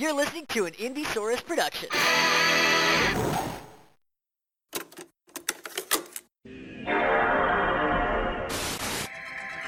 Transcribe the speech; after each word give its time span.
You're 0.00 0.14
listening 0.14 0.46
to 0.46 0.64
an 0.64 0.72
Indiesaurus 0.72 1.44
production. 1.44 1.90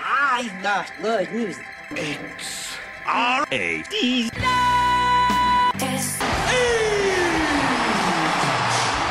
I've 0.02 0.62
got 0.62 0.90
good 1.02 1.30
news. 1.34 1.56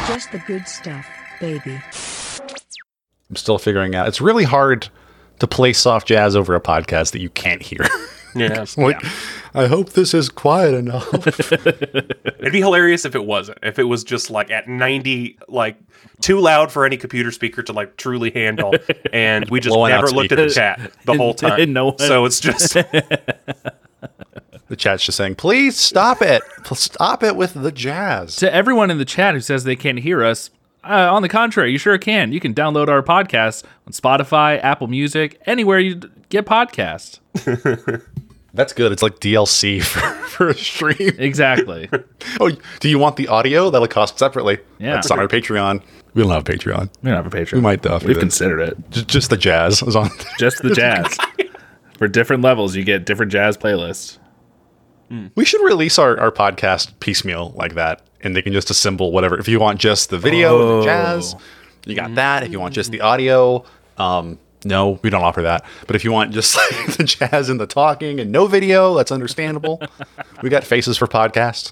Just 0.08 0.32
the 0.32 0.40
good 0.48 0.68
stuff, 0.68 1.08
baby. 1.40 1.80
I'm 3.30 3.36
still 3.36 3.60
figuring 3.60 3.94
out. 3.94 4.08
It's 4.08 4.22
really 4.22 4.46
hard 4.46 4.90
to 5.38 5.46
play 5.46 5.74
soft 5.74 6.08
jazz 6.08 6.36
over 6.36 6.56
a 6.56 6.60
podcast 6.60 7.12
that 7.12 7.22
you 7.22 7.30
can't 7.30 7.62
hear. 7.62 7.86
Yeah. 8.34 8.66
like, 8.78 9.00
I 9.54 9.68
hope 9.68 9.90
this 9.92 10.14
is 10.14 10.30
quiet 10.30 10.74
enough. 10.74 11.28
It'd 11.52 12.52
be 12.54 12.60
hilarious 12.60 13.04
if 13.06 13.16
it 13.16 13.26
wasn't. 13.26 13.58
If 13.64 13.80
it 13.80 13.84
was 13.84 14.04
just 14.04 14.30
like 14.30 14.50
at 14.50 14.68
90, 14.68 15.38
like 15.50 15.78
too 16.22 16.40
loud 16.40 16.72
for 16.72 16.86
any 16.86 16.96
computer 16.98 17.32
speaker 17.32 17.62
to 17.64 17.74
like 17.74 17.98
truly 17.98 18.32
handle. 18.32 18.74
And 19.12 19.50
we 19.50 19.60
just 19.60 19.74
Blowing 19.74 19.92
never 19.92 20.08
looked 20.08 20.32
at 20.32 20.38
the 20.38 20.50
chat 20.50 20.92
the 21.06 21.16
whole 21.16 21.34
time. 21.36 21.74
No 21.74 21.86
one- 21.88 21.98
So 21.98 22.24
it's 22.26 22.40
just, 22.40 22.74
the 24.70 24.76
chat's 24.78 25.06
just 25.06 25.18
saying, 25.18 25.36
please 25.36 25.76
stop 25.78 26.22
it. 26.22 26.42
Stop 26.74 27.22
it 27.24 27.36
with 27.36 27.54
the 27.54 27.72
jazz. 27.72 28.38
To 28.38 28.54
everyone 28.54 28.90
in 28.90 28.98
the 29.00 29.06
chat 29.06 29.34
who 29.34 29.42
says 29.42 29.66
they 29.66 29.76
can't 29.76 30.00
hear 30.00 30.24
us, 30.24 30.50
uh, 30.84 31.14
on 31.14 31.22
the 31.22 31.30
contrary, 31.30 31.72
you 31.72 31.78
sure 31.78 31.98
can. 31.98 32.32
You 32.32 32.40
can 32.40 32.54
download 32.56 32.88
our 32.88 33.04
podcast 33.04 33.64
on 33.86 33.94
Spotify, 33.94 34.64
Apple 34.64 34.88
Music, 34.88 35.40
anywhere 35.46 35.78
you 35.80 36.02
get 36.30 36.46
podcasts. 36.46 37.20
That's 38.54 38.74
good. 38.74 38.92
It's 38.92 39.02
like 39.02 39.20
DLC 39.20 39.82
for, 39.84 40.00
for 40.28 40.50
a 40.50 40.54
stream. 40.56 41.16
Exactly. 41.18 41.90
Oh, 42.40 42.50
do 42.80 42.88
you 42.90 42.98
want 42.98 43.18
the 43.18 43.28
audio? 43.28 43.70
That'll 43.70 43.88
cost 43.88 44.18
separately. 44.18 44.60
Yeah. 44.80 44.94
That's 44.94 45.12
on 45.12 45.20
our 45.20 45.28
Patreon. 45.28 45.82
We 46.14 46.22
don't 46.24 46.32
have 46.32 46.48
a 46.48 46.52
Patreon. 46.52 46.90
we 47.02 47.10
don't 47.12 47.24
have 47.24 47.32
a 47.32 47.36
Patreon. 47.36 47.54
We 47.54 47.62
might 47.62 47.82
though. 47.82 48.00
We've 48.06 48.18
considered 48.18 48.62
it. 48.62 48.78
Just, 48.90 49.08
just 49.08 49.30
the 49.30 49.38
jazz 49.38 49.82
is 49.82 49.96
on. 49.96 50.10
Just 50.40 50.62
the 50.62 50.74
jazz. 50.74 51.18
For 51.98 52.08
different 52.08 52.42
levels, 52.44 52.76
you 52.76 52.84
get 52.84 53.06
different 53.06 53.32
jazz 53.32 53.58
playlists. 53.58 54.18
We 55.36 55.44
should 55.44 55.62
release 55.64 56.00
our, 56.00 56.18
our 56.20 56.32
podcast 56.32 56.98
piecemeal 57.02 57.52
like 57.56 57.76
that, 57.76 58.02
and 58.22 58.34
they 58.36 58.42
can 58.42 58.54
just 58.54 58.70
assemble 58.70 59.12
whatever. 59.12 59.38
If 59.38 59.48
you 59.50 59.60
want 59.60 59.78
just 59.80 60.10
the 60.10 60.18
video, 60.18 60.80
the 60.80 60.86
jazz, 60.86 61.36
you 61.86 61.96
got 61.96 62.16
that. 62.16 62.44
If 62.44 62.52
you 62.52 62.62
want 62.62 62.74
just 62.74 62.92
the 62.92 63.02
audio, 63.02 63.66
um, 63.98 64.40
no, 64.64 65.00
we 65.02 65.10
don't 65.10 65.24
offer 65.24 65.42
that. 65.44 65.66
But 65.88 65.96
if 65.96 66.04
you 66.04 66.12
want 66.12 66.32
just 66.32 66.56
like 66.88 66.98
the 66.98 67.04
jazz 67.04 67.50
and 67.50 67.60
the 67.60 67.68
talking 67.68 68.20
and 68.20 68.32
no 68.32 68.48
video, 68.48 68.96
that's 68.96 69.12
understandable. 69.12 69.82
we 70.42 70.50
got 70.50 70.64
faces 70.64 70.98
for 70.98 71.08
podcasts. 71.08 71.72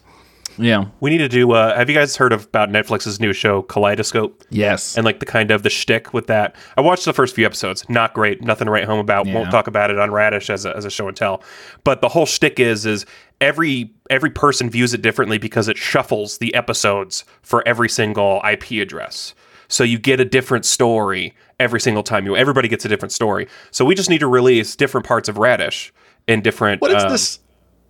Yeah. 0.59 0.85
we 0.99 1.09
need 1.09 1.19
to 1.19 1.29
do. 1.29 1.51
Uh, 1.51 1.75
have 1.75 1.89
you 1.89 1.95
guys 1.95 2.17
heard 2.17 2.33
of, 2.33 2.45
about 2.45 2.69
Netflix's 2.69 3.19
new 3.19 3.31
show, 3.31 3.61
Kaleidoscope? 3.61 4.43
Yes. 4.49 4.97
and 4.97 5.05
like 5.05 5.19
the 5.19 5.25
kind 5.25 5.51
of 5.51 5.63
the 5.63 5.69
shtick 5.69 6.13
with 6.13 6.27
that. 6.27 6.55
I 6.75 6.81
watched 6.81 7.05
the 7.05 7.13
first 7.13 7.33
few 7.33 7.45
episodes. 7.45 7.87
Not 7.89 8.13
great. 8.13 8.41
Nothing 8.41 8.65
to 8.65 8.71
write 8.71 8.83
home 8.83 8.99
about. 8.99 9.25
Yeah. 9.25 9.35
Won't 9.35 9.51
talk 9.51 9.67
about 9.67 9.89
it 9.89 9.99
on 9.99 10.11
Radish 10.11 10.49
as 10.49 10.65
a, 10.65 10.75
as 10.75 10.85
a 10.85 10.89
show 10.89 11.07
and 11.07 11.15
tell. 11.15 11.41
But 11.83 12.01
the 12.01 12.09
whole 12.09 12.25
shtick 12.25 12.59
is 12.59 12.85
is 12.85 13.05
every 13.39 13.93
every 14.09 14.29
person 14.31 14.69
views 14.69 14.93
it 14.93 15.01
differently 15.01 15.37
because 15.37 15.67
it 15.67 15.77
shuffles 15.77 16.39
the 16.39 16.53
episodes 16.53 17.23
for 17.41 17.65
every 17.67 17.89
single 17.89 18.41
IP 18.49 18.71
address. 18.81 19.33
So 19.69 19.83
you 19.83 19.99
get 19.99 20.19
a 20.19 20.25
different 20.25 20.65
story 20.65 21.35
every 21.59 21.79
single 21.81 22.03
time. 22.03 22.25
You 22.25 22.35
everybody 22.35 22.67
gets 22.67 22.85
a 22.85 22.87
different 22.87 23.11
story. 23.11 23.47
So 23.71 23.85
we 23.85 23.95
just 23.95 24.09
need 24.09 24.19
to 24.19 24.27
release 24.27 24.75
different 24.75 25.05
parts 25.05 25.27
of 25.29 25.37
Radish 25.37 25.93
in 26.27 26.41
different. 26.41 26.81
What 26.81 26.91
is 26.91 27.03
um, 27.03 27.09
this 27.11 27.39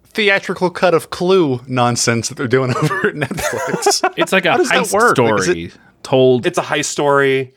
theatrical 0.06 0.70
cut 0.70 0.94
of 0.94 1.10
Clue 1.12 1.62
nonsense 1.68 2.30
that 2.30 2.36
they're 2.36 2.48
doing 2.48 2.76
over 2.84 3.08
at 3.10 3.16
Netflix? 3.16 4.14
it's 4.18 4.32
like 4.32 4.46
a 4.46 4.52
How 4.52 4.58
does 4.58 4.70
that 4.70 4.84
heist 4.86 4.94
work? 4.94 5.18
Like, 5.18 5.42
story 5.44 5.64
it- 5.66 5.78
told. 6.04 6.46
It's 6.46 6.58
a 6.58 6.62
high 6.64 6.82
story. 6.82 7.54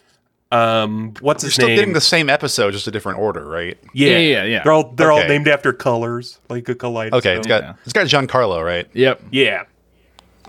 Um, 0.50 1.14
what's 1.20 1.42
You're 1.42 1.46
his 1.48 1.55
still 1.55 1.68
name? 1.68 1.77
getting 1.78 1.94
the 1.94 2.00
same 2.02 2.28
episode, 2.28 2.72
just 2.72 2.86
a 2.86 2.90
different 2.90 3.18
order, 3.20 3.42
right? 3.42 3.78
yeah, 3.95 4.11
Yeah, 4.11 4.18
yeah, 4.18 4.45
yeah. 4.45 4.62
They're 4.62 4.72
all 4.72 4.92
they're 4.92 5.11
all 5.11 5.24
named 5.27 5.48
after 5.48 5.72
colors, 5.72 6.40
like 6.51 6.68
a 6.68 6.74
kaleidoscope. 6.74 7.18
Okay, 7.20 7.39
it's 7.39 7.46
got 7.46 7.62
Yeah. 7.62 7.72
it's 7.84 7.95
got 7.95 8.06
Giancarlo, 8.06 8.62
right? 8.62 8.86
yep. 8.92 9.22
Yeah. 9.30 9.62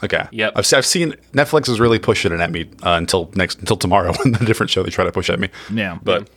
Okay. 0.04 0.26
Yep. 0.32 0.54
I've, 0.56 0.74
I've 0.74 0.86
seen 0.86 1.12
Netflix 1.34 1.70
is 1.70 1.80
really 1.80 2.00
pushing 2.00 2.32
it 2.34 2.40
at 2.40 2.52
me 2.52 2.64
uh, 2.84 2.92
until 2.92 3.30
next 3.36 3.60
until 3.60 3.78
tomorrow 3.78 4.14
when 4.24 4.32
the 4.34 4.46
different 4.46 4.70
show 4.70 4.84
they 4.84 4.90
try 4.90 5.04
to 5.06 5.12
push 5.12 5.30
at 5.30 5.40
me. 5.40 5.50
Yeah. 5.72 5.98
But 6.02 6.30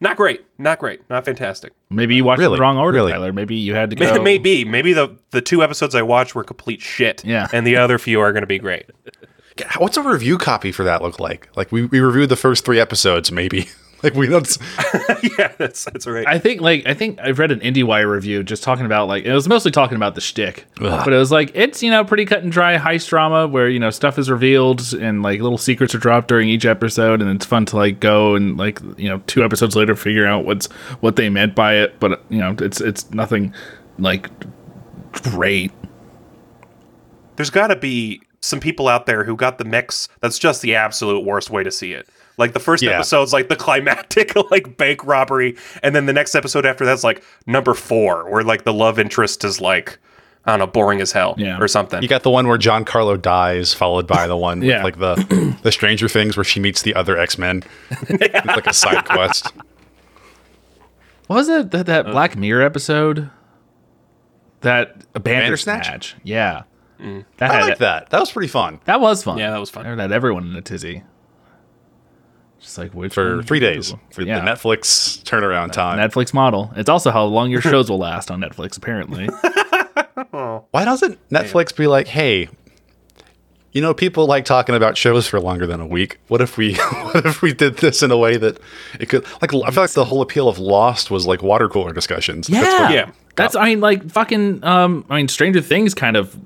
Not 0.00 0.16
great. 0.16 0.44
Not 0.58 0.78
great. 0.78 1.08
Not 1.08 1.24
fantastic. 1.24 1.72
Maybe 1.90 2.14
you 2.16 2.24
watched 2.24 2.40
it 2.40 2.42
Really? 2.42 2.56
the 2.56 2.60
wrong 2.62 2.76
order, 2.78 2.96
Really? 2.96 3.12
Tyler. 3.12 3.32
Maybe 3.32 3.56
you 3.56 3.74
had 3.74 3.90
to 3.90 3.96
go. 3.96 4.22
Maybe. 4.22 4.64
Maybe 4.64 4.92
the 4.92 5.16
the 5.30 5.40
two 5.40 5.62
episodes 5.62 5.94
I 5.94 6.02
watched 6.02 6.34
were 6.34 6.44
complete 6.44 6.80
shit. 6.82 7.24
Yeah. 7.24 7.48
And 7.52 7.66
the 7.66 7.76
other 7.76 7.98
few 7.98 8.20
are 8.20 8.32
going 8.32 8.42
to 8.42 8.46
be 8.46 8.58
great. 8.58 8.86
what's 9.78 9.96
a 9.96 10.02
review 10.02 10.36
copy 10.38 10.70
for 10.70 10.84
that 10.84 11.00
look 11.02 11.18
like? 11.18 11.48
Like 11.56 11.72
we, 11.72 11.86
we 11.86 11.98
reviewed 12.00 12.28
the 12.28 12.36
first 12.36 12.64
three 12.64 12.78
episodes, 12.78 13.32
maybe. 13.32 13.68
like 14.02 14.14
we 14.14 14.26
don't. 14.26 14.58
yeah, 15.38 15.52
that's 15.58 15.84
that's 15.84 16.06
right. 16.06 16.26
I 16.26 16.38
think 16.38 16.60
like 16.60 16.86
I 16.86 16.94
think 16.94 17.18
I've 17.20 17.38
read 17.38 17.50
an 17.50 17.60
IndieWire 17.60 18.10
review 18.10 18.42
just 18.42 18.62
talking 18.62 18.84
about 18.84 19.08
like 19.08 19.24
it 19.24 19.32
was 19.32 19.48
mostly 19.48 19.70
talking 19.70 19.96
about 19.96 20.14
the 20.14 20.20
shtick, 20.20 20.66
but 20.78 21.12
it 21.12 21.16
was 21.16 21.32
like 21.32 21.50
it's 21.54 21.82
you 21.82 21.90
know 21.90 22.04
pretty 22.04 22.24
cut 22.24 22.42
and 22.42 22.52
dry 22.52 22.76
heist 22.76 23.08
drama 23.08 23.46
where 23.46 23.68
you 23.68 23.78
know 23.78 23.90
stuff 23.90 24.18
is 24.18 24.30
revealed 24.30 24.92
and 24.94 25.22
like 25.22 25.40
little 25.40 25.58
secrets 25.58 25.94
are 25.94 25.98
dropped 25.98 26.28
during 26.28 26.48
each 26.48 26.66
episode 26.66 27.22
and 27.22 27.30
it's 27.30 27.46
fun 27.46 27.64
to 27.66 27.76
like 27.76 28.00
go 28.00 28.34
and 28.34 28.56
like 28.56 28.80
you 28.98 29.08
know 29.08 29.22
two 29.26 29.42
episodes 29.42 29.74
later 29.76 29.94
figure 29.94 30.26
out 30.26 30.44
what's 30.44 30.66
what 31.00 31.16
they 31.16 31.28
meant 31.30 31.54
by 31.54 31.74
it, 31.74 31.98
but 31.98 32.22
you 32.28 32.38
know 32.38 32.54
it's 32.60 32.80
it's 32.80 33.10
nothing 33.12 33.54
like 33.98 34.30
great. 35.12 35.72
There's 37.36 37.50
got 37.50 37.68
to 37.68 37.76
be 37.76 38.22
some 38.40 38.60
people 38.60 38.88
out 38.88 39.06
there 39.06 39.24
who 39.24 39.36
got 39.36 39.58
the 39.58 39.64
mix. 39.64 40.08
That's 40.20 40.38
just 40.38 40.62
the 40.62 40.74
absolute 40.74 41.24
worst 41.24 41.50
way 41.50 41.62
to 41.62 41.70
see 41.70 41.92
it. 41.92 42.08
Like 42.38 42.52
the 42.52 42.60
first 42.60 42.82
Yeah. 42.82 42.92
episode's 42.92 43.32
like 43.32 43.48
the 43.48 43.56
climactic 43.56 44.32
like 44.50 44.76
bank 44.76 45.04
robbery, 45.04 45.56
and 45.82 45.94
then 45.94 46.06
the 46.06 46.12
next 46.12 46.34
episode 46.34 46.66
after 46.66 46.84
that's 46.84 47.02
like 47.04 47.22
number 47.46 47.72
four, 47.74 48.30
where 48.30 48.42
like 48.42 48.64
the 48.64 48.72
love 48.74 48.98
interest 48.98 49.44
is 49.44 49.60
like 49.60 49.98
I 50.44 50.50
don't 50.52 50.60
know, 50.60 50.66
boring 50.68 51.00
as 51.00 51.10
hell, 51.10 51.34
Yeah. 51.38 51.58
or 51.58 51.66
something. 51.66 52.00
You 52.02 52.08
got 52.08 52.22
the 52.22 52.30
one 52.30 52.46
where 52.46 52.56
Giancarlo 52.56 53.20
dies, 53.20 53.74
followed 53.74 54.06
by 54.06 54.28
the 54.28 54.36
one 54.36 54.62
Yeah. 54.62 54.84
with 54.84 54.96
like 54.96 54.98
the 55.00 55.56
the 55.62 55.72
Stranger 55.72 56.08
Things 56.08 56.36
where 56.36 56.44
she 56.44 56.60
meets 56.60 56.82
the 56.82 56.94
other 56.94 57.18
X 57.18 57.36
Men. 57.38 57.64
It's 58.08 58.46
like 58.46 58.66
a 58.66 58.72
side 58.74 59.04
quest. 59.06 59.52
What 61.26 61.36
was 61.36 61.48
it 61.48 61.72
that, 61.72 61.86
that 61.86 62.06
Black 62.06 62.36
Mirror 62.36 62.62
episode? 62.62 63.30
That 64.60 65.12
Bandersnatch? 65.12 65.86
Bandersnatch? 65.88 66.16
Yeah, 66.22 66.62
that 67.38 67.50
I 67.50 67.62
like 67.62 67.78
that. 67.78 68.10
That 68.10 68.20
was 68.20 68.30
pretty 68.30 68.46
fun 68.48 68.78
That 68.84 69.00
was 69.00 69.24
fun. 69.24 69.36
Yeah, 69.38 69.50
that 69.50 69.58
was 69.58 69.68
fun. 69.68 69.86
I 69.86 70.00
had 70.00 70.12
everyone 70.12 70.46
in 70.46 70.54
a 70.54 70.62
tizzy. 70.62 71.02
Just 72.66 72.78
like 72.78 72.92
which 72.94 73.14
for 73.14 73.44
three 73.44 73.60
days 73.60 73.94
for 74.10 74.22
yeah. 74.22 74.40
the 74.40 74.50
Netflix 74.50 75.22
turnaround 75.22 75.70
time. 75.70 76.00
Netflix 76.00 76.34
model. 76.34 76.72
It's 76.74 76.88
also 76.88 77.12
how 77.12 77.24
long 77.24 77.48
your 77.48 77.60
shows 77.60 77.88
will 77.88 77.98
last 77.98 78.28
on 78.28 78.40
Netflix. 78.40 78.76
Apparently, 78.76 79.26
Why 80.72 80.84
doesn't 80.84 81.28
Netflix 81.28 81.76
be 81.76 81.86
like, 81.86 82.08
hey, 82.08 82.48
you 83.70 83.80
know, 83.80 83.94
people 83.94 84.26
like 84.26 84.44
talking 84.44 84.74
about 84.74 84.96
shows 84.96 85.28
for 85.28 85.38
longer 85.38 85.64
than 85.64 85.80
a 85.80 85.86
week. 85.86 86.18
What 86.26 86.40
if 86.40 86.56
we, 86.56 86.74
what 87.12 87.24
if 87.24 87.40
we 87.40 87.54
did 87.54 87.76
this 87.76 88.02
in 88.02 88.10
a 88.10 88.16
way 88.16 88.36
that 88.36 88.58
it 88.98 89.08
could, 89.10 89.24
like, 89.40 89.54
I 89.54 89.70
feel 89.70 89.84
like 89.84 89.92
the 89.92 90.04
whole 90.04 90.22
appeal 90.22 90.48
of 90.48 90.58
Lost 90.58 91.08
was 91.08 91.24
like 91.24 91.44
water 91.44 91.68
cooler 91.68 91.92
discussions. 91.92 92.48
That's 92.48 92.66
what- 92.66 92.92
Yeah. 92.92 93.12
That's 93.36 93.54
I 93.54 93.66
mean 93.66 93.80
like 93.80 94.10
fucking 94.10 94.64
um 94.64 95.04
I 95.08 95.18
mean 95.18 95.28
Stranger 95.28 95.60
Things 95.60 95.94
kind 95.94 96.16
of 96.16 96.36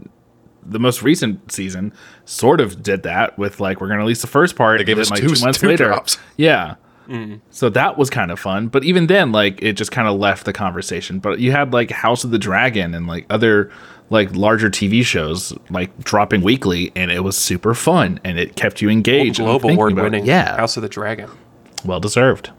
the 0.67 0.79
most 0.79 1.03
recent 1.03 1.51
season 1.51 1.95
sort 2.31 2.61
of 2.61 2.83
did 2.83 3.03
that 3.03 3.37
with 3.39 3.59
like 3.61 3.81
we're 3.81 3.89
gonna 3.89 3.99
release 4.01 4.21
the 4.21 4.27
first 4.29 4.55
part 4.57 4.79
They 4.79 4.85
gave 4.85 4.99
and 4.99 5.03
us 5.03 5.11
then, 5.11 5.19
two- 5.21 5.27
like 5.29 5.39
two 5.39 5.45
months 5.45 5.59
two 5.61 5.67
later. 5.69 5.85
drops. 5.87 6.19
Yeah. 6.37 6.77
Mm. 7.09 7.41
So 7.51 7.69
that 7.71 7.99
was 7.99 8.09
kind 8.09 8.31
of 8.31 8.39
fun, 8.39 8.69
but 8.69 8.85
even 8.85 9.09
then, 9.09 9.33
like 9.33 9.61
it 9.63 9.73
just 9.73 9.91
kind 9.91 10.07
of 10.07 10.17
left 10.19 10.45
the 10.45 10.53
conversation. 10.53 11.19
But 11.19 11.41
you 11.41 11.51
had 11.51 11.73
like 11.73 11.91
House 11.91 12.23
of 12.23 12.31
the 12.31 12.39
Dragon 12.39 12.95
and 12.95 13.09
like 13.09 13.27
other 13.31 13.73
like 14.11 14.33
larger 14.37 14.71
TV 14.71 15.05
shows 15.05 15.53
like 15.71 15.97
dropping 16.05 16.43
weekly, 16.43 16.93
and 16.95 17.11
it 17.11 17.25
was 17.25 17.37
super 17.37 17.75
fun, 17.75 18.21
and 18.23 18.39
it 18.39 18.55
kept 18.55 18.81
you 18.81 18.89
engaged. 18.89 19.41
and 19.41 19.47
Global 19.47 19.61
thinking 19.61 19.77
award 19.77 19.93
about 19.93 20.03
it. 20.03 20.11
winning 20.13 20.25
yeah, 20.27 20.57
House 20.57 20.77
of 20.77 20.83
the 20.85 20.89
Dragon 20.89 21.29
well 21.85 21.99
deserved. 21.99 22.51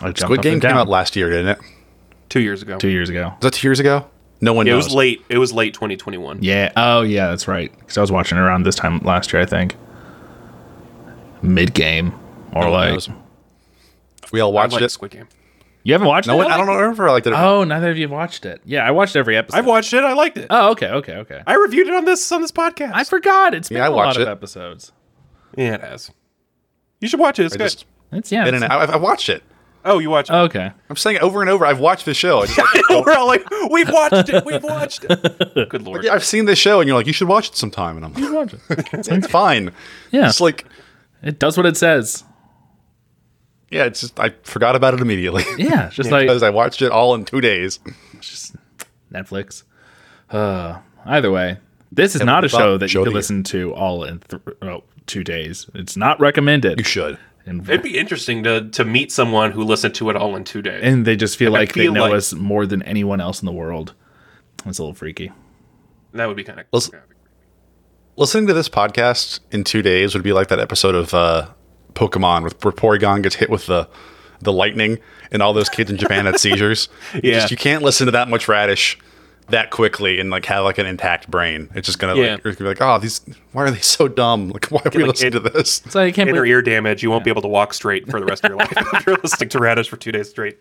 I 0.00 0.06
jumped 0.12 0.18
Squid 0.20 0.38
up 0.40 0.42
Game 0.42 0.52
and 0.54 0.62
came 0.62 0.70
down 0.70 0.78
out 0.80 0.88
last 0.88 1.16
year, 1.16 1.30
didn't 1.30 1.48
it? 1.48 1.58
Two 2.28 2.40
years 2.40 2.60
ago. 2.60 2.76
two 2.76 2.88
years 2.88 3.08
ago. 3.08 3.28
Was 3.40 3.40
that 3.40 3.54
two 3.54 3.66
years 3.66 3.80
ago? 3.80 4.06
No 4.40 4.52
one 4.52 4.66
Yeah, 4.66 4.74
it 4.74 4.76
was 4.76 4.94
late. 4.94 5.24
It 5.28 5.38
was 5.38 5.52
late 5.52 5.74
2021. 5.74 6.38
Yeah. 6.42 6.72
Oh, 6.76 7.02
yeah, 7.02 7.28
that's 7.28 7.48
right. 7.48 7.72
Because 7.80 7.98
I 7.98 8.00
was 8.00 8.12
watching 8.12 8.38
around 8.38 8.62
this 8.64 8.76
time 8.76 8.98
last 9.00 9.32
year, 9.32 9.42
I 9.42 9.46
think. 9.46 9.74
Mid 11.42 11.74
game, 11.74 12.12
or 12.52 12.62
No 12.64 12.70
like 12.72 12.90
knows. 12.92 13.08
We 14.32 14.40
all 14.40 14.52
watched 14.52 14.80
it. 14.80 14.90
Squid 14.90 15.12
Game. 15.12 15.28
you 15.84 15.92
haven't 15.94 16.08
watched 16.08 16.26
No 16.28 16.34
it. 16.34 16.44
one, 16.44 16.52
I 16.52 16.56
don't 16.56 16.66
know 16.66 16.90
if 16.90 17.00
I 17.00 17.10
liked 17.10 17.26
it. 17.26 17.32
or. 17.32 17.36
Oh, 17.36 17.64
neither 17.64 17.90
of 17.90 17.96
you 17.96 18.04
have 18.04 18.10
watched 18.10 18.44
it. 18.44 18.60
Yeah, 18.64 18.84
I 18.86 18.90
watched 18.90 19.14
every 19.16 19.36
episode. 19.36 19.56
I've 19.58 19.66
watched 19.66 19.92
it. 19.94 20.02
I 20.04 20.12
liked 20.14 20.36
it. 20.36 20.48
Oh, 20.50 20.70
okay, 20.72 20.88
okay, 20.88 21.14
okay. 21.16 21.42
I 21.46 21.54
reviewed 21.54 21.86
it 21.88 21.94
on 21.94 22.04
this 22.04 22.30
on 22.32 22.42
this 22.42 22.50
podcast. 22.52 22.90
I 22.92 23.04
forgot. 23.04 23.54
It's 23.54 23.68
been 23.68 23.78
Yeah, 23.78 23.84
I 23.84 23.86
a 23.86 23.90
lot 23.90 24.06
watched 24.06 24.18
of 24.20 24.28
episodes. 24.28 24.92
yeah, 25.56 25.74
it 25.74 25.80
has. 25.80 26.10
You 27.00 27.08
should 27.08 27.20
watch 27.20 27.38
it. 27.38 27.44
It's 27.46 27.54
I 27.54 27.58
good. 27.58 27.64
just 27.64 27.86
It's 28.12 28.32
yeah. 28.32 28.44
been 28.44 28.54
in 28.56 28.62
it's- 28.64 28.88
it. 28.88 28.90
I, 28.90 28.94
I 28.94 28.96
watched 28.96 29.28
it. 29.28 29.42
Oh, 29.84 29.98
you 30.00 30.10
watch? 30.10 30.28
it. 30.28 30.34
Okay. 30.34 30.70
I'm 30.90 30.96
saying 30.96 31.16
it 31.16 31.22
over 31.22 31.40
and 31.40 31.48
over. 31.48 31.64
I've 31.64 31.78
watched 31.80 32.04
this 32.04 32.16
show. 32.16 32.42
It's 32.42 32.56
like, 32.58 32.68
We're 33.06 33.14
all 33.14 33.26
like, 33.26 33.48
we've 33.70 33.88
watched 33.88 34.28
it. 34.28 34.44
We've 34.44 34.62
watched 34.62 35.04
it. 35.08 35.68
Good 35.70 35.82
lord. 35.82 36.04
yeah, 36.04 36.12
I've 36.14 36.24
seen 36.24 36.44
this 36.44 36.58
show, 36.58 36.80
and 36.80 36.88
you're 36.88 36.96
like, 36.96 37.06
you 37.06 37.12
should 37.12 37.28
watch 37.28 37.48
it 37.48 37.56
sometime. 37.56 37.96
And 37.96 38.04
I'm 38.06 38.12
like, 38.12 38.22
you 38.22 38.34
Watch 38.34 38.54
it. 38.54 38.60
it's, 38.92 39.08
it's 39.08 39.26
fine. 39.28 39.72
Yeah. 40.10 40.28
It's 40.28 40.40
like, 40.40 40.66
It 41.22 41.38
does 41.38 41.56
what 41.56 41.64
it 41.66 41.76
says. 41.76 42.24
yeah, 43.70 43.84
it's 43.84 44.00
just 44.00 44.18
I 44.20 44.30
forgot 44.42 44.76
about 44.76 44.94
it 44.94 45.00
immediately. 45.00 45.44
Yeah. 45.56 45.86
it's 45.86 45.96
Just 45.96 46.10
like 46.10 46.26
because 46.26 46.42
I 46.42 46.50
watched 46.50 46.82
it 46.82 46.90
all 46.90 47.14
in 47.14 47.24
two 47.24 47.40
days. 47.40 47.78
Just 48.20 48.56
Netflix. 49.12 49.62
Uh, 50.30 50.78
either 51.06 51.30
way, 51.30 51.56
this 51.92 52.14
is 52.14 52.22
not 52.22 52.44
a 52.44 52.48
show 52.48 52.76
that 52.78 52.88
show 52.88 53.00
you 53.00 53.04
to 53.06 53.10
could 53.10 53.14
listen 53.14 53.42
to 53.44 53.72
all 53.74 54.04
in 54.04 54.18
th- 54.20 54.42
oh, 54.62 54.84
two 55.06 55.24
days. 55.24 55.66
It's 55.74 55.96
not 55.96 56.20
recommended. 56.20 56.78
You 56.78 56.84
should. 56.84 57.18
And, 57.48 57.68
It'd 57.68 57.82
be 57.82 57.96
interesting 57.98 58.44
to 58.44 58.68
to 58.70 58.84
meet 58.84 59.10
someone 59.10 59.52
who 59.52 59.62
listened 59.64 59.94
to 59.96 60.10
it 60.10 60.16
all 60.16 60.36
in 60.36 60.44
two 60.44 60.62
days. 60.62 60.80
and 60.84 61.06
they 61.06 61.16
just 61.16 61.36
feel 61.36 61.56
I 61.56 61.60
like 61.60 61.72
feel 61.72 61.92
they 61.92 61.98
know 61.98 62.06
like- 62.06 62.14
us 62.14 62.32
more 62.34 62.66
than 62.66 62.82
anyone 62.82 63.20
else 63.20 63.40
in 63.40 63.46
the 63.46 63.52
world. 63.52 63.94
It's 64.66 64.78
a 64.78 64.82
little 64.82 64.94
freaky. 64.94 65.32
that 66.12 66.26
would 66.26 66.36
be 66.36 66.44
kind 66.44 66.60
of. 66.60 66.66
Listen- 66.72 67.00
Listening 68.16 68.48
to 68.48 68.52
this 68.54 68.68
podcast 68.68 69.38
in 69.52 69.62
two 69.62 69.80
days 69.80 70.12
would 70.14 70.24
be 70.24 70.32
like 70.32 70.48
that 70.48 70.58
episode 70.58 70.96
of 70.96 71.14
uh, 71.14 71.48
Pokemon 71.94 72.42
with 72.42 72.62
where 72.64 72.72
Porygon 72.72 73.22
gets 73.22 73.36
hit 73.36 73.48
with 73.48 73.66
the 73.66 73.88
the 74.40 74.52
lightning, 74.52 74.98
and 75.32 75.42
all 75.42 75.52
those 75.52 75.68
kids 75.68 75.90
in 75.90 75.96
Japan 75.96 76.26
had 76.26 76.38
seizures. 76.40 76.88
You 77.14 77.20
Yeah. 77.32 77.40
just, 77.40 77.50
you 77.50 77.56
can't 77.56 77.82
listen 77.82 78.06
to 78.06 78.12
that 78.12 78.28
much 78.28 78.46
radish 78.48 78.98
that 79.50 79.70
quickly 79.70 80.20
and 80.20 80.30
like 80.30 80.44
have 80.46 80.64
like 80.64 80.78
an 80.78 80.86
intact 80.86 81.30
brain. 81.30 81.68
It's 81.74 81.86
just 81.86 81.98
gonna 81.98 82.14
Yeah. 82.16 82.34
like 82.34 82.44
you're 82.44 82.52
gonna 82.54 82.74
be 82.74 82.78
like, 82.78 82.82
oh, 82.82 82.98
these 82.98 83.20
why 83.52 83.64
are 83.64 83.70
they 83.70 83.80
so 83.80 84.08
dumb? 84.08 84.50
Like 84.50 84.66
why 84.66 84.80
are 84.84 84.90
we 84.94 85.04
like, 85.04 85.12
listening 85.14 85.32
to 85.32 85.40
this? 85.40 85.82
It's 85.86 85.94
like 85.94 86.08
I 86.08 86.12
can't 86.12 86.28
Inner 86.28 86.40
believe 86.40 86.50
ear 86.52 86.62
damage. 86.62 87.02
You 87.02 87.10
won't 87.10 87.24
be 87.24 87.30
able 87.30 87.42
to 87.42 87.48
walk 87.48 87.72
straight 87.74 88.08
for 88.10 88.20
the 88.20 88.26
rest 88.26 88.44
of 88.44 88.50
your 88.50 88.58
life 88.58 88.72
if 88.76 89.06
you're 89.06 89.16
listening 89.22 89.48
to 89.50 89.58
Radish 89.58 89.88
for 89.88 89.96
two 89.96 90.12
days 90.12 90.28
straight. 90.30 90.58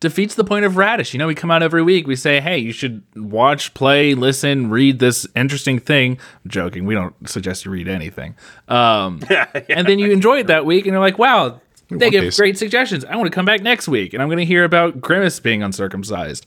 defeats 0.00 0.34
the 0.34 0.44
point 0.44 0.64
of 0.64 0.76
Radish. 0.76 1.12
You 1.14 1.18
know, 1.18 1.26
we 1.28 1.34
come 1.34 1.50
out 1.50 1.62
every 1.62 1.82
week. 1.82 2.06
We 2.08 2.16
say, 2.16 2.40
hey, 2.40 2.58
you 2.58 2.72
should 2.72 3.02
watch, 3.14 3.72
play, 3.74 4.14
listen, 4.14 4.68
read 4.68 4.98
this 4.98 5.26
interesting 5.36 5.78
thing. 5.78 6.18
I'm 6.44 6.50
joking. 6.50 6.86
We 6.86 6.94
don't 6.94 7.14
suggest 7.28 7.64
you 7.64 7.70
read 7.70 7.86
anything. 7.88 8.34
Um, 8.68 9.20
And 9.68 9.86
then 9.86 9.98
you 10.00 10.10
enjoy 10.10 10.40
it 10.40 10.48
that 10.48 10.66
week, 10.66 10.86
and 10.86 10.92
you're 10.92 11.00
like, 11.00 11.18
wow, 11.18 11.60
they 11.88 12.06
One 12.06 12.10
give 12.10 12.24
Piece. 12.24 12.36
great 12.36 12.58
suggestions. 12.58 13.04
I 13.04 13.14
want 13.16 13.26
to 13.30 13.34
come 13.34 13.44
back 13.44 13.60
next 13.62 13.86
week, 13.86 14.12
and 14.12 14.20
I'm 14.22 14.28
going 14.28 14.38
to 14.38 14.44
hear 14.44 14.64
about 14.64 15.00
Grimace 15.00 15.38
being 15.40 15.62
uncircumcised. 15.62 16.46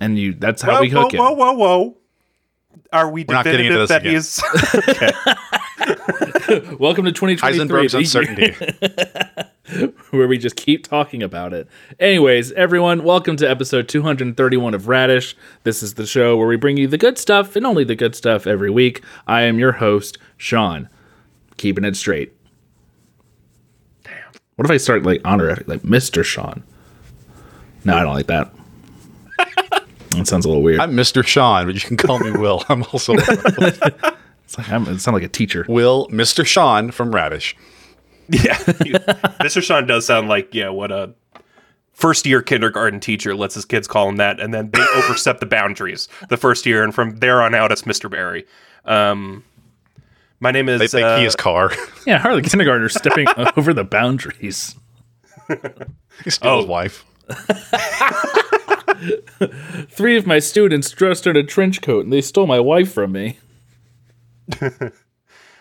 And 0.00 0.18
you 0.18 0.34
that's 0.34 0.62
how 0.62 0.74
Whoa, 0.74 0.80
we 0.80 0.90
whoa, 0.90 1.02
hook 1.02 1.14
it. 1.14 1.18
whoa, 1.20 1.32
whoa, 1.32 1.52
whoa. 1.52 1.96
Are 2.92 3.10
we 3.10 3.24
not 3.24 3.44
getting 3.44 3.66
into 3.66 3.86
definitive 3.86 4.12
this 4.12 4.42
that 4.42 4.44
again. 4.72 5.34
he's 6.68 6.78
Welcome 6.78 7.04
to 7.06 7.12
2023. 7.12 7.38
Heisenberg's 7.38 7.94
uncertainty. 7.94 8.54
where 10.10 10.28
we 10.28 10.36
just 10.36 10.56
keep 10.56 10.86
talking 10.86 11.22
about 11.22 11.54
it. 11.54 11.66
Anyways, 11.98 12.52
everyone, 12.52 13.04
welcome 13.04 13.36
to 13.36 13.48
episode 13.48 13.88
231 13.88 14.74
of 14.74 14.88
Radish. 14.88 15.34
This 15.62 15.82
is 15.82 15.94
the 15.94 16.06
show 16.06 16.36
where 16.36 16.46
we 16.46 16.56
bring 16.56 16.76
you 16.76 16.86
the 16.86 16.98
good 16.98 17.16
stuff 17.16 17.56
and 17.56 17.64
only 17.64 17.84
the 17.84 17.94
good 17.94 18.14
stuff 18.14 18.46
every 18.46 18.70
week. 18.70 19.02
I 19.26 19.42
am 19.42 19.58
your 19.58 19.72
host, 19.72 20.18
Sean. 20.36 20.88
Keeping 21.56 21.84
it 21.84 21.96
straight. 21.96 22.32
Damn. 24.04 24.12
What 24.56 24.66
if 24.66 24.70
I 24.70 24.76
start 24.76 25.04
like 25.04 25.24
honorific, 25.24 25.68
like 25.68 25.82
Mr. 25.82 26.24
Sean? 26.24 26.62
No, 27.84 27.96
I 27.96 28.02
don't 28.02 28.14
like 28.14 28.26
that. 28.26 28.52
That 30.16 30.26
sounds 30.26 30.44
a 30.44 30.48
little 30.48 30.62
weird. 30.62 30.80
I'm 30.80 30.92
Mr. 30.92 31.26
Sean, 31.26 31.66
but 31.66 31.74
you 31.74 31.80
can 31.80 31.96
call 31.96 32.18
me 32.18 32.30
Will. 32.38 32.62
I'm 32.68 32.82
also 32.92 33.14
It's 33.18 34.58
like, 34.58 34.68
I'm, 34.70 34.82
it 34.86 35.00
sounds 35.00 35.14
like 35.14 35.22
a 35.22 35.28
teacher. 35.28 35.64
Will 35.68 36.08
Mr. 36.08 36.44
Sean 36.44 36.90
from 36.90 37.14
Radish. 37.14 37.56
Yeah. 38.28 38.56
Mr. 39.40 39.62
Sean 39.62 39.86
does 39.86 40.06
sound 40.06 40.28
like, 40.28 40.52
yeah, 40.54 40.68
what 40.68 40.92
a 40.92 41.14
first 41.94 42.26
year 42.26 42.42
kindergarten 42.42 43.00
teacher 43.00 43.34
lets 43.34 43.54
his 43.54 43.64
kids 43.64 43.86
call 43.88 44.08
him 44.08 44.16
that. 44.16 44.40
And 44.40 44.52
then 44.52 44.70
they 44.70 44.84
overstep 44.96 45.40
the 45.40 45.46
boundaries 45.46 46.08
the 46.28 46.36
first 46.36 46.66
year. 46.66 46.82
And 46.84 46.94
from 46.94 47.16
there 47.18 47.42
on 47.42 47.54
out, 47.54 47.72
it's 47.72 47.82
Mr. 47.82 48.10
Barry. 48.10 48.46
Um, 48.84 49.44
my 50.40 50.50
name 50.50 50.68
is. 50.68 50.80
They 50.80 50.88
think 50.88 51.04
uh, 51.06 51.18
he 51.18 51.24
is 51.24 51.36
car. 51.36 51.70
Yeah, 52.06 52.18
Harley 52.18 52.42
Kindergartner 52.42 52.88
stepping 52.88 53.26
over 53.56 53.72
the 53.72 53.84
boundaries. 53.84 54.74
he 56.24 56.30
stole 56.30 56.56
his 56.58 56.66
Oh. 56.66 56.68
wife. 56.68 57.04
Three 59.90 60.16
of 60.16 60.26
my 60.26 60.38
students 60.38 60.90
dressed 60.90 61.26
in 61.26 61.36
a 61.36 61.42
trench 61.42 61.80
coat 61.82 62.04
and 62.04 62.12
they 62.12 62.20
stole 62.20 62.46
my 62.46 62.60
wife 62.60 62.92
from 62.92 63.12
me. 63.12 63.38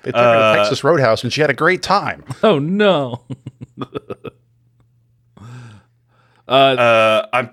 They 0.03 0.11
took 0.11 0.19
her 0.19 0.53
to 0.53 0.57
Texas 0.57 0.83
Roadhouse, 0.83 1.23
and 1.23 1.31
she 1.31 1.41
had 1.41 1.49
a 1.49 1.55
great 1.55 1.83
time. 1.83 2.23
Oh 2.43 2.57
no. 2.57 3.21
uh, 6.47 7.27
I'm. 7.31 7.51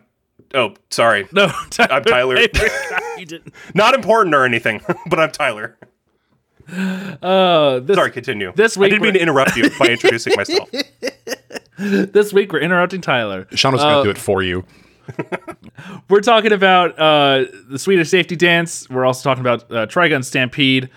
Oh, 0.55 0.73
sorry. 0.89 1.29
No, 1.31 1.53
I'm 1.79 2.05
Tyler. 2.05 2.39
you 3.19 3.27
didn't. 3.27 3.53
Not 3.75 3.95
important 3.95 4.35
or 4.35 4.47
anything, 4.47 4.81
but 5.11 5.21
I'm 5.21 5.31
Tyler. 5.31 5.77
Uh, 6.71 7.81
this, 7.81 7.97
Sorry, 7.97 8.11
continue. 8.11 8.53
this 8.55 8.77
week 8.79 8.93
I 8.93 8.97
week 8.97 9.03
didn't 9.03 9.03
mean 9.03 9.15
to 9.15 9.21
interrupt 9.21 9.57
you 9.57 9.71
by 9.79 9.89
introducing 9.89 10.35
myself. 10.37 10.71
this 11.77 12.33
week 12.33 12.53
we're 12.53 12.61
interrupting 12.61 13.03
Tyler. 13.03 13.47
Sean 13.53 13.73
was 13.75 13.83
going 13.83 13.99
to 13.99 14.05
do 14.05 14.11
it 14.11 14.19
for 14.19 14.43
you. 14.43 14.65
We're 16.09 16.21
talking 16.21 16.53
about 16.53 16.99
uh, 16.99 17.45
the 17.69 17.79
Swedish 17.79 18.09
safety 18.09 18.37
dance. 18.37 18.89
We're 18.89 19.05
also 19.05 19.29
talking 19.29 19.41
about 19.41 19.71
uh, 19.71 19.87
Trigun 19.87 20.25
Stampede, 20.25 20.91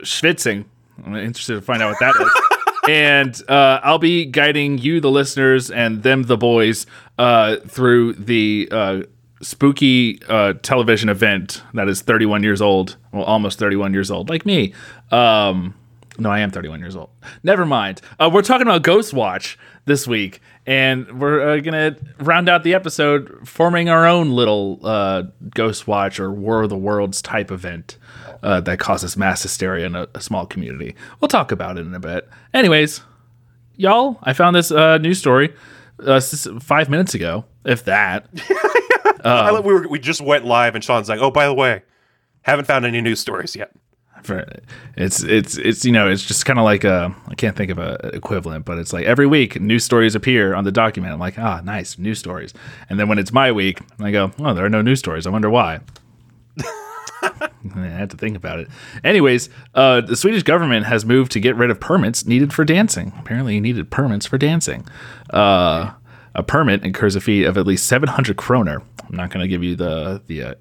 schwitzing. 0.00 0.64
I'm 1.04 1.16
interested 1.16 1.54
to 1.54 1.60
find 1.60 1.82
out 1.82 1.90
what 1.90 2.00
that 2.00 2.14
is. 2.20 2.60
and 2.88 3.50
uh, 3.50 3.80
I'll 3.82 3.98
be 3.98 4.26
guiding 4.26 4.78
you, 4.78 5.00
the 5.00 5.10
listeners, 5.10 5.70
and 5.70 6.02
them, 6.02 6.24
the 6.24 6.36
boys, 6.36 6.86
uh, 7.18 7.56
through 7.66 8.14
the 8.14 8.68
uh, 8.70 9.02
spooky 9.42 10.20
uh, 10.28 10.54
television 10.62 11.08
event 11.08 11.62
that 11.74 11.88
is 11.88 12.02
31 12.02 12.42
years 12.42 12.60
old. 12.60 12.96
Well, 13.12 13.24
almost 13.24 13.58
31 13.58 13.92
years 13.92 14.10
old, 14.10 14.28
like 14.28 14.44
me. 14.44 14.74
Um, 15.10 15.74
no, 16.18 16.30
I 16.30 16.40
am 16.40 16.50
31 16.50 16.80
years 16.80 16.96
old. 16.96 17.10
Never 17.42 17.64
mind. 17.64 18.00
Uh, 18.18 18.30
we're 18.32 18.42
talking 18.42 18.66
about 18.66 18.82
Ghost 18.82 19.12
Watch 19.12 19.58
this 19.84 20.06
week, 20.06 20.40
and 20.66 21.20
we're 21.20 21.40
uh, 21.40 21.60
gonna 21.60 21.96
round 22.18 22.48
out 22.48 22.62
the 22.62 22.74
episode 22.74 23.48
forming 23.48 23.88
our 23.88 24.06
own 24.06 24.30
little 24.30 24.80
uh, 24.82 25.22
Ghost 25.54 25.86
Watch 25.86 26.20
or 26.20 26.32
War 26.32 26.62
of 26.62 26.70
the 26.70 26.76
Worlds 26.76 27.22
type 27.22 27.50
event 27.50 27.96
uh, 28.42 28.60
that 28.60 28.78
causes 28.78 29.16
mass 29.16 29.42
hysteria 29.42 29.86
in 29.86 29.94
a, 29.94 30.08
a 30.14 30.20
small 30.20 30.46
community. 30.46 30.94
We'll 31.20 31.28
talk 31.28 31.52
about 31.52 31.78
it 31.78 31.86
in 31.86 31.94
a 31.94 32.00
bit. 32.00 32.28
Anyways, 32.52 33.02
y'all, 33.76 34.18
I 34.22 34.32
found 34.32 34.56
this 34.56 34.70
uh, 34.70 34.98
news 34.98 35.18
story 35.18 35.54
uh, 36.04 36.20
five 36.60 36.88
minutes 36.88 37.14
ago, 37.14 37.44
if 37.64 37.84
that. 37.84 38.26
I 39.24 39.60
we, 39.60 39.74
were, 39.74 39.88
we 39.88 39.98
just 39.98 40.20
went 40.20 40.44
live, 40.44 40.74
and 40.74 40.82
Sean's 40.82 41.08
like, 41.08 41.20
"Oh, 41.20 41.30
by 41.30 41.46
the 41.46 41.54
way, 41.54 41.82
haven't 42.42 42.64
found 42.64 42.86
any 42.86 43.00
news 43.00 43.20
stories 43.20 43.54
yet." 43.54 43.70
For 44.22 44.44
it's 44.96 45.22
it's 45.22 45.56
it's 45.56 45.84
you 45.84 45.92
know 45.92 46.08
it's 46.08 46.24
just 46.24 46.46
kind 46.46 46.58
of 46.58 46.64
like 46.64 46.84
a 46.84 47.14
I 47.28 47.34
can't 47.34 47.56
think 47.56 47.70
of 47.70 47.78
a 47.78 48.10
equivalent, 48.14 48.64
but 48.64 48.78
it's 48.78 48.92
like 48.92 49.04
every 49.04 49.26
week 49.26 49.60
new 49.60 49.78
stories 49.78 50.14
appear 50.14 50.54
on 50.54 50.64
the 50.64 50.72
document. 50.72 51.12
I'm 51.12 51.20
like, 51.20 51.38
ah, 51.38 51.60
nice 51.64 51.98
new 51.98 52.14
stories. 52.14 52.54
And 52.88 52.98
then 52.98 53.08
when 53.08 53.18
it's 53.18 53.32
my 53.32 53.52
week, 53.52 53.80
I 53.98 54.10
go, 54.10 54.32
oh, 54.38 54.54
there 54.54 54.64
are 54.64 54.70
no 54.70 54.82
new 54.82 54.96
stories. 54.96 55.26
I 55.26 55.30
wonder 55.30 55.50
why. 55.50 55.80
I 57.22 57.86
had 57.86 58.10
to 58.10 58.16
think 58.16 58.36
about 58.36 58.60
it. 58.60 58.68
Anyways, 59.04 59.50
uh, 59.74 60.00
the 60.00 60.16
Swedish 60.16 60.42
government 60.42 60.86
has 60.86 61.04
moved 61.04 61.32
to 61.32 61.40
get 61.40 61.56
rid 61.56 61.70
of 61.70 61.78
permits 61.78 62.24
needed 62.24 62.52
for 62.52 62.64
dancing. 62.64 63.12
Apparently, 63.18 63.54
you 63.54 63.60
needed 63.60 63.90
permits 63.90 64.26
for 64.26 64.38
dancing. 64.38 64.86
Uh, 65.30 65.92
a 66.34 66.42
permit 66.42 66.84
incurs 66.84 67.16
a 67.16 67.20
fee 67.20 67.44
of 67.44 67.58
at 67.58 67.66
least 67.66 67.86
700 67.86 68.36
kroner. 68.36 68.82
I'm 69.08 69.16
not 69.16 69.30
going 69.30 69.42
to 69.42 69.48
give 69.48 69.64
you 69.64 69.74
the 69.76 70.22
the 70.26 70.42
uh, 70.42 70.54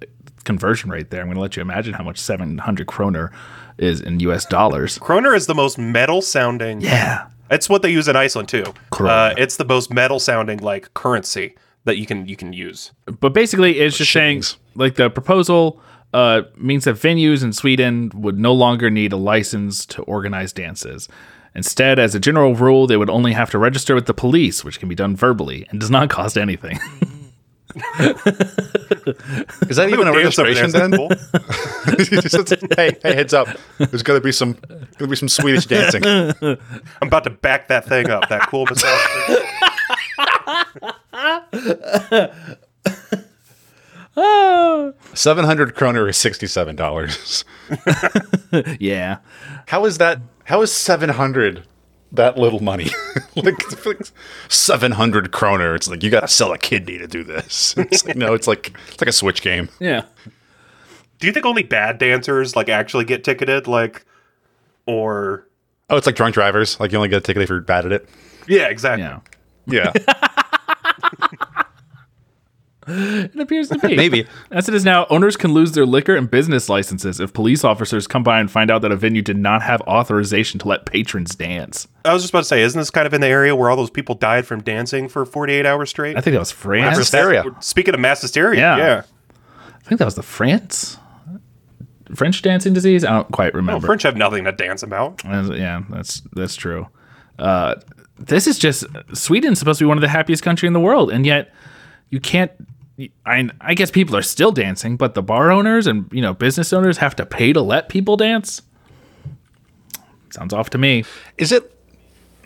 conversion 0.49 0.89
rate 0.89 1.09
there. 1.11 1.21
I'm 1.21 1.27
going 1.27 1.35
to 1.35 1.41
let 1.41 1.55
you 1.55 1.61
imagine 1.61 1.93
how 1.93 2.03
much 2.03 2.17
700 2.17 2.87
kroner 2.87 3.31
is 3.77 4.01
in 4.01 4.19
U.S. 4.21 4.45
dollars. 4.45 4.97
Kroner 4.97 5.35
is 5.35 5.45
the 5.45 5.53
most 5.53 5.77
metal 5.77 6.21
sounding. 6.21 6.81
Yeah. 6.81 7.27
It's 7.51 7.69
what 7.69 7.81
they 7.83 7.91
use 7.91 8.07
in 8.07 8.15
Iceland 8.15 8.49
too. 8.49 8.65
Uh, 8.99 9.33
it's 9.37 9.57
the 9.57 9.65
most 9.65 9.93
metal 9.93 10.19
sounding 10.19 10.59
like 10.59 10.93
currency 10.95 11.55
that 11.85 11.97
you 11.97 12.05
can 12.05 12.27
you 12.27 12.35
can 12.35 12.51
use. 12.53 12.91
but 13.19 13.33
basically 13.33 13.79
it's 13.79 13.97
just 13.97 14.11
saying 14.11 14.43
like 14.75 14.95
the 14.95 15.09
proposal 15.09 15.81
uh, 16.13 16.41
means 16.57 16.83
that 16.85 16.95
venues 16.95 17.43
in 17.43 17.53
Sweden 17.53 18.11
would 18.15 18.37
no 18.39 18.53
longer 18.53 18.89
need 18.89 19.13
a 19.13 19.17
license 19.17 19.85
to 19.85 20.01
organize 20.03 20.51
dances. 20.53 21.07
Instead, 21.55 21.97
as 21.99 22.13
a 22.15 22.19
general 22.19 22.53
rule, 22.55 22.87
they 22.87 22.97
would 22.97 23.09
only 23.09 23.33
have 23.33 23.49
to 23.51 23.57
register 23.57 23.95
with 23.95 24.05
the 24.05 24.13
police, 24.13 24.63
which 24.63 24.79
can 24.79 24.89
be 24.89 24.95
done 24.95 25.15
verbally 25.15 25.65
and 25.69 25.79
does 25.79 25.89
not 25.89 26.09
cost 26.09 26.37
anything. 26.37 26.79
Is 29.69 29.77
that 29.77 29.89
even 29.89 30.07
a 30.07 30.11
Dance 30.11 30.39
over 30.39 30.47
registration 30.47 30.71
then? 30.71 30.91
hey, 32.77 32.97
hey, 33.03 33.15
heads 33.15 33.33
up! 33.33 33.47
There's 33.77 34.01
gonna 34.01 34.21
be 34.21 34.31
some, 34.31 34.57
gonna 34.97 35.09
be 35.09 35.15
some 35.15 35.29
Swedish 35.29 35.67
dancing. 35.67 36.03
I'm 36.03 36.57
about 37.01 37.25
to 37.25 37.29
back 37.29 37.67
that 37.67 37.85
thing 37.85 38.09
up. 38.09 38.27
That 38.29 38.47
cool 38.47 38.65
massage. 38.65 38.99
Seven 45.13 45.45
hundred 45.45 45.75
kroner 45.75 46.09
is 46.09 46.17
sixty-seven 46.17 46.75
dollars. 46.75 47.45
yeah. 48.79 49.17
How 49.67 49.85
is 49.85 49.97
that? 49.99 50.19
How 50.45 50.61
is 50.61 50.73
seven 50.73 51.09
hundred 51.09 51.67
that 52.11 52.37
little 52.37 52.59
money, 52.61 52.87
like, 53.35 53.85
like 53.85 53.99
seven 54.49 54.91
hundred 54.93 55.31
kroner. 55.31 55.75
It's 55.75 55.87
like 55.87 56.03
you 56.03 56.09
got 56.09 56.21
to 56.21 56.27
sell 56.27 56.51
a 56.53 56.57
kidney 56.57 56.97
to 56.97 57.07
do 57.07 57.23
this. 57.23 57.75
It's 57.77 58.05
like 58.05 58.15
no, 58.15 58.33
it's 58.33 58.47
like 58.47 58.73
it's 58.89 59.01
like 59.01 59.07
a 59.09 59.13
Switch 59.13 59.41
game. 59.41 59.69
Yeah. 59.79 60.05
Do 61.19 61.27
you 61.27 61.33
think 61.33 61.45
only 61.45 61.63
bad 61.63 61.97
dancers 61.97 62.55
like 62.55 62.69
actually 62.69 63.05
get 63.05 63.23
ticketed? 63.23 63.67
Like, 63.67 64.05
or 64.85 65.45
Oh, 65.89 65.97
it's 65.97 66.05
like 66.05 66.15
drunk 66.15 66.33
drivers. 66.33 66.79
Like 66.79 66.91
you 66.91 66.97
only 66.97 67.09
get 67.09 67.17
a 67.17 67.21
ticket 67.21 67.41
if 67.43 67.49
you're 67.49 67.61
bad 67.61 67.85
at 67.85 67.91
it. 67.91 68.09
yeah, 68.47 68.67
exactly. 68.67 69.03
Yeah. 69.03 69.19
Yeah, 69.65 69.91
It 73.33 73.39
appears 73.39 73.69
to 73.69 73.77
be. 73.77 73.95
maybe. 73.95 74.25
As 74.51 74.67
it 74.67 74.73
is 74.75 74.83
now, 74.83 75.05
owners 75.09 75.37
can 75.37 75.53
lose 75.53 75.73
their 75.73 75.85
liquor 75.85 76.15
and 76.15 76.29
business 76.29 76.69
licenses 76.69 77.19
if 77.19 77.33
police 77.33 77.63
officers 77.63 78.07
come 78.07 78.23
by 78.23 78.39
and 78.39 78.49
find 78.49 78.71
out 78.71 78.81
that 78.81 78.91
a 78.91 78.95
venue 78.95 79.21
did 79.21 79.37
not 79.37 79.61
have 79.61 79.81
authorization 79.81 80.59
to 80.59 80.67
let 80.67 80.85
patrons 80.85 81.35
dance. 81.35 81.87
I 82.05 82.13
was 82.13 82.23
just 82.23 82.31
about 82.33 82.39
to 82.39 82.45
say, 82.45 82.61
isn't 82.63 82.79
this 82.79 82.89
kind 82.89 83.05
of 83.05 83.13
in 83.13 83.21
the 83.21 83.27
area 83.27 83.55
where 83.55 83.69
all 83.69 83.75
those 83.77 83.89
people 83.91 84.15
died 84.15 84.45
from 84.47 84.61
dancing 84.63 85.07
for 85.07 85.25
48 85.25 85.65
hours 85.65 85.89
straight? 85.89 86.17
I 86.17 86.21
think 86.21 86.33
that 86.33 86.39
was 86.39 86.51
France. 86.51 86.85
Mass 86.91 86.97
hysteria. 86.97 87.43
Speaking 87.59 87.93
of 87.93 87.99
mass 87.99 88.21
hysteria, 88.21 88.59
Yeah. 88.59 88.77
yeah. 88.77 89.01
I 89.85 89.87
think 89.89 89.99
that 89.99 90.05
was 90.05 90.15
the 90.15 90.23
France. 90.23 90.97
French 92.15 92.41
dancing 92.41 92.73
disease? 92.73 93.05
I 93.05 93.11
don't 93.11 93.31
quite 93.31 93.53
Well, 93.53 93.61
remember. 93.61 93.85
French 93.85 94.03
have 94.03 94.17
nothing 94.17 94.45
to 94.45 94.51
dance 94.51 94.81
about. 94.83 95.21
Yeah, 95.25 95.83
that's 95.89 96.21
that's 96.33 96.55
true. 96.55 96.87
Uh, 97.37 97.75
this 98.17 98.47
is 98.47 98.57
just 98.57 98.83
Sweden's 99.13 99.59
supposed 99.59 99.79
to 99.79 99.85
be 99.85 99.87
one 99.87 99.97
of 99.97 100.01
the 100.01 100.07
happiest 100.09 100.43
country 100.43 100.67
in 100.67 100.73
the 100.73 100.79
world, 100.79 101.11
and 101.11 101.25
yet 101.25 101.53
you 102.09 102.19
can't. 102.19 102.51
I 103.25 103.49
I 103.61 103.73
guess 103.75 103.91
people 103.91 104.15
are 104.15 104.21
still 104.21 104.51
dancing, 104.51 104.97
but 104.97 105.13
the 105.13 105.21
bar 105.21 105.51
owners 105.51 105.87
and 105.87 106.09
you 106.11 106.21
know 106.21 106.33
business 106.33 106.73
owners 106.73 106.97
have 106.97 107.15
to 107.17 107.25
pay 107.25 107.53
to 107.53 107.61
let 107.61 107.89
people 107.89 108.17
dance. 108.17 108.61
Sounds 110.31 110.53
off 110.53 110.69
to 110.71 110.77
me. 110.77 111.03
Is 111.37 111.51
it? 111.51 111.75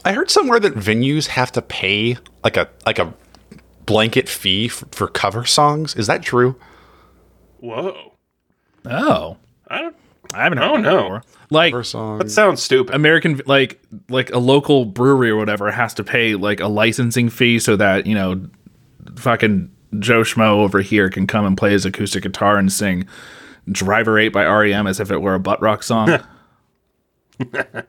I 0.05 0.13
heard 0.13 0.29
somewhere 0.29 0.59
that 0.59 0.73
venues 0.75 1.27
have 1.27 1.51
to 1.53 1.61
pay 1.61 2.17
like 2.43 2.57
a 2.57 2.69
like 2.85 2.99
a 2.99 3.13
blanket 3.85 4.29
fee 4.29 4.67
for, 4.67 4.85
for 4.91 5.07
cover 5.07 5.45
songs. 5.45 5.95
Is 5.95 6.07
that 6.07 6.21
true? 6.23 6.55
Whoa. 7.59 8.13
Oh, 8.85 9.37
I 9.67 9.81
don't. 9.81 9.95
I 10.33 10.43
haven't 10.43 10.57
heard 10.59 10.69
Oh, 10.71 10.75
that 10.77 10.81
no. 10.81 10.97
before. 11.03 11.23
Like 11.49 11.71
Cover 11.73 11.83
songs. 11.83 12.19
That 12.23 12.29
sounds 12.29 12.61
stupid. 12.61 12.95
American 12.95 13.41
like 13.45 13.81
like 14.09 14.31
a 14.31 14.39
local 14.39 14.85
brewery 14.85 15.29
or 15.29 15.35
whatever 15.37 15.71
has 15.71 15.93
to 15.95 16.03
pay 16.03 16.35
like 16.35 16.59
a 16.59 16.67
licensing 16.67 17.29
fee 17.29 17.59
so 17.59 17.75
that 17.75 18.05
you 18.07 18.15
know 18.15 18.45
fucking 19.15 19.69
Joe 19.99 20.21
Schmo 20.21 20.57
over 20.63 20.81
here 20.81 21.09
can 21.09 21.27
come 21.27 21.45
and 21.45 21.57
play 21.57 21.71
his 21.71 21.85
acoustic 21.85 22.23
guitar 22.23 22.57
and 22.57 22.71
sing 22.71 23.07
Driver 23.71 24.17
8 24.19 24.29
by 24.29 24.45
REM 24.45 24.87
as 24.87 24.99
if 24.99 25.09
it 25.11 25.21
were 25.21 25.35
a 25.35 25.39
butt 25.39 25.61
rock 25.61 25.83
song. 25.83 26.19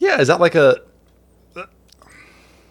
Yeah, 0.00 0.20
is 0.20 0.28
that 0.28 0.38
like 0.40 0.54
a? 0.54 0.76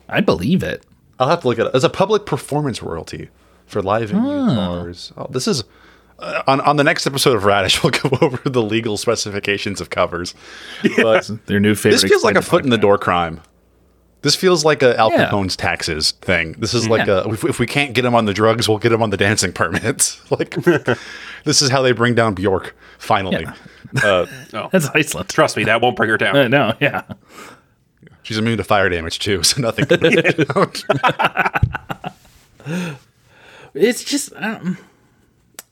I 0.07 0.21
believe 0.21 0.63
it. 0.63 0.85
I'll 1.19 1.27
have 1.27 1.41
to 1.41 1.47
look 1.49 1.59
at 1.59 1.67
it. 1.67 1.75
As 1.75 1.83
a 1.83 1.89
public 1.89 2.25
performance 2.25 2.81
royalty 2.81 3.29
for 3.65 3.81
live 3.81 4.09
venue 4.11 4.45
bars. 4.55 5.11
Oh, 5.17 5.27
this 5.29 5.45
is 5.47 5.65
uh, 6.19 6.43
on 6.47 6.61
on 6.61 6.77
the 6.77 6.85
next 6.85 7.05
episode 7.05 7.35
of 7.35 7.43
Radish. 7.43 7.83
We'll 7.83 7.91
go 7.91 8.17
over 8.21 8.49
the 8.49 8.61
legal 8.61 8.95
specifications 8.95 9.81
of 9.81 9.89
covers. 9.89 10.35
But 10.97 11.29
Their 11.47 11.59
new 11.59 11.75
favorite. 11.75 11.99
this 12.01 12.09
feels 12.09 12.23
like 12.23 12.35
a 12.35 12.39
extended 12.39 12.49
foot 12.49 12.63
in 12.63 12.69
the 12.69 12.77
podcast. 12.77 12.81
door 12.81 12.97
crime. 12.97 13.41
This 14.27 14.35
feels 14.35 14.65
like 14.65 14.83
a 14.83 14.93
Al 14.99 15.09
Yeah. 15.09 15.23
Capone's 15.29 15.55
taxes 15.55 16.11
thing. 16.11 16.51
This 16.59 16.73
is 16.73 16.89
like 16.89 17.07
Yeah. 17.07 17.21
a 17.23 17.29
if, 17.29 17.45
if 17.45 17.59
we 17.59 17.65
can't 17.65 17.93
get 17.93 18.03
him 18.03 18.13
on 18.13 18.25
the 18.25 18.33
drugs, 18.33 18.67
we'll 18.67 18.77
get 18.77 18.91
him 18.91 19.01
on 19.01 19.09
the 19.09 19.15
dancing 19.15 19.53
permits. 19.53 20.19
like 20.37 20.49
this 21.45 21.61
is 21.61 21.69
how 21.69 21.81
they 21.81 21.93
bring 21.93 22.13
down 22.13 22.33
Bjork 22.33 22.75
finally. 22.97 23.45
Uh, 24.03 24.25
That's 24.73 24.87
Iceland. 24.89 25.29
Trust 25.29 25.55
me, 25.55 25.63
that 25.63 25.79
won't 25.79 25.95
bring 25.95 26.09
her 26.09 26.17
down. 26.17 26.35
Uh, 26.35 26.47
no, 26.49 26.73
yeah. 26.81 27.03
she's 28.21 28.37
immune 28.37 28.57
to 28.57 28.65
fire 28.65 28.89
damage 28.89 29.19
too, 29.19 29.43
so 29.43 29.61
nothing. 29.61 29.85
Can 29.85 29.99
bring 30.01 30.17
her. 30.17 30.71
It's 33.73 34.03
just 34.03 34.33
um, 34.35 34.77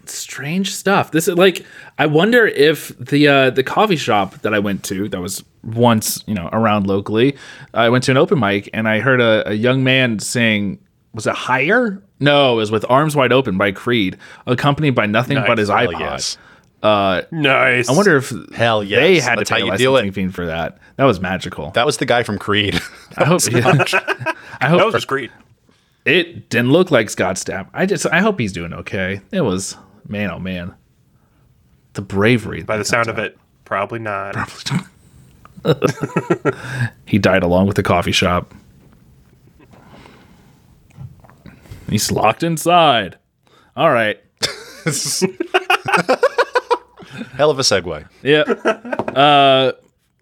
strange 0.09 0.73
stuff. 0.73 1.11
This 1.11 1.27
is 1.27 1.35
like 1.35 1.65
I 1.97 2.05
wonder 2.05 2.45
if 2.47 2.89
the 2.99 3.27
uh, 3.27 3.49
the 3.49 3.63
coffee 3.63 3.95
shop 3.95 4.41
that 4.41 4.53
I 4.53 4.59
went 4.59 4.83
to 4.85 5.07
that 5.09 5.19
was 5.21 5.43
once 5.63 6.23
you 6.27 6.33
know 6.33 6.49
around 6.51 6.87
locally. 6.87 7.35
I 7.73 7.89
went 7.89 8.03
to 8.05 8.11
an 8.11 8.17
open 8.17 8.39
mic 8.39 8.69
and 8.73 8.87
I 8.87 8.99
heard 8.99 9.21
a, 9.21 9.49
a 9.49 9.53
young 9.53 9.83
man 9.83 10.19
sing. 10.19 10.79
Was 11.13 11.27
it 11.27 11.33
higher? 11.35 12.01
No, 12.19 12.53
it 12.53 12.55
was 12.57 12.71
with 12.71 12.85
Arms 12.89 13.15
Wide 13.15 13.31
Open 13.31 13.57
by 13.57 13.71
Creed, 13.71 14.17
accompanied 14.47 14.95
by 14.95 15.05
nothing 15.05 15.37
but 15.47 15.57
his 15.57 15.69
Hell 15.69 15.87
iPod. 15.87 15.99
yes. 15.99 16.37
Nice. 17.31 17.89
I 17.89 17.93
wonder 17.93 18.17
if 18.17 18.31
Hell 18.53 18.83
yes. 18.83 18.99
they 18.99 19.19
had 19.19 19.39
That's 19.39 19.49
to 19.49 19.55
pay 19.55 19.61
how 19.61 19.73
a 19.73 19.77
you 19.77 19.91
licensing 19.91 20.07
it. 20.25 20.27
fee 20.27 20.33
for 20.33 20.45
that. 20.45 20.77
That 20.97 21.05
was 21.05 21.19
magical. 21.19 21.71
That 21.71 21.85
was 21.85 21.97
the 21.97 22.05
guy 22.05 22.23
from 22.23 22.37
Creed. 22.37 22.79
I 23.17 23.25
hope. 23.25 23.41
I 23.53 24.67
hope 24.69 24.79
that 24.79 24.85
was 24.85 24.93
just 24.95 25.07
great. 25.07 25.31
it 26.05 26.49
didn't 26.49 26.71
look 26.71 26.91
like 26.91 27.09
Scott 27.09 27.35
Stapp. 27.37 27.69
I 27.73 27.85
just 27.85 28.05
I 28.07 28.19
hope 28.19 28.39
he's 28.39 28.53
doing 28.53 28.73
okay. 28.73 29.21
It 29.31 29.41
was 29.41 29.75
man 30.07 30.31
oh 30.31 30.39
man. 30.39 30.73
The 31.93 32.01
bravery. 32.01 32.63
By 32.63 32.77
the 32.77 32.85
sound 32.85 33.07
of 33.07 33.17
it, 33.17 33.37
probably 33.63 33.99
not. 33.99 34.35
He 37.05 37.17
died 37.17 37.43
along 37.43 37.67
with 37.67 37.75
the 37.75 37.83
coffee 37.83 38.11
shop. 38.11 38.53
He's 41.89 42.11
locked 42.11 42.43
inside. 42.43 43.17
All 43.75 43.91
right. 43.91 44.19
Hell 47.33 47.49
of 47.49 47.59
a 47.59 47.63
segue. 47.63 48.07
Yeah. 48.21 48.41
uh 48.41 49.71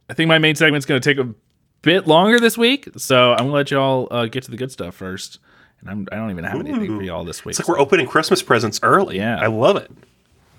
I 0.10 0.14
think 0.14 0.28
my 0.28 0.38
main 0.38 0.56
segment's 0.56 0.86
going 0.86 1.02
to 1.02 1.14
take 1.14 1.24
a 1.24 1.34
bit 1.82 2.08
longer 2.08 2.40
this 2.40 2.58
week, 2.58 2.90
so 2.98 3.32
I'm 3.32 3.40
going 3.40 3.50
to 3.50 3.56
let 3.56 3.72
y'all 3.72 4.08
uh, 4.12 4.26
get 4.26 4.44
to 4.44 4.52
the 4.52 4.58
good 4.58 4.72
stuff 4.72 4.96
first. 4.96 5.40
And 5.86 5.90
I'm, 5.90 6.08
I 6.12 6.16
don't 6.16 6.32
even 6.32 6.44
have 6.46 6.60
anything 6.60 6.98
for 6.98 7.04
y'all 7.04 7.26
this 7.26 7.44
week. 7.44 7.52
It's 7.52 7.60
like 7.60 7.68
we're 7.68 7.80
opening 7.80 8.08
Christmas 8.08 8.42
presents 8.42 8.80
early. 8.84 9.18
Yeah. 9.18 9.38
I 9.40 9.48
love 9.48 9.76
it. 9.76 9.92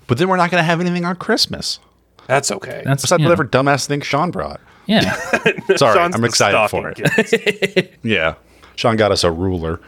But 0.07 0.19
then 0.19 0.29
we're 0.29 0.37
not 0.37 0.51
going 0.51 0.61
to 0.61 0.65
have 0.65 0.79
anything 0.79 1.03
on 1.03 1.15
Christmas. 1.15 1.79
That's 2.27 2.51
okay. 2.51 2.83
That's 2.85 3.01
Besides 3.01 3.19
you 3.19 3.25
know, 3.25 3.31
whatever 3.31 3.47
dumbass 3.47 3.87
thing 3.87 4.01
Sean 4.01 4.29
brought. 4.31 4.61
Yeah. 4.85 5.13
Sorry, 5.77 5.95
Sean's 5.97 6.15
I'm 6.15 6.23
excited 6.23 6.69
for 6.69 6.93
it. 6.95 7.93
Yeah. 8.03 8.35
Sean 8.75 8.97
got 8.97 9.11
us 9.11 9.23
a 9.23 9.31
ruler. 9.31 9.79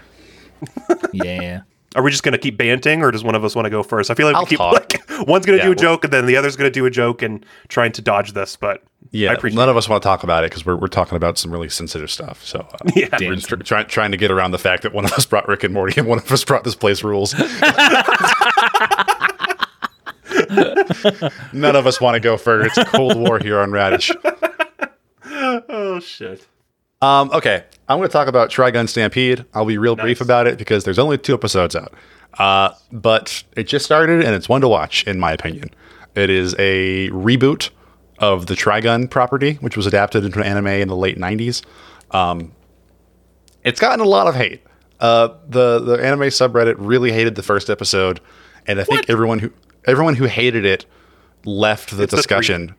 yeah. 1.13 1.61
Are 1.95 2.03
we 2.03 2.11
just 2.11 2.21
going 2.21 2.33
to 2.33 2.37
keep 2.37 2.57
banting, 2.57 3.01
or 3.01 3.09
does 3.11 3.23
one 3.23 3.33
of 3.33 3.43
us 3.43 3.55
want 3.55 3.65
to 3.65 3.69
go 3.69 3.81
first? 3.81 4.11
I 4.11 4.13
feel 4.13 4.27
like 4.27 4.35
I'll 4.35 4.43
we 4.43 4.49
keep 4.49 4.57
talk. 4.59 4.73
like 4.73 5.01
one's 5.27 5.45
going 5.45 5.57
to 5.57 5.63
Yeah, 5.63 5.69
do 5.69 5.71
a 5.71 5.75
joke, 5.75 6.03
and 6.03 6.13
then 6.13 6.25
the 6.25 6.35
other's 6.35 6.55
going 6.55 6.67
to 6.67 6.73
do 6.73 6.85
a 6.85 6.89
joke, 6.91 7.21
and 7.21 7.43
trying 7.69 7.91
to 7.93 8.01
dodge 8.01 8.33
this. 8.33 8.55
But 8.55 8.83
Yeah. 9.11 9.31
I 9.31 9.33
appreciate. 9.33 9.57
None 9.57 9.69
of 9.69 9.77
us 9.77 9.87
want 9.89 10.03
to 10.03 10.07
talk 10.07 10.23
about 10.23 10.43
it 10.43 10.51
because 10.51 10.65
we're, 10.65 10.75
we're 10.75 10.87
talking 10.87 11.15
about 11.15 11.37
some 11.37 11.49
really 11.51 11.69
sensitive 11.69 12.11
stuff. 12.11 12.45
So 12.45 12.59
uh, 12.59 12.77
Yeah. 12.95 13.07
we're 13.19 13.35
just 13.35 13.47
tr- 13.47 13.55
try, 13.55 13.83
trying 13.83 14.11
to 14.11 14.17
get 14.17 14.29
around 14.31 14.51
the 14.51 14.59
fact 14.59 14.83
that 14.83 14.93
one 14.93 15.05
of 15.05 15.13
us 15.13 15.25
brought 15.25 15.47
Rick 15.47 15.63
and 15.63 15.73
Morty 15.73 15.99
and 15.99 16.07
one 16.07 16.17
of 16.19 16.31
us 16.31 16.43
brought 16.43 16.63
this 16.65 16.75
place 16.75 17.03
rules. 17.03 17.33
None 21.53 21.75
of 21.75 21.87
us 21.87 21.99
want 22.01 22.15
to 22.15 22.19
go 22.19 22.37
further. 22.37 22.65
It's 22.65 22.77
a 22.77 22.85
Cold 22.85 23.17
War 23.17 23.39
here 23.39 23.59
on 23.59 23.71
Radish. 23.71 24.11
Oh 25.69 25.99
shit! 25.99 26.45
Um, 27.01 27.29
okay, 27.31 27.63
I'm 27.87 27.97
going 27.99 28.07
to 28.09 28.13
talk 28.13 28.27
about 28.27 28.49
Trigun 28.49 28.89
Stampede. 28.89 29.45
I'll 29.53 29.65
be 29.65 29.77
real 29.77 29.95
brief 29.95 30.19
about 30.21 30.47
it 30.47 30.57
because 30.57 30.83
there's 30.83 30.99
only 30.99 31.17
two 31.17 31.33
episodes 31.33 31.75
out. 31.75 31.93
Uh, 32.39 32.71
but 32.91 33.43
it 33.55 33.63
just 33.67 33.85
started 33.85 34.23
and 34.23 34.35
it's 34.35 34.49
one 34.49 34.61
to 34.61 34.67
watch, 34.67 35.03
in 35.05 35.19
my 35.19 35.31
opinion. 35.31 35.69
It 36.15 36.29
is 36.29 36.55
a 36.57 37.09
reboot 37.09 37.69
of 38.19 38.47
the 38.47 38.55
Trigun 38.55 39.09
property, 39.09 39.53
which 39.55 39.77
was 39.77 39.85
adapted 39.85 40.25
into 40.25 40.39
an 40.39 40.45
anime 40.45 40.67
in 40.67 40.87
the 40.87 40.95
late 40.95 41.17
90s. 41.17 41.63
Um, 42.11 42.51
it's 43.63 43.79
gotten 43.79 43.99
a 44.03 44.07
lot 44.07 44.27
of 44.27 44.35
hate. 44.35 44.63
Uh, 44.99 45.29
the 45.47 45.77
the 45.79 45.93
anime 46.03 46.21
subreddit 46.21 46.75
really 46.79 47.11
hated 47.11 47.35
the 47.35 47.43
first 47.43 47.69
episode, 47.69 48.19
and 48.65 48.79
I 48.79 48.83
think 48.83 49.01
What? 49.01 49.09
everyone 49.11 49.37
who 49.39 49.51
everyone 49.85 50.15
who 50.15 50.25
hated 50.25 50.65
it 50.65 50.85
left 51.45 51.95
the 51.95 52.03
It's 52.03 52.11
the 52.11 52.17
discussion. 52.17 52.73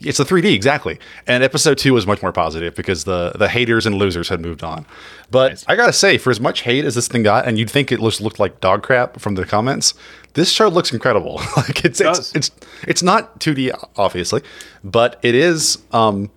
It's 0.00 0.18
the 0.18 0.24
3D 0.24 0.52
exactly. 0.52 0.98
And 1.26 1.42
episode 1.42 1.78
two 1.78 1.94
was 1.94 2.06
much 2.06 2.20
more 2.20 2.32
positive 2.32 2.74
because 2.74 3.04
the 3.04 3.32
the 3.32 3.48
haters 3.48 3.86
and 3.86 3.94
losers 3.94 4.28
had 4.28 4.40
moved 4.40 4.62
on. 4.62 4.86
But 5.30 5.64
I 5.68 5.76
gotta 5.76 5.92
say, 5.92 6.18
for 6.18 6.30
as 6.30 6.40
much 6.40 6.62
hate 6.62 6.84
as 6.84 6.94
this 6.94 7.08
thing 7.08 7.22
got, 7.22 7.46
and 7.46 7.58
you'd 7.58 7.70
think 7.70 7.90
it 7.90 8.00
just 8.00 8.20
looked 8.20 8.38
like 8.38 8.60
dog 8.60 8.82
crap 8.82 9.18
from 9.20 9.36
the 9.36 9.46
comments, 9.46 9.94
this 10.34 10.50
show 10.50 10.68
looks 10.68 10.92
incredible. 10.92 11.36
like 11.56 11.84
it's 11.84 12.00
it's, 12.00 12.18
does. 12.18 12.34
it's 12.34 12.50
it's 12.86 13.02
not 13.02 13.40
2D 13.40 13.72
obviously, 13.96 14.42
but 14.84 15.18
it 15.22 15.34
is. 15.34 15.78
Um, 15.92 16.30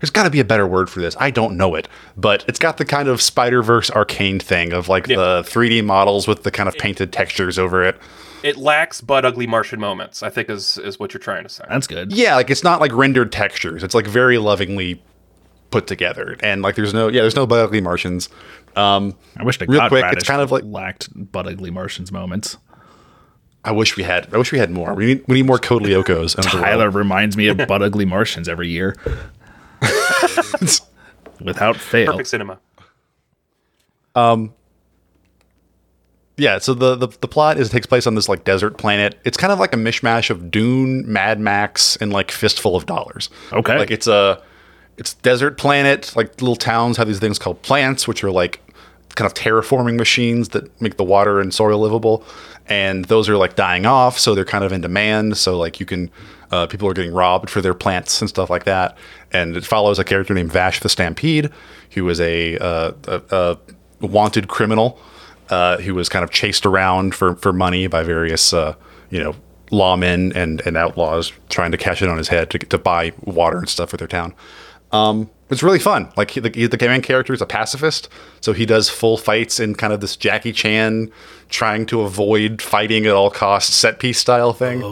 there's 0.00 0.10
got 0.10 0.24
to 0.24 0.30
be 0.30 0.40
a 0.40 0.44
better 0.44 0.66
word 0.66 0.88
for 0.88 1.00
this. 1.00 1.14
I 1.20 1.30
don't 1.30 1.56
know 1.56 1.74
it, 1.74 1.86
but 2.16 2.44
it's 2.48 2.58
got 2.58 2.78
the 2.78 2.86
kind 2.86 3.06
of 3.06 3.20
Spider 3.20 3.62
Verse 3.62 3.90
arcane 3.90 4.40
thing 4.40 4.72
of 4.72 4.88
like 4.88 5.06
the 5.06 5.42
3D 5.46 5.84
models 5.84 6.26
with 6.26 6.42
the 6.42 6.50
kind 6.50 6.68
of 6.68 6.74
painted 6.76 7.12
textures 7.12 7.58
over 7.58 7.84
it. 7.84 8.00
It 8.42 8.56
lacks 8.56 9.00
butt 9.00 9.24
ugly 9.24 9.46
Martian 9.46 9.80
moments. 9.80 10.22
I 10.22 10.30
think 10.30 10.48
is 10.50 10.78
is 10.78 10.98
what 10.98 11.12
you're 11.12 11.20
trying 11.20 11.42
to 11.44 11.48
say. 11.48 11.64
That's 11.68 11.86
good. 11.86 12.12
Yeah, 12.12 12.36
like 12.36 12.50
it's 12.50 12.64
not 12.64 12.80
like 12.80 12.92
rendered 12.92 13.32
textures. 13.32 13.82
It's 13.82 13.94
like 13.94 14.06
very 14.06 14.38
lovingly 14.38 15.02
put 15.70 15.86
together, 15.86 16.36
and 16.40 16.62
like 16.62 16.74
there's 16.74 16.94
no 16.94 17.08
yeah, 17.08 17.20
there's 17.22 17.36
no 17.36 17.46
butt 17.46 17.60
ugly 17.60 17.80
Martians. 17.80 18.28
Um, 18.76 19.14
I 19.36 19.44
wish 19.44 19.58
the 19.58 19.66
Real 19.66 19.88
quick, 19.88 20.02
Radish 20.04 20.18
it's 20.20 20.28
kind 20.28 20.40
of 20.40 20.50
like- 20.52 20.64
lacked 20.64 21.08
butt 21.32 21.46
ugly 21.46 21.70
Martians 21.70 22.10
moments. 22.12 22.56
I 23.62 23.72
wish 23.72 23.94
we 23.96 24.04
had. 24.04 24.32
I 24.32 24.38
wish 24.38 24.52
we 24.52 24.58
had 24.58 24.70
more. 24.70 24.94
We 24.94 25.04
need 25.06 25.24
we 25.28 25.34
need 25.34 25.46
more 25.46 25.58
Code 25.58 25.82
Lyokos. 25.82 26.36
in. 26.36 26.44
Tyler 26.44 26.88
reminds 26.88 27.36
me 27.36 27.48
of 27.48 27.58
butt 27.58 27.82
ugly 27.82 28.06
Martians 28.06 28.48
every 28.48 28.68
year. 28.68 28.96
Without 31.42 31.76
fail. 31.76 32.12
Perfect 32.12 32.28
cinema. 32.28 32.58
Yeah, 36.40 36.56
so 36.56 36.72
the, 36.72 36.96
the 36.96 37.08
the 37.08 37.28
plot 37.28 37.58
is 37.58 37.68
it 37.68 37.72
takes 37.72 37.84
place 37.84 38.06
on 38.06 38.14
this 38.14 38.26
like 38.26 38.44
desert 38.44 38.78
planet. 38.78 39.18
It's 39.24 39.36
kind 39.36 39.52
of 39.52 39.58
like 39.58 39.74
a 39.74 39.76
mishmash 39.76 40.30
of 40.30 40.50
Dune, 40.50 41.04
Mad 41.06 41.38
Max, 41.38 41.96
and 41.96 42.14
like 42.14 42.30
Fistful 42.30 42.74
of 42.76 42.86
Dollars. 42.86 43.28
Okay. 43.52 43.76
like 43.76 43.90
it's 43.90 44.06
a 44.06 44.42
it's 44.96 45.12
desert 45.14 45.58
planet. 45.58 46.16
Like 46.16 46.40
little 46.40 46.56
towns 46.56 46.96
have 46.96 47.08
these 47.08 47.18
things 47.18 47.38
called 47.38 47.60
plants, 47.60 48.08
which 48.08 48.24
are 48.24 48.30
like 48.30 48.58
kind 49.16 49.26
of 49.26 49.34
terraforming 49.34 49.98
machines 49.98 50.48
that 50.50 50.80
make 50.80 50.96
the 50.96 51.04
water 51.04 51.40
and 51.40 51.52
soil 51.52 51.78
livable. 51.78 52.24
And 52.68 53.04
those 53.04 53.28
are 53.28 53.36
like 53.36 53.54
dying 53.54 53.84
off, 53.84 54.18
so 54.18 54.34
they're 54.34 54.46
kind 54.46 54.64
of 54.64 54.72
in 54.72 54.80
demand. 54.80 55.36
So 55.36 55.58
like 55.58 55.78
you 55.78 55.84
can 55.84 56.10
uh, 56.50 56.68
people 56.68 56.88
are 56.88 56.94
getting 56.94 57.12
robbed 57.12 57.50
for 57.50 57.60
their 57.60 57.74
plants 57.74 58.18
and 58.22 58.30
stuff 58.30 58.48
like 58.48 58.64
that. 58.64 58.96
And 59.30 59.58
it 59.58 59.66
follows 59.66 59.98
a 59.98 60.04
character 60.04 60.32
named 60.32 60.52
Vash 60.52 60.80
the 60.80 60.88
Stampede, 60.88 61.50
who 61.92 62.08
is 62.08 62.18
a, 62.18 62.56
uh, 62.56 62.92
a, 63.06 63.22
a 63.30 64.06
wanted 64.06 64.48
criminal 64.48 64.98
uh, 65.50 65.78
who 65.78 65.94
was 65.94 66.08
kind 66.08 66.24
of 66.24 66.30
chased 66.30 66.64
around 66.64 67.14
for, 67.14 67.36
for 67.36 67.52
money 67.52 67.86
by 67.86 68.02
various, 68.02 68.52
uh, 68.52 68.74
you 69.10 69.22
know, 69.22 69.34
lawmen 69.70 70.34
and, 70.34 70.60
and 70.66 70.76
outlaws 70.76 71.32
trying 71.48 71.70
to 71.70 71.78
cash 71.78 72.02
in 72.02 72.08
on 72.08 72.18
his 72.18 72.28
head 72.28 72.50
to, 72.50 72.58
to 72.58 72.78
buy 72.78 73.12
water 73.24 73.58
and 73.58 73.68
stuff 73.68 73.90
for 73.90 73.96
their 73.96 74.08
town. 74.08 74.34
Um, 74.92 75.30
it's 75.50 75.62
really 75.62 75.78
fun. 75.78 76.12
Like 76.16 76.32
he, 76.32 76.40
the, 76.40 76.66
the 76.66 76.88
main 76.88 77.02
character 77.02 77.32
is 77.32 77.42
a 77.42 77.46
pacifist, 77.46 78.08
so 78.40 78.52
he 78.52 78.66
does 78.66 78.88
full 78.88 79.16
fights 79.16 79.58
in 79.60 79.74
kind 79.74 79.92
of 79.92 80.00
this 80.00 80.16
Jackie 80.16 80.52
Chan 80.52 81.10
trying 81.48 81.86
to 81.86 82.02
avoid 82.02 82.62
fighting 82.62 83.06
at 83.06 83.12
all 83.12 83.30
costs 83.30 83.74
set 83.74 83.98
piece 83.98 84.18
style 84.18 84.52
thing. 84.52 84.82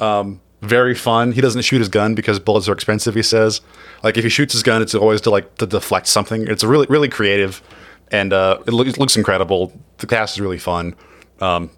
Um, 0.00 0.40
very 0.62 0.94
fun. 0.94 1.32
He 1.32 1.40
doesn't 1.40 1.62
shoot 1.62 1.78
his 1.78 1.88
gun 1.88 2.14
because 2.14 2.38
bullets 2.38 2.68
are 2.68 2.72
expensive. 2.72 3.14
He 3.14 3.22
says, 3.22 3.60
like 4.04 4.16
if 4.16 4.24
he 4.24 4.30
shoots 4.30 4.52
his 4.52 4.62
gun, 4.62 4.82
it's 4.82 4.94
always 4.94 5.20
to 5.22 5.30
like 5.30 5.56
to 5.56 5.66
deflect 5.66 6.06
something. 6.06 6.46
It's 6.46 6.62
really 6.62 6.86
really 6.88 7.08
creative, 7.08 7.62
and 8.10 8.32
uh, 8.32 8.58
it, 8.66 8.72
loo- 8.72 8.84
it 8.84 8.98
looks 8.98 9.16
incredible. 9.16 9.72
The 9.98 10.06
cast 10.06 10.36
is 10.36 10.40
really 10.40 10.58
fun. 10.58 10.94
Um, 11.40 11.70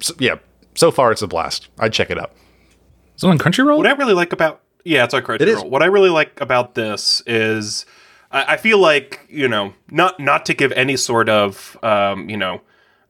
so, 0.00 0.14
yeah, 0.18 0.36
so 0.74 0.90
far 0.90 1.12
it's 1.12 1.22
a 1.22 1.28
blast. 1.28 1.68
I'd 1.78 1.92
check 1.92 2.10
it 2.10 2.18
out. 2.18 2.32
Is 3.16 3.24
it 3.24 3.28
on 3.28 3.38
Crunchyroll? 3.38 3.76
What 3.76 3.86
I 3.86 3.92
really 3.92 4.14
like 4.14 4.32
about 4.32 4.62
yeah, 4.84 5.04
it's 5.04 5.14
on 5.14 5.22
Crunchyroll. 5.22 5.40
It 5.42 5.48
is. 5.48 5.62
What 5.62 5.82
I 5.82 5.86
really 5.86 6.10
like 6.10 6.40
about 6.40 6.74
this 6.74 7.22
is 7.26 7.84
I, 8.30 8.54
I 8.54 8.56
feel 8.56 8.78
like 8.78 9.26
you 9.28 9.48
know 9.48 9.74
not 9.90 10.18
not 10.18 10.46
to 10.46 10.54
give 10.54 10.72
any 10.72 10.96
sort 10.96 11.28
of 11.28 11.78
um, 11.82 12.28
you 12.30 12.36
know 12.36 12.62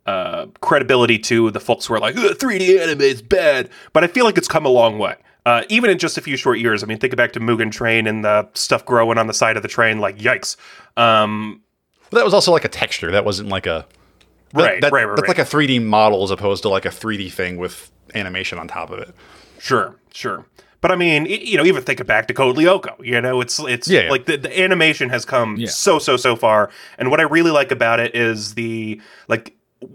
uh, 0.07 0.47
credibility 0.61 1.19
to 1.19 1.50
the 1.50 1.61
folks 1.61 1.87
who 1.87 1.95
are 1.95 2.00
like 2.00 2.14
3D 2.17 2.81
anime 2.81 3.02
is 3.02 3.23
bad, 3.23 3.71
but 3.93 4.02
I 4.02 4.09
feel 4.09 4.25
like 4.25 4.38
it's 4.38 4.49
come 4.49 4.67
a 4.67 4.71
long 4.71 4.99
way. 4.99 5.17
Uh, 5.47 5.62
even 5.71 5.88
in 5.88 5.99
just 5.99 6.19
a 6.19 6.21
few 6.21 6.37
short 6.37 6.59
years. 6.59 6.83
I 6.83 6.87
mean, 6.87 6.99
think 6.99 7.17
back 7.17 7.33
to 7.33 7.40
Mugen 7.40 7.73
Train 7.73 8.07
and 8.07 8.23
the 8.25 8.47
stuff 8.52 8.85
growing 8.85 9.17
on 9.17 9.26
the 9.26 9.33
side 9.33 9.57
of 9.57 9.62
the 9.62 9.71
train. 9.71 9.99
Like, 9.99 10.19
yikes! 10.19 10.57
Um, 10.99 11.62
But 12.11 12.19
that 12.19 12.25
was 12.25 12.35
also 12.35 12.52
like 12.52 12.64
a 12.64 12.69
texture. 12.69 13.11
That 13.12 13.25
wasn't 13.25 13.49
like 13.49 13.67
a 13.67 13.87
that- 14.52 14.62
Right, 14.62 14.81
that- 14.81 14.93
right, 14.93 15.05
right, 15.05 15.17
That's 15.17 15.29
right. 15.29 15.38
like 15.38 15.47
a 15.47 15.49
3D 15.49 15.83
model 15.83 16.23
as 16.25 16.31
opposed 16.31 16.62
to 16.64 16.69
like 16.69 16.85
a 16.85 16.90
3D 16.90 17.31
thing 17.33 17.57
with 17.57 17.90
animation 18.14 18.59
on 18.59 18.67
top 18.69 18.90
of 18.90 18.99
it. 18.99 19.14
Sure, 19.61 19.95
sure. 20.12 20.45
But 20.81 20.90
I 20.90 20.97
mean, 20.97 21.26
you 21.26 21.57
know, 21.59 21.64
even 21.64 21.83
thinking 21.83 22.07
back 22.07 22.26
to 22.29 22.35
Code 22.35 22.57
Lyoko, 22.57 22.95
you 23.05 23.21
know, 23.21 23.40
it's 23.43 23.61
it's 23.61 23.87
Yeah, 23.87 24.05
yeah. 24.05 24.11
like 24.11 24.25
the, 24.25 24.37
the 24.38 24.61
animation 24.61 25.11
has 25.11 25.25
come 25.26 25.57
Yeah. 25.59 25.69
so 25.69 25.99
so 25.99 26.17
so 26.17 26.35
far, 26.37 26.71
and 26.99 27.11
what 27.11 27.21
I 27.21 27.25
really 27.25 27.50
like 27.50 27.71
about 27.71 28.00
it 28.00 28.14
is 28.17 28.55
the 28.55 29.00
like 29.29 29.55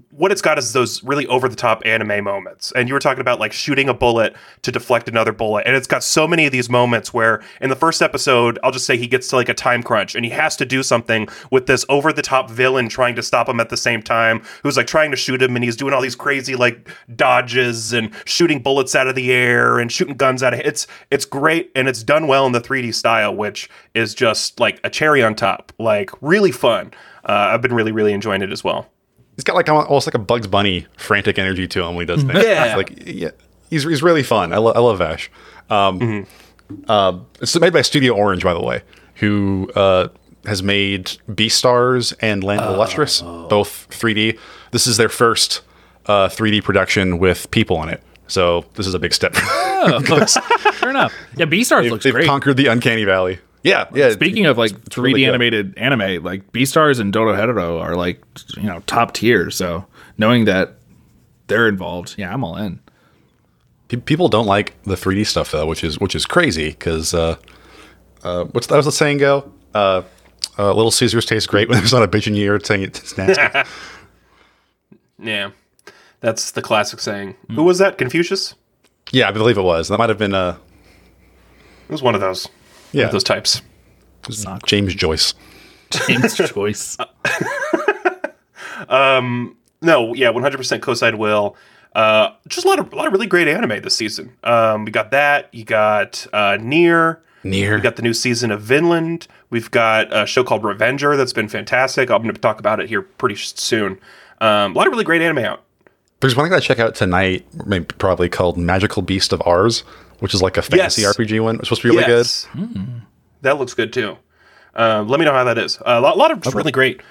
what 0.10 0.32
it's 0.32 0.42
got 0.42 0.58
is 0.58 0.74
those 0.74 1.04
really 1.04 1.27
over 1.27 1.48
the 1.48 1.56
top 1.56 1.82
anime 1.86 2.24
moments. 2.24 2.72
And 2.75 2.88
you 2.88 2.94
were 2.94 3.00
talking 3.00 3.22
about 3.22 3.39
like 3.39 3.54
shooting 3.54 3.88
a 3.89 3.94
bullet 3.94 4.36
to 4.63 4.72
deflect 4.72 5.08
another 5.08 5.32
bullet, 5.32 5.68
and 5.68 5.75
it's 5.75 5.88
got 5.88 6.04
so 6.04 6.27
many 6.27 6.46
of 6.46 6.51
these 6.51 6.70
moments 6.70 7.13
where 7.13 7.44
in 7.62 7.70
the 7.70 7.75
first 7.75 8.01
episode, 8.01 8.58
I'll 8.63 8.72
just 8.72 8.86
say 8.86 8.98
he 8.98 9.08
gets 9.08 9.27
to 9.30 9.36
like 9.36 9.50
a 9.50 9.54
time 9.54 9.84
crunch 9.84 10.15
and 10.15 10.25
he 10.25 10.32
has 10.32 10.56
to 10.58 10.65
do 10.65 10.82
something 10.82 11.27
with 11.51 11.68
this 11.68 11.86
over 11.89 12.12
the 12.12 12.22
top 12.22 12.50
villain 12.50 12.89
trying 12.89 13.15
to 13.15 13.24
stop 13.24 13.48
him 13.48 13.60
at 13.60 13.70
the 13.70 13.77
same 13.77 14.01
time, 14.01 14.42
who's 14.63 14.77
like 14.77 14.88
trying 14.88 15.12
to 15.12 15.18
shoot 15.18 15.42
him, 15.42 15.56
and 15.56 15.63
he's 15.63 15.75
doing 15.75 15.94
all 15.94 16.01
these 16.01 16.15
crazy 16.15 16.56
like 16.56 16.89
dodges 17.15 17.94
and 17.94 18.12
shooting 18.25 18.62
bullets 18.62 18.96
out 18.96 19.08
of 19.08 19.15
the 19.15 19.32
air 19.32 19.77
and 19.80 19.92
shooting 19.92 20.15
guns 20.15 20.42
out 20.42 20.54
of 20.54 20.62
it's 20.62 20.88
it's 21.12 21.25
great 21.25 21.72
and 21.75 21.88
it's 21.88 22.04
done 22.04 22.28
well 22.28 22.45
in 22.45 22.54
the 22.54 22.62
3D 22.62 22.93
style, 22.93 23.36
which 23.36 23.69
is 23.93 24.15
just 24.15 24.60
like 24.60 24.80
a 24.84 24.89
cherry 24.89 25.21
on 25.21 25.36
top, 25.36 25.71
like 25.78 26.10
really 26.21 26.52
fun. 26.52 26.91
Uh, 27.24 27.54
I've 27.54 27.62
been 27.62 27.74
really 27.74 27.91
really 27.91 28.13
enjoying 28.13 28.41
it 28.41 28.52
as 28.52 28.63
well. 28.63 28.89
He's 29.36 29.43
got 29.43 29.56
like 29.56 29.67
almost 29.69 30.08
like 30.08 30.13
a 30.15 30.19
Bugs 30.19 30.48
Bunny 30.48 30.88
frantic 30.98 31.38
energy 31.38 31.67
to 31.67 31.84
him 31.84 31.95
when 31.95 32.08
he 32.08 32.13
does 32.13 32.24
things. 32.24 32.43
Yeah. 32.43 32.65
It's 32.65 32.76
like 32.78 33.04
yeah, 33.06 33.32
he's 33.69 33.84
he's 33.84 34.02
really 34.04 34.24
fun. 34.24 34.54
I, 34.54 34.58
lo- 34.58 34.71
I 34.74 34.80
love 34.80 34.98
Vash. 35.00 35.30
Um, 35.69 36.26
uh, 36.88 37.19
it's 37.41 37.60
made 37.60 37.74
by 37.74 37.82
Studio 37.82 38.13
Orange, 38.15 38.43
by 38.43 38.54
the 38.54 38.62
way, 38.62 38.82
who 39.15 39.69
uh, 39.76 40.08
has 40.45 40.63
made 40.63 41.06
Beastars 41.30 42.13
and 42.21 42.43
Land 42.43 42.62
of 42.62 42.71
the 42.74 42.78
Lustrous, 42.78 43.21
both 43.21 43.88
3D. 43.89 44.39
This 44.71 44.88
is 44.88 44.98
their 44.98 45.10
first 45.10 45.62
uh, 46.08 46.28
3D 46.30 46.63
production 46.63 47.17
with 47.19 47.50
people 47.52 47.82
in 47.84 47.89
it. 47.89 48.02
So 48.28 48.65
this 48.76 48.88
is 48.88 48.93
a 48.95 49.00
big 49.00 49.13
step. 49.13 49.34
oh, 49.36 50.02
Sure 50.80 50.89
enough. 50.89 51.13
Yeah, 51.38 51.45
Beastars 51.45 51.89
looks 51.89 52.04
They've 52.04 52.13
great. 52.13 52.26
conquered 52.26 52.58
the 52.58 52.67
uncanny 52.67 53.04
valley. 53.04 53.39
Yeah, 53.65 53.89
yeah. 53.95 54.12
Speaking 54.12 54.45
of 54.45 54.60
like 54.60 54.73
3D 54.73 55.04
really 55.04 55.21
good. 55.21 55.30
animated 55.30 55.78
anime, 55.78 56.23
like 56.23 56.51
Beastars 56.51 56.99
and 56.99 57.12
Dodo 57.12 57.34
Dorohedoro 57.34 57.82
are 57.82 57.95
like 57.95 58.23
you 58.58 58.63
know 58.63 58.82
top 58.82 59.13
tier. 59.13 59.49
So 59.49 59.86
knowing 60.19 60.45
that 60.45 60.75
they're 61.47 61.67
involved, 61.67 62.13
yeah, 62.15 62.32
I'm 62.32 62.43
all 62.43 62.56
in. 62.58 62.80
People 63.88 64.30
don't 64.30 64.45
like 64.45 64.80
the 64.84 64.93
3D 64.93 65.25
stuff 65.25 65.51
though, 65.51 65.65
which 65.65 65.84
is 65.84 65.99
which 65.99 66.13
is 66.13 66.28
crazy 66.28 66.69
because 66.69 67.15
uh, 67.15 67.38
uh, 68.23 68.43
what's 68.45 68.67
that 68.67 68.75
was 68.75 68.86
the 68.86 68.91
saying 68.91 69.17
go? 69.17 69.51
Uh, 69.73 70.04
uh, 70.60 70.71
Little 70.71 70.91
Caesars 70.91 71.25
tastes 71.25 71.47
great 71.47 71.67
when 71.67 71.80
there's 71.80 71.91
not 71.91 72.04
a 72.04 72.08
bitch 72.08 72.28
in 72.28 72.36
year 72.36 72.60
saying 72.63 72.84
it's 72.84 73.17
nasty. 73.17 73.41
Yeah. 75.17 75.51
That's 76.19 76.51
the 76.51 76.62
classic 76.62 76.99
saying. 76.99 77.36
Who 77.54 77.63
was 77.63 77.78
that? 77.80 77.97
Confucius? 77.97 78.54
yeah, 79.12 79.30
I 79.30 79.32
believe 79.32 79.58
it 79.58 79.62
was. 79.62 79.88
That 79.88 79.97
might 79.97 80.10
have 80.10 80.17
been 80.17 80.34
uh, 80.34 80.58
It 81.88 81.91
was 81.91 82.01
one 82.04 82.15
of 82.15 82.21
those. 82.21 82.47
One 82.95 83.05
yeah, 83.05 83.12
those 83.12 83.23
types. 83.23 83.62
James 84.65 84.95
Joyce. 84.95 85.34
James 86.08 86.36
Choice. 86.49 86.97
No, 89.86 90.15
yeah, 90.15 90.31
100% 90.31 90.81
co-side 90.81 91.15
will. 91.15 91.55
Uh, 91.93 92.31
just 92.47 92.65
a 92.65 92.67
lot 92.67 92.79
of 92.79 92.91
a 92.91 92.95
lot 92.95 93.08
of 93.08 93.13
really 93.13 93.27
great 93.27 93.47
anime 93.47 93.81
this 93.81 93.95
season. 93.95 94.34
Um, 94.43 94.84
we 94.84 94.91
got 94.91 95.12
that. 95.12 95.53
You 95.53 95.63
got 95.63 96.25
uh, 96.34 96.58
Nier. 96.60 97.21
Nier. 97.43 97.75
We 97.75 97.81
got 97.81 97.95
the 97.95 98.01
new 98.01 98.13
season 98.13 98.51
of 98.51 98.62
Vinland. 98.62 99.27
We've 99.49 99.71
got 99.71 100.08
a 100.12 100.25
show 100.25 100.43
called 100.43 100.63
Revenger 100.63 101.15
that's 101.15 101.31
been 101.31 101.47
fantastic. 101.47 102.10
I'm 102.10 102.23
going 102.23 102.34
to 102.34 102.41
talk 102.41 102.60
about 102.60 102.79
it 102.79 102.89
here 102.89 103.03
pretty 103.03 103.36
soon. 103.36 103.99
Um, 104.41 104.73
a 104.73 104.77
lot 104.77 104.88
of 104.88 104.91
really 104.91 105.05
great 105.05 105.21
anime 105.21 105.45
out. 105.45 105.63
There's 106.19 106.36
one 106.36 106.45
thing 106.45 106.53
I 106.53 106.60
check 106.60 106.79
out 106.79 106.95
tonight, 106.95 107.45
maybe 107.65 107.86
probably 107.86 108.27
called 108.27 108.58
Magical 108.58 109.01
Beast 109.03 109.31
of 109.31 109.41
Ours, 109.45 109.84
which 110.19 110.34
is 110.34 110.41
like 110.41 110.58
a 110.58 110.62
fantasy 110.62 111.01
Yes. 111.04 111.15
RPG 111.17 111.41
one. 111.43 111.56
It's 111.56 111.67
supposed 111.69 111.82
to 111.84 111.88
be 111.89 111.95
really 111.95 112.08
good. 112.08 112.17
Yes. 112.17 112.47
That 113.41 113.58
looks 113.60 113.73
good 113.73 113.93
too. 113.93 114.17
Um, 114.75 115.08
let 115.08 115.19
me 115.19 115.25
know 115.25 115.34
how 115.34 115.43
that 115.45 115.58
is. 115.58 115.80
a 115.86 116.01
lot, 116.01 116.17
lot 116.17 116.32
of 116.32 116.41
just 116.41 116.56
really 116.56 116.71
great 116.71 117.01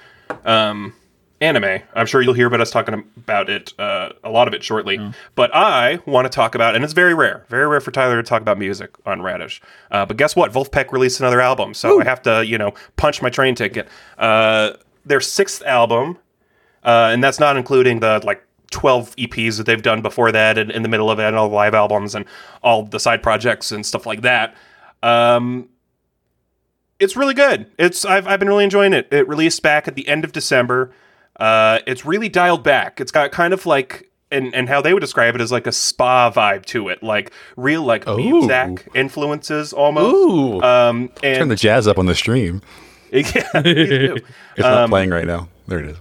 um, 0.45 0.93
anime. 1.41 1.81
I'm 1.95 2.05
sure 2.05 2.21
you'll 2.21 2.33
hear 2.33 2.47
about 2.47 2.61
us 2.61 2.69
talking 2.71 3.03
about 3.17 3.49
it, 3.49 3.73
uh, 3.79 4.09
a 4.23 4.29
lot 4.29 4.47
of 4.47 4.53
it 4.53 4.63
shortly. 4.63 4.99
But 5.35 5.53
I 5.55 5.99
want 6.05 6.25
to 6.25 6.29
talk 6.29 6.53
about, 6.55 6.75
and 6.75 6.83
it's 6.83 6.93
very 6.93 7.13
rare, 7.15 7.45
very 7.49 7.67
rare 7.67 7.81
for 7.81 7.91
Tyler 7.91 8.21
to 8.21 8.27
talk 8.27 8.41
about 8.41 8.57
music 8.59 8.91
on 9.05 9.21
Radish. 9.21 9.61
Uh, 9.91 10.05
but 10.05 10.17
guess 10.17 10.35
what? 10.35 10.51
Vulfpeck 10.51 10.91
released 10.91 11.19
another 11.19 11.41
album, 11.41 11.73
so 11.73 11.99
I 12.01 12.03
have 12.03 12.21
to, 12.23 12.45
you 12.45 12.57
know, 12.57 12.73
punch 12.97 13.21
my 13.21 13.29
train 13.29 13.55
ticket. 13.55 13.87
Uh, 14.17 14.73
their 15.05 15.21
sixth 15.21 15.63
album, 15.63 16.17
uh, 16.83 17.09
and 17.11 17.23
that's 17.23 17.39
not 17.39 17.57
including 17.57 17.99
the 17.99 18.21
like 18.23 18.44
12 18.71 19.15
EPs 19.15 19.57
that 19.57 19.65
they've 19.65 19.81
done 19.81 20.01
before 20.01 20.31
that 20.31 20.57
and 20.57 20.71
in 20.71 20.83
the 20.83 20.89
middle 20.89 21.09
of 21.09 21.19
it 21.19 21.23
and 21.23 21.35
all 21.35 21.49
the 21.49 21.55
live 21.55 21.73
albums 21.73 22.15
and 22.15 22.25
all 22.63 22.83
the 22.83 22.99
side 22.99 23.21
projects 23.23 23.71
and 23.71 23.85
stuff 23.85 24.05
like 24.05 24.21
that. 24.21 24.55
Um, 25.03 25.69
it's 26.99 27.15
really 27.15 27.33
good. 27.33 27.69
It's 27.77 28.05
I've, 28.05 28.27
I've 28.27 28.39
been 28.39 28.47
really 28.47 28.63
enjoying 28.63 28.93
it. 28.93 29.07
It 29.11 29.27
released 29.27 29.61
back 29.61 29.87
at 29.87 29.95
the 29.95 30.07
end 30.07 30.23
of 30.23 30.31
December. 30.31 30.91
Uh, 31.39 31.79
it's 31.85 32.05
really 32.05 32.29
dialed 32.29 32.63
back. 32.63 33.01
It's 33.01 33.11
got 33.11 33.31
kind 33.31 33.53
of 33.53 33.65
like 33.65 34.09
and 34.31 34.53
and 34.55 34.69
how 34.69 34.81
they 34.81 34.93
would 34.93 35.01
describe 35.01 35.35
it 35.35 35.41
as 35.41 35.51
like 35.51 35.67
a 35.67 35.71
spa 35.71 36.31
vibe 36.31 36.65
to 36.65 36.89
it, 36.89 37.03
like 37.03 37.31
real 37.57 37.83
like 37.83 38.05
Muzak 38.05 38.87
influences 38.95 39.73
almost. 39.73 40.15
Ooh. 40.15 40.61
Um, 40.61 41.09
and 41.21 41.39
Turn 41.39 41.47
the 41.49 41.55
jazz 41.55 41.87
up 41.87 41.97
on 41.97 42.05
the 42.05 42.15
stream. 42.15 42.61
yeah. 43.11 43.21
It's 43.23 44.23
not 44.57 44.89
playing 44.89 45.11
right 45.11 45.27
now. 45.27 45.49
There 45.67 45.79
it 45.79 45.85
is. 45.85 45.97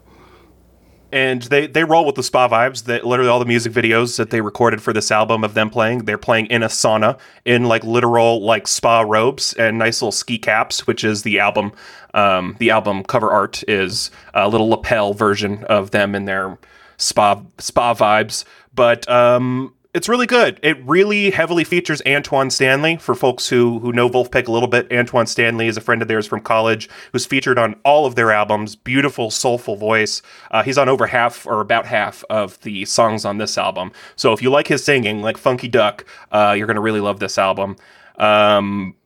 And 1.15 1.43
they 1.43 1.67
they 1.67 1.85
roll 1.85 2.05
with 2.05 2.17
the 2.17 2.23
spa 2.23 2.49
vibes 2.49 2.85
that 2.85 3.07
literally 3.07 3.31
all 3.31 3.39
the 3.39 3.47
music 3.47 3.73
videos 3.73 4.19
that 4.19 4.31
they 4.31 4.41
recorded 4.41 4.83
for 4.83 4.93
this 4.93 5.11
album 5.11 5.45
of 5.45 5.55
them 5.55 5.71
playing 5.71 6.05
they're 6.05 6.19
playing 6.19 6.47
in 6.47 6.63
a 6.63 6.69
sauna 6.69 7.19
in 7.45 7.65
like 7.65 7.85
literal 7.85 8.45
like 8.45 8.67
spa 8.67 9.01
robes 9.01 9.55
and 9.55 9.79
nice 9.79 10.03
little 10.03 10.13
ski 10.13 10.37
caps 10.37 10.87
which 10.87 11.05
is 11.05 11.23
the 11.23 11.39
album 11.39 11.73
um, 12.15 12.57
the 12.59 12.71
album 12.71 13.03
cover 13.05 13.31
art 13.31 13.63
is 13.69 14.11
a 14.35 14.49
little 14.49 14.69
lapel 14.69 15.15
version 15.15 15.65
of 15.65 15.91
them 15.91 16.15
in 16.15 16.25
their 16.27 16.59
spa 16.97 17.43
spa 17.59 17.95
vibes. 17.95 18.45
But 18.75 19.09
um 19.09 19.75
It's 19.95 20.09
really 20.09 20.27
good. 20.27 20.59
It 20.61 20.85
really 20.85 21.31
heavily 21.31 21.63
features 21.63 22.03
Antoine 22.05 22.51
Stanley. 22.51 22.97
For 22.97 23.15
folks 23.15 23.49
who 23.49 23.79
who 23.79 23.93
know 23.93 24.09
Vulfpeck 24.09 24.49
a 24.49 24.51
little 24.51 24.67
bit, 24.67 24.93
Antoine 24.93 25.29
Stanley 25.29 25.69
is 25.69 25.77
a 25.77 25.81
friend 25.81 26.03
of 26.03 26.09
theirs 26.09 26.27
from 26.27 26.41
college 26.41 26.89
who's 27.13 27.25
featured 27.27 27.61
on 27.61 27.77
all 27.85 28.05
of 28.05 28.17
their 28.17 28.33
albums. 28.33 28.75
Beautiful, 28.75 29.31
soulful 29.31 29.77
voice. 29.77 30.21
Uh, 30.51 30.65
he's 30.65 30.79
on 30.79 30.89
over 30.89 31.07
half 31.07 31.47
or 31.47 31.61
about 31.61 31.87
half 31.87 32.25
of 32.29 32.61
the 32.63 32.85
songs 32.87 33.25
on 33.25 33.39
this 33.39 33.57
album. 33.57 33.93
So 34.17 34.33
if 34.33 34.43
you 34.43 34.51
like 34.51 34.67
his 34.67 34.83
singing, 34.83 35.23
like 35.23 35.39
Funky 35.39 35.69
Duck, 35.69 36.05
uh, 36.33 36.57
you're 36.59 36.67
gonna 36.67 36.81
really 36.81 37.01
love 37.01 37.21
this 37.21 37.39
album. 37.39 37.77
Um, 38.17 38.97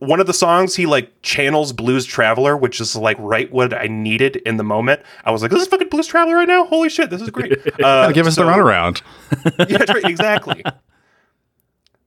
one 0.00 0.20
of 0.20 0.26
the 0.26 0.32
songs 0.34 0.76
he 0.76 0.86
like 0.86 1.10
channels 1.22 1.72
Blues 1.72 2.04
Traveler, 2.06 2.56
which 2.56 2.80
is 2.80 2.94
like 2.96 3.16
right 3.18 3.50
what 3.52 3.74
I 3.74 3.86
needed 3.86 4.36
in 4.36 4.56
the 4.56 4.64
moment. 4.64 5.02
I 5.24 5.30
was 5.30 5.42
like, 5.42 5.50
"This 5.50 5.62
is 5.62 5.68
fucking 5.68 5.88
Blues 5.88 6.06
Traveler 6.06 6.36
right 6.36 6.48
now! 6.48 6.64
Holy 6.66 6.88
shit, 6.88 7.10
this 7.10 7.22
is 7.22 7.30
great!" 7.30 7.58
Uh, 7.82 8.10
Give 8.12 8.26
us 8.26 8.34
so- 8.34 8.44
the 8.44 8.50
runaround. 8.50 9.02
yeah, 9.68 9.84
right, 9.92 10.04
exactly. 10.04 10.62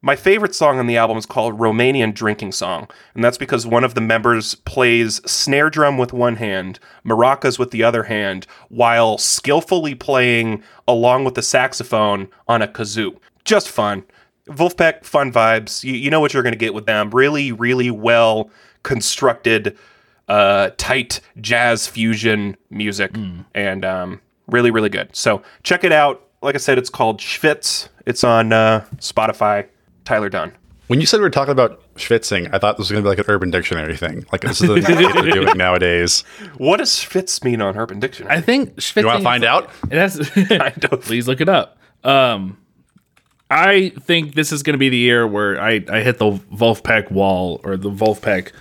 My 0.03 0.15
favorite 0.15 0.55
song 0.55 0.79
on 0.79 0.87
the 0.87 0.97
album 0.97 1.17
is 1.17 1.27
called 1.27 1.59
Romanian 1.59 2.11
Drinking 2.15 2.53
Song, 2.53 2.89
and 3.13 3.23
that's 3.23 3.37
because 3.37 3.67
one 3.67 3.83
of 3.83 3.93
the 3.93 4.01
members 4.01 4.55
plays 4.55 5.21
snare 5.29 5.69
drum 5.69 5.99
with 5.99 6.11
one 6.11 6.37
hand, 6.37 6.79
maracas 7.05 7.59
with 7.59 7.69
the 7.69 7.83
other 7.83 8.03
hand, 8.03 8.47
while 8.69 9.19
skillfully 9.19 9.93
playing 9.93 10.63
along 10.87 11.23
with 11.23 11.35
the 11.35 11.43
saxophone 11.43 12.29
on 12.47 12.63
a 12.63 12.67
kazoo. 12.67 13.15
Just 13.45 13.69
fun. 13.69 14.03
Vulfpeck, 14.47 15.03
fun 15.05 15.31
vibes. 15.31 15.83
You, 15.83 15.93
you 15.93 16.09
know 16.09 16.19
what 16.19 16.33
you're 16.33 16.43
going 16.43 16.53
to 16.53 16.57
get 16.57 16.73
with 16.73 16.85
them. 16.85 17.09
Really, 17.11 17.51
really 17.51 17.91
well 17.91 18.49
constructed, 18.83 19.77
uh, 20.27 20.71
tight 20.77 21.21
jazz 21.39 21.87
fusion 21.87 22.57
music, 22.69 23.15
and 23.53 23.85
um, 23.85 24.21
really, 24.47 24.71
really 24.71 24.89
good. 24.89 25.15
So 25.15 25.41
check 25.63 25.83
it 25.83 25.91
out. 25.91 26.27
Like 26.41 26.55
I 26.55 26.57
said, 26.57 26.77
it's 26.77 26.89
called 26.89 27.19
Schvitz. 27.19 27.89
It's 28.05 28.23
on 28.23 28.51
uh, 28.51 28.85
Spotify. 28.97 29.67
Tyler 30.05 30.29
Dunn. 30.29 30.51
When 30.87 30.99
you 30.99 31.05
said 31.05 31.21
we 31.21 31.23
were 31.23 31.29
talking 31.29 31.53
about 31.53 31.81
schwitzing, 31.95 32.53
I 32.53 32.59
thought 32.59 32.75
this 32.75 32.89
was 32.89 32.91
going 32.91 33.01
to 33.01 33.05
be 33.05 33.15
like 33.15 33.25
an 33.25 33.33
Urban 33.33 33.49
Dictionary 33.49 33.95
thing. 33.95 34.25
Like 34.33 34.41
this 34.41 34.59
is 34.61 34.67
the 34.67 34.81
thing 34.81 34.97
they're 34.97 35.31
doing 35.31 35.47
nowadays. 35.57 36.25
What 36.57 36.77
does 36.77 36.89
Schvitz 36.91 37.45
mean 37.45 37.61
on 37.61 37.77
Urban 37.77 38.01
Dictionary? 38.01 38.35
I 38.35 38.41
think 38.41 38.75
schwitzing 38.75 39.01
You 39.03 39.07
want 39.07 39.19
to 39.19 39.23
find 39.23 39.45
out? 39.45 39.69
It 39.89 39.97
has. 39.97 40.29
Please 41.01 41.29
look 41.29 41.39
it 41.39 41.47
up. 41.47 41.77
Um, 42.03 42.57
I 43.51 43.89
think 44.01 44.33
this 44.35 44.51
is 44.51 44.63
going 44.63 44.73
to 44.73 44.77
be 44.79 44.89
the 44.89 44.97
year 44.97 45.27
where 45.27 45.59
I, 45.61 45.83
I 45.89 45.99
hit 46.01 46.17
the 46.17 46.31
Vulfpeck 46.31 47.11
wall 47.11 47.59
or 47.63 47.77
the 47.77 47.91
Vulfpeck 47.91 48.51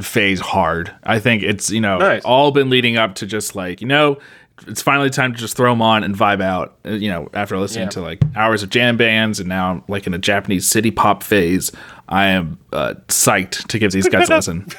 phase 0.00 0.40
hard. 0.40 0.92
I 1.04 1.20
think 1.20 1.42
it's 1.42 1.70
you 1.70 1.80
know 1.80 1.98
Nice. 1.98 2.22
all 2.24 2.50
been 2.50 2.68
leading 2.68 2.96
up 2.96 3.14
to 3.16 3.26
just 3.26 3.54
like 3.54 3.80
you 3.80 3.86
know 3.86 4.18
it's 4.66 4.82
finally 4.82 5.10
time 5.10 5.32
to 5.32 5.38
just 5.38 5.56
throw 5.56 5.70
them 5.72 5.82
on 5.82 6.02
and 6.04 6.14
vibe 6.16 6.42
out. 6.42 6.76
uh, 6.84 6.90
You 6.90 7.10
know 7.10 7.28
after 7.32 7.56
listening 7.58 7.84
Yeah. 7.86 7.90
to 7.90 8.00
like 8.00 8.22
hours 8.34 8.62
of 8.64 8.70
jam 8.70 8.96
bands 8.96 9.38
and 9.38 9.48
now 9.48 9.70
I'm 9.70 9.84
like 9.88 10.06
in 10.08 10.14
a 10.14 10.18
Japanese 10.18 10.66
city 10.66 10.90
pop 10.90 11.22
phase. 11.22 11.70
I 12.08 12.26
am 12.26 12.58
uh, 12.72 12.94
psyched 13.08 13.68
to 13.68 13.78
give 13.78 13.92
these 13.92 14.08
guys 14.08 14.28
a 14.28 14.34
listen. 14.36 14.66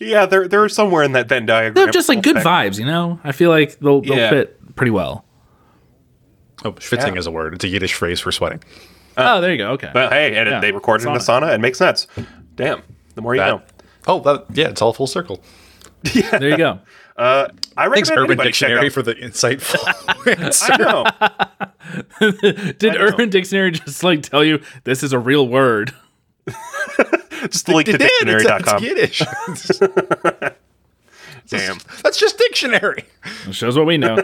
Yeah, 0.00 0.26
they're 0.26 0.48
they're 0.48 0.68
somewhere 0.68 1.04
in 1.04 1.12
that 1.12 1.28
Venn 1.28 1.46
diagram. 1.46 1.74
They're 1.74 1.92
just 1.92 2.08
like 2.08 2.20
good 2.22 2.36
vibes, 2.36 2.80
you 2.80 2.84
know. 2.84 3.20
I 3.22 3.30
feel 3.30 3.48
like 3.48 3.78
they'll, 3.78 4.00
they'll 4.00 4.16
Yeah. 4.16 4.28
fit 4.28 4.74
pretty 4.74 4.90
well. 4.90 5.24
Oh, 6.64 6.72
schwitzing 6.72 7.12
Yeah. 7.12 7.18
is 7.18 7.26
a 7.26 7.30
word. 7.30 7.54
It's 7.54 7.64
a 7.64 7.68
Yiddish 7.68 7.94
phrase 7.94 8.20
for 8.20 8.32
sweating. 8.32 8.62
oh, 9.16 9.40
there 9.40 9.52
you 9.52 9.58
go. 9.58 9.70
Okay. 9.72 9.90
But 9.92 10.12
hey, 10.12 10.34
and 10.36 10.48
Yeah, 10.48 10.60
they 10.60 10.72
recorded 10.72 11.06
in 11.06 11.12
the 11.12 11.18
sauna. 11.20 11.42
sauna. 11.42 11.54
It 11.54 11.58
makes 11.60 11.78
sense. 11.78 12.06
Damn. 12.56 12.82
The 13.14 13.22
more 13.22 13.34
you 13.34 13.40
That- 13.40 13.48
know. 13.48 13.62
Oh, 14.06 14.20
that, 14.20 14.44
yeah, 14.52 14.68
it's 14.68 14.82
all 14.82 14.92
full 14.92 15.06
circle. 15.06 15.42
yeah. 16.12 16.38
there 16.38 16.50
you 16.50 16.56
go. 16.58 16.80
Uh, 17.16 17.48
I 17.76 17.88
Thanks, 17.88 18.10
Urban 18.10 18.36
Dictionary, 18.36 18.90
for 18.90 19.02
the 19.02 19.14
insightful 19.14 19.78
answer. 20.42 20.72
I 20.72 21.70
know. 22.20 22.72
Did 22.78 22.96
Urban 22.96 23.30
Dictionary 23.30 23.70
just 23.70 24.02
like 24.02 24.22
tell 24.22 24.42
you 24.44 24.60
this 24.82 25.02
is 25.02 25.12
a 25.12 25.18
real 25.18 25.46
word? 25.48 25.94
Just 27.50 27.68
link 27.68 27.86
to 27.86 27.94
It 27.94 27.98
did. 27.98 28.10
It's, 28.28 28.44
it's 28.44 28.44
dictionary.com. 28.44 28.82
Yiddish. 28.82 29.22
Damn. 31.48 31.78
That's 32.02 32.18
just 32.18 32.38
dictionary. 32.38 33.04
It 33.46 33.54
shows 33.54 33.76
what 33.76 33.86
we 33.86 33.96
know. 33.96 34.18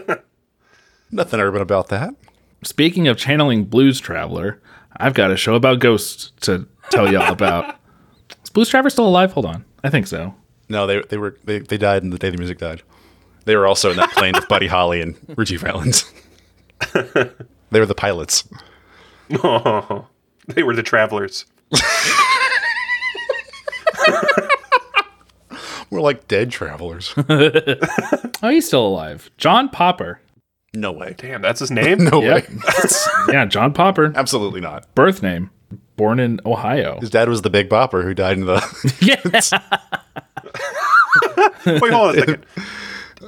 Nothing 1.10 1.40
urban 1.40 1.60
about 1.62 1.88
that. 1.88 2.14
Speaking 2.62 3.08
of 3.08 3.16
channeling 3.16 3.64
Blues 3.64 4.00
Traveler, 4.00 4.60
I've 4.96 5.14
got 5.14 5.30
a 5.30 5.36
show 5.36 5.54
about 5.54 5.78
ghosts 5.78 6.32
to 6.42 6.66
tell 6.90 7.10
y'all 7.10 7.32
about. 7.32 7.76
Is 8.44 8.50
Blues 8.50 8.68
Traveler 8.68 8.90
still 8.90 9.06
alive? 9.06 9.32
Hold 9.32 9.46
on. 9.46 9.64
I 9.82 9.90
think 9.90 10.06
so. 10.06 10.34
No, 10.68 10.86
they 10.86 11.00
they 11.08 11.16
were 11.16 11.36
they, 11.44 11.60
they 11.60 11.78
died 11.78 12.02
in 12.02 12.10
the 12.10 12.18
day 12.18 12.30
the 12.30 12.36
music 12.36 12.58
died. 12.58 12.82
They 13.46 13.56
were 13.56 13.66
also 13.66 13.90
in 13.90 13.96
that 13.96 14.10
plane 14.12 14.34
with 14.34 14.46
Buddy 14.48 14.66
Holly 14.66 15.00
and 15.00 15.16
Ritchie 15.36 15.56
Valens. 15.56 16.04
they 16.92 17.80
were 17.80 17.86
the 17.86 17.94
pilots. 17.94 18.46
Oh, 19.42 20.06
they 20.46 20.62
were 20.62 20.76
the 20.76 20.82
travelers. 20.82 21.46
We're 25.90 26.00
like 26.00 26.28
dead 26.28 26.52
travelers. 26.52 27.12
Oh, 28.42 28.48
he's 28.48 28.66
still 28.66 28.86
alive. 28.86 29.30
John 29.38 29.68
Popper. 29.68 30.20
No 30.74 30.92
way. 30.92 31.14
Damn, 31.16 31.42
that's 31.42 31.60
his 31.60 31.70
name? 31.70 32.04
No 32.10 32.22
Yep. 32.22 32.48
way. 32.48 32.56
yeah, 33.32 33.44
John 33.44 33.72
Popper. 33.72 34.12
Absolutely 34.14 34.60
not. 34.60 34.92
Birth 34.94 35.22
name. 35.22 35.50
Born 35.96 36.18
in 36.18 36.40
Ohio. 36.46 36.98
His 37.00 37.10
dad 37.10 37.28
was 37.28 37.42
the 37.42 37.50
Big 37.50 37.68
Bopper 37.68 38.02
who 38.02 38.14
died 38.14 38.38
in 38.38 38.46
the. 38.46 38.60
Yeah. 39.00 39.20
Wait, 41.66 41.92
hold 41.92 42.10
on 42.10 42.16
a 42.16 42.20
second. 42.20 42.46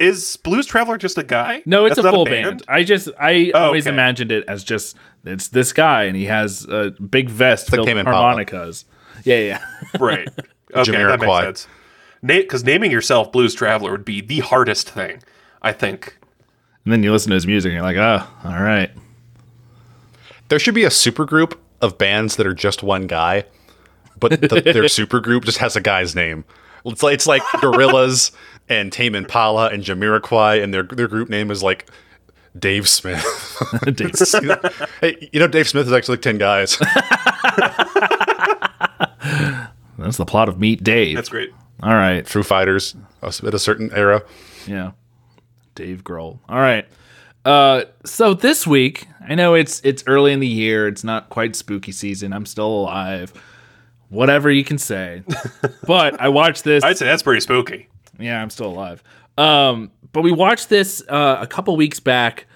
Is 0.01 0.37
Blues 0.39 0.67
Traveler 0.67 0.97
just 0.97 1.19
a 1.19 1.23
guy? 1.23 1.63
No, 1.67 1.85
it's 1.85 1.97
That's 1.97 2.07
a 2.07 2.11
not 2.11 2.15
full 2.15 2.25
band? 2.25 2.63
I 2.67 2.83
just 2.83 3.11
I 3.21 3.53
Oh, 3.55 3.65
always 3.67 3.87
okay. 3.87 3.93
imagined 3.95 4.33
it 4.33 4.45
as 4.49 4.65
just 4.65 4.97
it's 5.25 5.49
this 5.49 5.73
guy 5.73 6.05
and 6.05 6.17
he 6.17 6.25
has 6.27 6.65
a 6.65 6.93
big 6.93 7.29
vest 7.29 7.69
like 7.71 7.77
filled 7.77 7.89
Tame 7.89 7.99
with 7.99 8.07
Impala. 8.07 8.35
harmonicas. 8.35 8.85
Yeah, 9.25 9.39
yeah. 9.39 9.65
Right. 10.01 10.29
Okay, 10.75 10.93
that 10.93 11.21
makes 11.21 11.29
Jamiroquai. 11.31 11.43
sense. 11.45 11.69
Because 12.25 12.65
naming 12.65 12.91
yourself 12.91 13.31
Blues 13.33 13.55
Traveler 13.55 13.91
would 13.91 14.07
be 14.07 14.23
the 14.23 14.41
hardest 14.41 14.89
thing, 14.89 15.23
I 15.61 15.73
think. 15.73 16.17
And 16.85 16.93
then 16.93 17.03
you 17.03 17.13
listen 17.13 17.31
to 17.31 17.35
his 17.35 17.47
music 17.47 17.71
and 17.71 17.75
you're 17.75 17.83
like, 17.83 17.97
ah, 17.99 18.29
oh, 18.45 18.51
all 18.51 18.63
right. 18.63 18.91
There 20.49 20.59
should 20.59 20.75
be 20.75 20.85
a 20.85 20.91
supergroup 20.91 21.57
of 21.81 21.99
bands 21.99 22.37
that 22.37 22.47
are 22.47 22.55
just 22.55 22.83
one 22.83 23.07
guy, 23.07 23.45
but 24.19 24.41
the, 24.41 24.49
their 24.61 24.63
supergroup 24.85 25.45
just 25.45 25.59
has 25.59 25.77
a 25.77 25.81
guy's 25.81 26.15
name. 26.15 26.45
It's 26.85 27.03
like 27.03 27.15
it's 27.15 27.27
like 27.27 27.43
Gorillaz 27.43 28.33
and 28.69 28.93
Tame 28.93 29.15
Impala 29.15 29.69
and 29.69 29.83
Jamiroquai, 29.85 30.63
and 30.63 30.75
their 30.75 30.83
their 30.83 31.09
group 31.09 31.29
name 31.29 31.51
is 31.51 31.63
like 31.63 31.89
Dave 32.59 32.89
Smith. 32.89 33.25
Dave. 33.95 34.11
hey, 35.01 35.29
you 35.33 35.39
know 35.39 35.47
Dave 35.47 35.69
Smith 35.69 35.87
is 35.87 35.93
actually 35.93 36.15
like 36.15 36.23
ten 36.23 36.39
guys. 36.39 36.77
That's 39.99 40.17
the 40.17 40.27
plot 40.27 40.49
of 40.49 40.59
Meet 40.59 40.83
Dave. 40.83 41.15
That's 41.15 41.29
great. 41.29 41.51
all 41.83 41.95
right. 41.95 42.27
Foo 42.27 42.43
Fighters 42.43 42.97
at 43.23 43.43
a 43.55 43.59
certain 43.59 43.93
era. 43.93 44.23
Yeah. 44.67 44.93
Dave 45.75 46.05
Grohl. 46.05 46.39
All 46.49 46.59
right. 46.59 46.87
Uh, 47.45 47.85
so 48.05 48.35
this 48.35 48.67
week, 48.67 49.07
I 49.27 49.35
know 49.35 49.55
it's 49.55 49.81
it's 49.85 50.05
early 50.07 50.33
in 50.33 50.41
the 50.41 50.49
year. 50.49 50.87
It's 50.87 51.05
not 51.05 51.29
quite 51.29 51.57
spooky 51.57 51.93
season. 51.93 52.33
I'm 52.33 52.47
still 52.47 52.69
alive. 52.69 53.33
Whatever 54.09 54.51
you 54.51 54.63
can 54.63 54.79
say. 54.79 55.23
but 55.87 56.21
I 56.21 56.29
watched 56.29 56.65
this. 56.65 56.85
I'd 56.85 56.99
say 56.99 57.07
that's 57.07 57.23
pretty 57.23 57.41
spooky. 57.41 57.89
Yeah, 58.19 58.41
I'm 58.41 58.51
still 58.51 58.69
alive. 58.69 59.03
Um, 59.39 59.91
but 60.13 60.23
we 60.23 60.33
watched 60.33 60.69
this 60.69 61.03
uh, 61.09 61.39
a 61.41 61.47
couple 61.47 61.75
weeks 61.77 61.99
back 61.99 62.47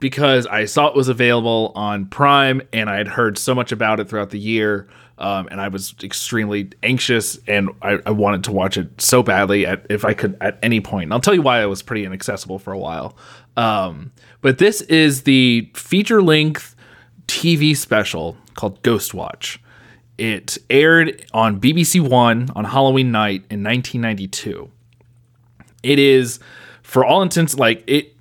because 0.00 0.46
I 0.46 0.64
saw 0.64 0.88
it 0.88 0.94
was 0.94 1.08
available 1.08 1.72
on 1.74 2.06
Prime, 2.06 2.62
and 2.72 2.90
I 2.90 2.96
had 2.96 3.08
heard 3.08 3.38
so 3.38 3.54
much 3.54 3.72
about 3.72 4.00
it 4.00 4.08
throughout 4.08 4.30
the 4.30 4.38
year, 4.38 4.88
um, 5.18 5.48
and 5.50 5.60
I 5.60 5.68
was 5.68 5.94
extremely 6.02 6.70
anxious, 6.82 7.38
and 7.46 7.70
I, 7.82 7.98
I 8.06 8.10
wanted 8.10 8.44
to 8.44 8.52
watch 8.52 8.76
it 8.76 9.00
so 9.00 9.22
badly 9.22 9.66
at, 9.66 9.86
if 9.90 10.04
I 10.04 10.14
could 10.14 10.36
at 10.40 10.58
any 10.62 10.80
point. 10.80 11.04
And 11.04 11.12
I'll 11.12 11.20
tell 11.20 11.34
you 11.34 11.42
why 11.42 11.62
it 11.62 11.66
was 11.66 11.82
pretty 11.82 12.04
inaccessible 12.04 12.58
for 12.58 12.72
a 12.72 12.78
while. 12.78 13.16
Um, 13.56 14.12
but 14.40 14.58
this 14.58 14.82
is 14.82 15.22
the 15.22 15.70
feature 15.74 16.22
length 16.22 16.76
TV 17.26 17.76
special 17.76 18.36
called 18.54 18.82
Ghost 18.82 19.14
Watch. 19.14 19.60
It 20.16 20.58
aired 20.70 21.26
on 21.32 21.60
BBC 21.60 22.00
One 22.00 22.50
on 22.56 22.64
Halloween 22.64 23.12
night 23.12 23.44
in 23.50 23.62
1992 23.62 24.70
it 25.82 25.98
is 25.98 26.40
for 26.82 27.04
all 27.04 27.22
intents 27.22 27.56
like 27.56 27.84
it 27.86 28.14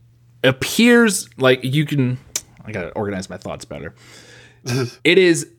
appears 0.43 1.29
like 1.37 1.59
you 1.63 1.85
can 1.85 2.17
i 2.65 2.71
gotta 2.71 2.89
organize 2.91 3.29
my 3.29 3.37
thoughts 3.37 3.65
better 3.65 3.93
it 5.03 5.17
is 5.17 5.49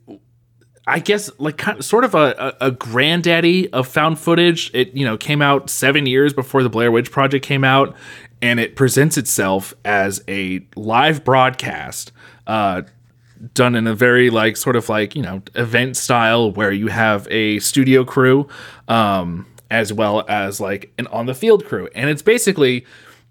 i 0.88 0.98
guess 0.98 1.31
like 1.38 1.57
kind 1.57 1.79
of, 1.79 1.85
sort 1.85 2.05
of 2.05 2.14
a, 2.14 2.55
a, 2.61 2.66
a 2.68 2.70
granddaddy 2.70 3.72
of 3.72 3.87
found 3.87 4.18
footage. 4.18 4.70
It 4.74 4.94
you 4.94 5.05
know 5.05 5.16
came 5.16 5.42
out 5.42 5.70
seven 5.70 6.07
years 6.07 6.33
before 6.33 6.62
the 6.62 6.70
blair 6.70 6.90
witch 6.90 7.11
project 7.11 7.44
came 7.44 7.64
out 7.64 7.96
and 8.40 8.59
it 8.61 8.77
presents 8.77 9.16
itself 9.16 9.74
as 9.85 10.22
a 10.29 10.64
live 10.77 11.24
broadcast 11.24 12.12
uh 12.46 12.83
done 13.55 13.77
in 13.77 13.87
a 13.87 13.94
very 13.94 14.31
like 14.31 14.57
sort 14.57 14.74
of 14.74 14.88
like 14.88 15.14
you 15.14 15.22
know 15.22 15.42
event 15.55 15.96
style 15.96 16.51
where 16.53 16.72
you 16.72 16.88
have 16.88 17.29
a 17.31 17.59
studio 17.61 18.05
crew 18.05 18.48
um 18.88 19.46
as 19.70 19.92
well 19.92 20.24
as 20.29 20.61
like 20.61 20.92
an 20.98 21.07
on 21.09 21.27
the 21.27 21.35
field 21.35 21.64
crew. 21.64 21.88
And 21.94 22.09
it's 22.11 22.22
basically 22.22 22.87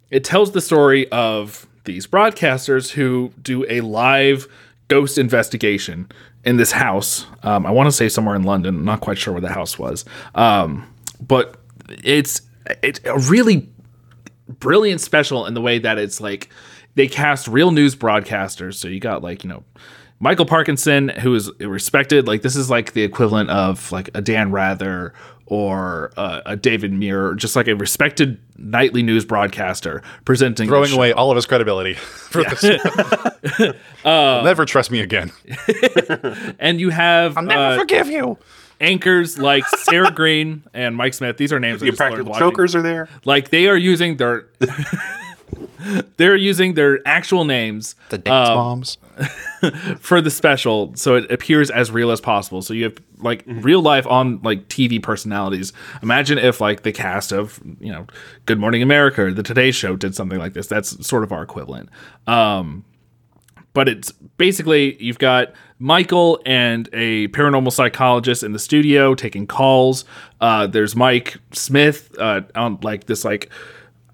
it 0.10 0.24
tells 0.24 0.52
the 0.52 0.62
story 0.62 1.10
of 1.12 1.68
these 1.86 2.08
broadcasters 2.08 2.92
who 2.92 3.34
do 3.42 3.66
a 3.70 3.82
live 3.82 4.48
ghost 4.88 5.18
investigation 5.18 6.10
in 6.44 6.58
this 6.58 6.72
house. 6.72 7.26
Um, 7.44 7.66
I 7.66 7.72
want 7.72 7.88
to 7.88 7.92
say 7.92 8.10
somewhere 8.10 8.36
in 8.36 8.44
London. 8.44 8.78
I'm 8.78 8.86
not 8.86 9.02
quite 9.02 9.18
sure 9.18 9.34
where 9.34 9.42
the 9.42 9.50
house 9.50 9.78
was. 9.78 10.06
Um, 10.36 10.94
but 11.20 11.58
it's 12.04 12.42
it's 12.84 13.00
a 13.06 13.18
really 13.20 13.70
brilliant 14.48 15.02
special 15.02 15.46
in 15.46 15.54
the 15.54 15.62
way 15.62 15.80
that 15.80 15.98
it's 15.98 16.22
like 16.22 16.50
they 16.96 17.08
cast 17.08 17.48
real 17.48 17.72
news 17.72 17.96
broadcasters. 17.96 18.76
So 18.76 18.88
you 18.88 19.00
got 19.00 19.22
like, 19.24 19.44
you 19.44 19.50
know, 19.50 19.64
Michael 20.20 20.46
Parkinson, 20.46 21.10
who 21.10 21.36
is 21.36 21.52
respected. 21.60 22.28
Like 22.28 22.42
this 22.42 22.56
is 22.56 22.70
like 22.70 22.94
the 22.94 23.04
equivalent 23.04 23.50
of 23.50 23.92
like 23.92 24.10
a 24.16 24.22
Dan 24.22 24.52
Rather 24.52 25.14
or 25.50 26.12
uh, 26.18 26.42
a 26.46 26.56
David 26.56 26.92
Muir, 26.94 27.34
just 27.36 27.56
like 27.56 27.68
a 27.68 27.76
respected 27.76 28.40
nightly 28.58 29.02
news 29.02 29.26
broadcaster 29.26 30.04
presenting. 30.26 30.68
Throwing 30.68 30.92
away 30.92 31.12
all 31.14 31.32
of 31.32 31.36
his 31.36 31.46
credibility 31.46 31.94
for 32.30 32.44
this. 32.44 32.64
You'll 33.60 34.44
never 34.44 34.66
trust 34.66 34.92
me 34.92 35.00
again. 35.00 35.32
And 36.60 36.80
you 36.80 36.90
have 36.90 37.38
I'll 37.38 37.44
Never 37.44 37.62
uh, 37.62 37.78
forgive 37.78 38.08
you. 38.08 38.38
anchors 38.82 39.38
like 39.38 39.66
Sarah 39.68 40.12
Greene 40.12 40.64
and 40.74 40.96
Mike 40.96 41.14
Smith. 41.14 41.38
These 41.38 41.54
are 41.54 41.60
names 41.60 41.82
I 41.82 41.86
The 41.86 41.92
just 41.92 42.00
learned 42.00 42.12
practical 42.16 42.32
watching. 42.34 42.50
chokers 42.50 42.76
are 42.76 42.82
there. 42.82 43.10
Like 43.26 43.50
they 43.50 43.68
are 43.68 43.78
using 43.78 44.18
their. 44.18 44.48
They're 46.18 46.36
using 46.36 46.74
their 46.74 47.00
actual 47.08 47.46
names 47.46 47.96
The 48.10 48.18
dance 48.18 48.50
moms. 48.50 48.98
for 50.00 50.22
the 50.22 50.30
special 50.30 50.96
so 50.96 51.16
it 51.16 51.32
appears 51.32 51.70
as 51.72 51.92
real 51.92 52.12
as 52.12 52.22
possible. 52.22 52.62
So 52.62 52.74
you 52.74 52.86
have 52.86 52.98
like 53.18 53.44
real 53.48 53.82
life 53.82 54.06
on 54.08 54.42
like 54.44 54.68
tv 54.68 55.02
personalities. 55.02 55.74
Imagine 56.04 56.38
if 56.38 56.62
like 56.62 56.84
the 56.84 56.92
cast 56.92 57.32
of 57.32 57.60
you 57.80 57.92
know 57.92 58.06
good 58.46 58.60
morning 58.60 58.82
america 58.82 59.24
or 59.24 59.34
the 59.34 59.44
today 59.44 59.72
show 59.72 59.96
did 59.96 60.16
something 60.16 60.40
like 60.40 60.54
this. 60.54 60.68
That's 60.68 61.06
sort 61.06 61.24
of 61.24 61.32
our 61.32 61.44
equivalent. 61.44 61.90
Um 62.28 62.86
but 63.74 63.88
it's 63.88 64.12
basically 64.12 65.02
you've 65.02 65.20
got 65.20 65.54
Michael 65.78 66.42
and 66.48 66.90
a 66.94 67.28
paranormal 67.28 67.72
psychologist 67.72 68.42
in 68.42 68.52
the 68.52 68.58
studio 68.58 69.14
taking 69.14 69.46
calls. 69.46 70.04
Uh, 70.42 70.66
there's 70.66 70.96
Mike 70.96 71.38
Smith 71.52 72.10
uh, 72.18 72.42
on 72.56 72.80
like 72.82 73.06
this 73.06 73.24
like 73.24 73.52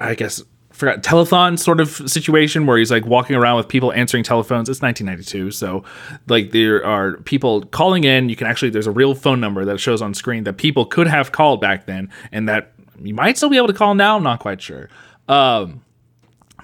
I 0.01 0.15
guess 0.15 0.43
forgot 0.83 1.03
telethon 1.03 1.57
sort 1.57 1.79
of 1.79 1.89
situation 2.09 2.65
where 2.65 2.77
he's 2.77 2.91
like 2.91 3.05
walking 3.05 3.35
around 3.35 3.57
with 3.57 3.67
people 3.67 3.93
answering 3.93 4.23
telephones. 4.23 4.67
It's 4.67 4.81
1992, 4.81 5.51
so 5.51 5.83
like 6.27 6.51
there 6.51 6.85
are 6.85 7.17
people 7.17 7.63
calling 7.65 8.03
in. 8.03 8.27
You 8.27 8.35
can 8.35 8.47
actually 8.47 8.71
there's 8.71 8.87
a 8.87 8.91
real 8.91 9.15
phone 9.15 9.39
number 9.39 9.63
that 9.65 9.79
shows 9.79 10.01
on 10.01 10.13
screen 10.13 10.43
that 10.43 10.57
people 10.57 10.85
could 10.85 11.07
have 11.07 11.31
called 11.31 11.61
back 11.61 11.85
then, 11.85 12.11
and 12.31 12.49
that 12.49 12.73
you 13.01 13.13
might 13.13 13.37
still 13.37 13.49
be 13.49 13.57
able 13.57 13.67
to 13.67 13.73
call 13.73 13.95
now. 13.95 14.17
I'm 14.17 14.23
not 14.23 14.39
quite 14.39 14.61
sure. 14.61 14.89
Um, 15.29 15.83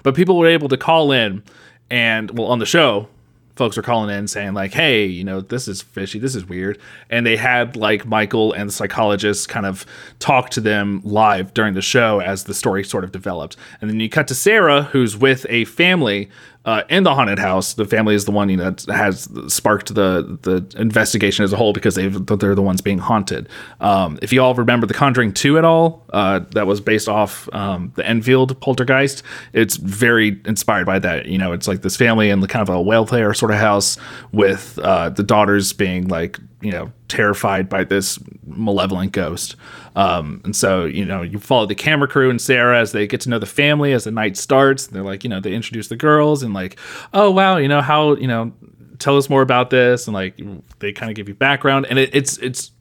but 0.02 0.14
people 0.14 0.36
were 0.36 0.48
able 0.48 0.68
to 0.68 0.76
call 0.76 1.12
in 1.12 1.42
and 1.90 2.36
well 2.36 2.48
on 2.48 2.58
the 2.58 2.66
show 2.66 3.08
folks 3.56 3.76
were 3.76 3.82
calling 3.82 4.16
in 4.16 4.26
saying 4.26 4.54
like 4.54 4.72
hey 4.72 5.04
you 5.04 5.24
know 5.24 5.40
this 5.40 5.68
is 5.68 5.82
fishy 5.82 6.18
this 6.18 6.34
is 6.34 6.44
weird. 6.46 6.78
And 7.08 7.26
they 7.26 7.36
had 7.36 7.76
like 7.76 8.06
michael 8.06 8.52
and 8.52 8.68
the 8.68 8.72
psychologist 8.72 9.48
kind 9.48 9.66
of 9.66 9.84
talk 10.18 10.50
to 10.50 10.60
them 10.60 11.00
live 11.04 11.52
during 11.54 11.74
the 11.74 11.82
show 11.82 12.20
as 12.20 12.44
the 12.44 12.54
story 12.54 12.84
sort 12.84 13.04
of 13.04 13.12
developed. 13.12 13.56
And 13.80 13.90
then 13.90 14.00
you 14.00 14.08
cut 14.08 14.28
to 14.28 14.34
sarah 14.34 14.84
who's 14.84 15.16
with 15.16 15.46
a 15.48 15.64
family 15.66 16.30
uh, 16.64 16.82
in 16.90 17.04
the 17.04 17.14
haunted 17.14 17.38
house 17.38 17.74
the 17.74 17.86
family 17.86 18.14
is 18.14 18.26
the 18.26 18.30
one 18.30 18.48
you 18.50 18.56
know 18.56 18.70
that 18.70 18.94
has 18.94 19.28
sparked 19.48 19.94
the 19.94 20.38
the 20.42 20.64
investigation 20.78 21.42
as 21.42 21.52
a 21.52 21.56
whole 21.56 21.72
because 21.72 21.94
they've 21.94 22.26
they're 22.26 22.54
the 22.54 22.62
ones 22.62 22.80
being 22.80 22.98
haunted. 22.98 23.48
Um, 23.80 24.18
if 24.20 24.32
you 24.32 24.42
all 24.42 24.54
remember 24.54 24.86
the 24.86 24.94
conjuring 24.94 25.32
2 25.32 25.58
at 25.58 25.64
all 25.64 26.04
uh, 26.12 26.40
that 26.52 26.66
was 26.66 26.80
based 26.80 27.08
off 27.08 27.48
um, 27.54 27.92
the 27.96 28.06
enfield 28.06 28.60
poltergeist 28.60 29.22
it's 29.52 29.76
very 29.76 30.40
inspired 30.44 30.86
by 30.86 30.98
that. 30.98 31.26
You 31.26 31.38
know 31.38 31.52
it's 31.52 31.66
like 31.66 31.82
this 31.82 31.96
family 31.96 32.28
in 32.30 32.40
the 32.40 32.48
kind 32.48 32.68
of 32.68 32.74
a 32.74 32.80
welfare 32.80 33.32
sort 33.32 33.52
of 33.52 33.58
house 33.58 33.96
with 34.32 34.78
uh, 34.82 35.08
the 35.10 35.22
daughters 35.22 35.72
being 35.72 36.08
like 36.08 36.38
you 36.60 36.70
know 36.70 36.92
terrified 37.08 37.68
by 37.68 37.84
this 37.84 38.18
malevolent 38.46 39.12
ghost 39.12 39.56
um, 39.96 40.40
and 40.44 40.54
so 40.54 40.84
you 40.84 41.04
know 41.04 41.22
you 41.22 41.38
follow 41.38 41.66
the 41.66 41.74
camera 41.74 42.08
crew 42.08 42.30
and 42.30 42.40
sarah 42.40 42.78
as 42.78 42.92
they 42.92 43.06
get 43.06 43.20
to 43.20 43.28
know 43.28 43.38
the 43.38 43.46
family 43.46 43.92
as 43.92 44.04
the 44.04 44.10
night 44.10 44.36
starts 44.36 44.88
they're 44.88 45.02
like 45.02 45.24
you 45.24 45.30
know 45.30 45.40
they 45.40 45.52
introduce 45.52 45.88
the 45.88 45.96
girls 45.96 46.42
and 46.42 46.54
like 46.54 46.78
oh 47.14 47.30
wow 47.30 47.56
you 47.56 47.68
know 47.68 47.80
how 47.80 48.14
you 48.16 48.26
know 48.26 48.52
tell 48.98 49.16
us 49.16 49.30
more 49.30 49.42
about 49.42 49.70
this 49.70 50.06
and 50.06 50.14
like 50.14 50.38
they 50.78 50.92
kind 50.92 51.10
of 51.10 51.16
give 51.16 51.28
you 51.28 51.34
background 51.34 51.86
and 51.88 51.98
it, 51.98 52.14
it's 52.14 52.36
it's 52.38 52.72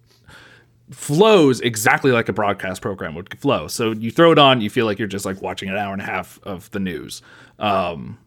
flows 0.91 1.61
exactly 1.61 2.11
like 2.11 2.29
a 2.29 2.33
broadcast 2.33 2.81
program 2.81 3.15
would 3.15 3.37
flow. 3.39 3.67
So 3.67 3.91
you 3.91 4.11
throw 4.11 4.31
it 4.31 4.39
on, 4.39 4.61
you 4.61 4.69
feel 4.69 4.85
like 4.85 4.97
you're 4.97 5.07
just 5.07 5.25
like 5.25 5.41
watching 5.41 5.69
an 5.69 5.77
hour 5.77 5.93
and 5.93 6.01
a 6.01 6.05
half 6.05 6.39
of 6.43 6.69
the 6.71 6.79
news. 6.79 7.21
Um, 7.59 8.17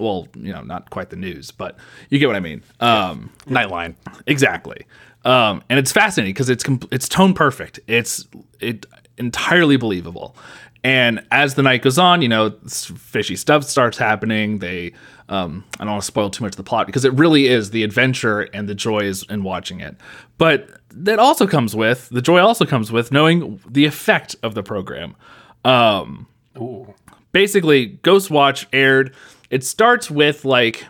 well, 0.00 0.28
you 0.34 0.52
know, 0.52 0.62
not 0.62 0.90
quite 0.90 1.10
the 1.10 1.16
news, 1.16 1.50
but 1.50 1.76
you 2.10 2.18
get 2.18 2.26
what 2.26 2.36
I 2.36 2.40
mean. 2.40 2.62
Um, 2.80 3.30
Nightline. 3.46 3.94
exactly. 4.26 4.86
Um, 5.24 5.62
and 5.68 5.78
it's 5.78 5.92
fascinating 5.92 6.34
because 6.34 6.48
it's 6.50 6.62
com- 6.62 6.80
it's 6.92 7.08
tone 7.08 7.34
perfect. 7.34 7.80
It's 7.86 8.26
it 8.60 8.86
entirely 9.18 9.76
believable. 9.76 10.36
And 10.84 11.26
as 11.32 11.54
the 11.54 11.62
night 11.62 11.82
goes 11.82 11.98
on, 11.98 12.22
you 12.22 12.28
know, 12.28 12.50
fishy 12.68 13.34
stuff 13.34 13.64
starts 13.64 13.98
happening. 13.98 14.60
They, 14.60 14.92
um, 15.28 15.64
I 15.80 15.84
don't 15.84 15.94
want 15.94 16.02
to 16.02 16.06
spoil 16.06 16.30
too 16.30 16.44
much 16.44 16.52
of 16.52 16.56
the 16.56 16.62
plot 16.62 16.86
because 16.86 17.04
it 17.04 17.12
really 17.14 17.48
is 17.48 17.70
the 17.70 17.82
adventure 17.82 18.42
and 18.42 18.68
the 18.68 18.74
joy 18.74 19.00
is 19.00 19.24
in 19.28 19.42
watching 19.42 19.80
it. 19.80 19.96
But 20.38 20.70
that 20.90 21.18
also 21.18 21.48
comes 21.48 21.74
with 21.74 22.08
the 22.10 22.22
joy. 22.22 22.38
Also 22.38 22.64
comes 22.64 22.92
with 22.92 23.10
knowing 23.10 23.60
the 23.68 23.84
effect 23.84 24.36
of 24.44 24.54
the 24.54 24.62
program. 24.62 25.16
Um, 25.64 26.28
basically, 27.32 27.86
Ghost 27.86 28.30
Watch 28.30 28.68
aired. 28.72 29.12
It 29.50 29.64
starts 29.64 30.10
with 30.10 30.44
like, 30.44 30.84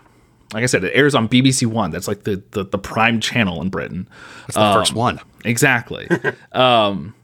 like 0.53 0.63
I 0.63 0.67
said, 0.67 0.85
it 0.85 0.93
airs 0.95 1.15
on 1.15 1.29
BBC 1.29 1.67
One. 1.67 1.91
That's 1.91 2.09
like 2.09 2.25
the 2.25 2.43
the, 2.53 2.65
the 2.65 2.79
prime 2.79 3.21
channel 3.21 3.61
in 3.63 3.69
Britain. 3.69 4.09
That's 4.43 4.55
the 4.55 4.73
first 4.73 4.95
one. 4.95 5.21
Exactly. 5.45 6.09
um, 6.53 7.15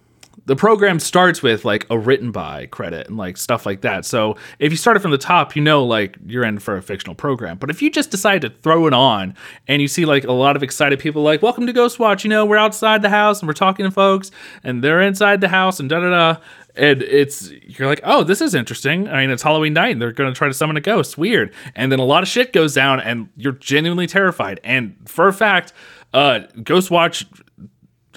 the 0.46 0.56
program 0.56 0.98
starts 0.98 1.42
with 1.42 1.64
like 1.64 1.86
a 1.88 1.98
written 1.98 2.32
by 2.32 2.66
credit 2.66 3.06
and 3.06 3.16
like 3.16 3.36
stuff 3.36 3.64
like 3.64 3.82
that. 3.82 4.04
So 4.04 4.36
if 4.58 4.72
you 4.72 4.76
started 4.76 5.00
from 5.00 5.12
the 5.12 5.18
top, 5.18 5.54
you 5.54 5.62
know 5.62 5.84
like 5.84 6.16
you're 6.26 6.44
in 6.44 6.58
for 6.58 6.76
a 6.76 6.82
fictional 6.82 7.14
program. 7.14 7.58
But 7.58 7.70
if 7.70 7.80
you 7.80 7.90
just 7.90 8.10
decide 8.10 8.42
to 8.42 8.50
throw 8.50 8.86
it 8.86 8.92
on 8.92 9.36
and 9.68 9.80
you 9.80 9.86
see 9.88 10.04
like 10.04 10.24
a 10.24 10.32
lot 10.32 10.56
of 10.56 10.62
excited 10.62 10.98
people 10.98 11.22
like, 11.22 11.42
"Welcome 11.42 11.66
to 11.66 11.72
Ghost 11.72 11.98
Watch," 11.98 12.24
you 12.24 12.30
know, 12.30 12.44
we're 12.44 12.56
outside 12.56 13.02
the 13.02 13.10
house 13.10 13.40
and 13.40 13.46
we're 13.46 13.54
talking 13.54 13.84
to 13.84 13.90
folks, 13.90 14.30
and 14.64 14.82
they're 14.82 15.00
inside 15.00 15.40
the 15.40 15.48
house 15.48 15.78
and 15.78 15.88
da 15.88 16.00
da 16.00 16.10
da. 16.10 16.40
And 16.74 17.02
it's 17.02 17.50
you're 17.50 17.88
like, 17.88 18.00
oh, 18.02 18.24
this 18.24 18.40
is 18.40 18.54
interesting. 18.54 19.08
I 19.08 19.20
mean, 19.20 19.30
it's 19.30 19.42
Halloween 19.42 19.74
night, 19.74 19.92
and 19.92 20.00
they're 20.00 20.12
going 20.12 20.32
to 20.32 20.36
try 20.36 20.48
to 20.48 20.54
summon 20.54 20.76
a 20.76 20.80
ghost. 20.80 21.18
Weird. 21.18 21.52
And 21.74 21.92
then 21.92 21.98
a 21.98 22.04
lot 22.04 22.22
of 22.22 22.28
shit 22.28 22.52
goes 22.52 22.74
down, 22.74 23.00
and 23.00 23.28
you're 23.36 23.52
genuinely 23.52 24.06
terrified. 24.06 24.60
And 24.64 24.96
for 25.06 25.28
a 25.28 25.32
fact, 25.32 25.72
uh, 26.14 26.40
Ghost 26.62 26.90
Watch 26.90 27.26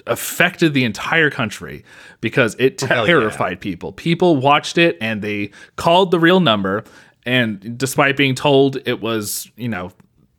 affected 0.06 0.72
the 0.72 0.84
entire 0.84 1.30
country 1.30 1.84
because 2.20 2.56
it 2.58 2.78
terrified 2.78 3.60
people. 3.60 3.92
People 3.92 4.36
watched 4.36 4.78
it 4.78 4.96
and 5.00 5.20
they 5.20 5.50
called 5.76 6.10
the 6.10 6.18
real 6.18 6.40
number. 6.40 6.84
And 7.24 7.76
despite 7.76 8.16
being 8.16 8.34
told 8.34 8.76
it 8.86 9.00
was, 9.00 9.50
you 9.56 9.68
know, 9.68 9.92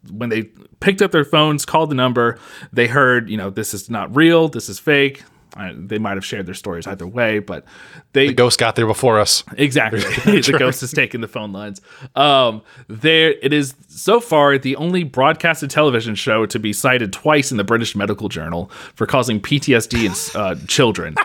when 0.09 0.29
they 0.29 0.43
picked 0.79 1.01
up 1.01 1.11
their 1.11 1.25
phones, 1.25 1.65
called 1.65 1.89
the 1.89 1.95
number, 1.95 2.39
they 2.71 2.87
heard, 2.87 3.29
you 3.29 3.35
know, 3.35 3.49
this 3.49 3.73
is 3.73 3.89
not 3.89 4.15
real, 4.15 4.47
this 4.47 4.69
is 4.69 4.79
fake. 4.79 5.23
Uh, 5.57 5.73
they 5.75 5.97
might 5.97 6.15
have 6.15 6.25
shared 6.25 6.45
their 6.45 6.53
stories 6.53 6.85
either 6.85 7.07
way, 7.07 7.39
but 7.39 7.65
they 8.13 8.27
The 8.27 8.33
ghost 8.33 8.59
got 8.59 8.75
there 8.75 8.85
before 8.85 9.19
us. 9.19 9.43
Exactly. 9.57 9.99
the 10.41 10.55
ghost 10.57 10.81
has 10.81 10.91
taken 10.91 11.21
the 11.21 11.27
phone 11.27 11.51
lines. 11.51 11.81
Um, 12.15 12.61
there 12.87 13.31
it 13.41 13.53
is 13.53 13.73
so 13.87 14.19
far 14.19 14.57
the 14.57 14.75
only 14.75 15.03
broadcasted 15.03 15.69
television 15.69 16.15
show 16.15 16.45
to 16.45 16.59
be 16.59 16.73
cited 16.73 17.11
twice 17.11 17.51
in 17.51 17.57
the 17.57 17.63
British 17.63 17.95
Medical 17.95 18.29
Journal 18.29 18.69
for 18.93 19.05
causing 19.05 19.41
PTSD 19.41 20.05
in 20.05 20.39
uh, 20.39 20.55
children. 20.67 21.15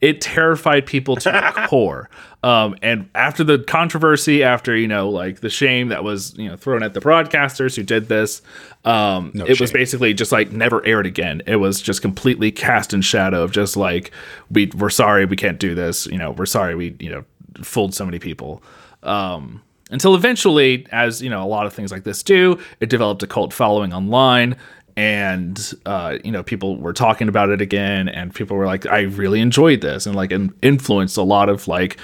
It 0.00 0.20
terrified 0.20 0.86
people 0.86 1.16
to 1.16 1.30
the 1.30 1.66
core. 1.68 2.08
Um, 2.42 2.74
and 2.80 3.10
after 3.14 3.44
the 3.44 3.58
controversy, 3.58 4.42
after 4.42 4.74
you 4.74 4.88
know, 4.88 5.10
like 5.10 5.40
the 5.40 5.50
shame 5.50 5.88
that 5.88 6.02
was 6.02 6.36
you 6.38 6.48
know 6.48 6.56
thrown 6.56 6.82
at 6.82 6.94
the 6.94 7.00
broadcasters 7.00 7.76
who 7.76 7.82
did 7.82 8.08
this, 8.08 8.40
um, 8.84 9.32
it 9.34 9.60
was 9.60 9.70
basically 9.70 10.14
just 10.14 10.32
like 10.32 10.50
never 10.50 10.84
aired 10.86 11.06
again. 11.06 11.42
It 11.46 11.56
was 11.56 11.82
just 11.82 12.00
completely 12.00 12.50
cast 12.50 12.94
in 12.94 13.02
shadow 13.02 13.42
of 13.42 13.52
just 13.52 13.76
like 13.76 14.10
we 14.50 14.66
we're 14.76 14.90
sorry 14.90 15.26
we 15.26 15.36
can't 15.36 15.58
do 15.58 15.74
this. 15.74 16.06
You 16.06 16.18
know, 16.18 16.30
we're 16.30 16.46
sorry 16.46 16.74
we 16.74 16.96
you 16.98 17.10
know 17.10 17.24
fooled 17.62 17.94
so 17.94 18.06
many 18.06 18.18
people. 18.18 18.62
Um, 19.02 19.62
until 19.90 20.14
eventually, 20.14 20.86
as 20.92 21.20
you 21.20 21.28
know, 21.28 21.42
a 21.42 21.46
lot 21.46 21.66
of 21.66 21.72
things 21.72 21.90
like 21.90 22.04
this 22.04 22.22
do, 22.22 22.58
it 22.78 22.88
developed 22.88 23.22
a 23.22 23.26
cult 23.26 23.52
following 23.52 23.92
online, 23.92 24.56
and 25.00 25.72
uh, 25.86 26.18
you 26.22 26.30
know, 26.30 26.42
people 26.42 26.76
were 26.76 26.92
talking 26.92 27.26
about 27.26 27.48
it 27.48 27.62
again, 27.62 28.06
and 28.06 28.34
people 28.34 28.54
were 28.54 28.66
like, 28.66 28.84
"I 28.84 29.00
really 29.00 29.40
enjoyed 29.40 29.80
this," 29.80 30.04
and 30.04 30.14
like, 30.14 30.30
in- 30.30 30.52
influenced 30.60 31.16
a 31.16 31.22
lot 31.22 31.48
of 31.48 31.66
like 31.66 31.96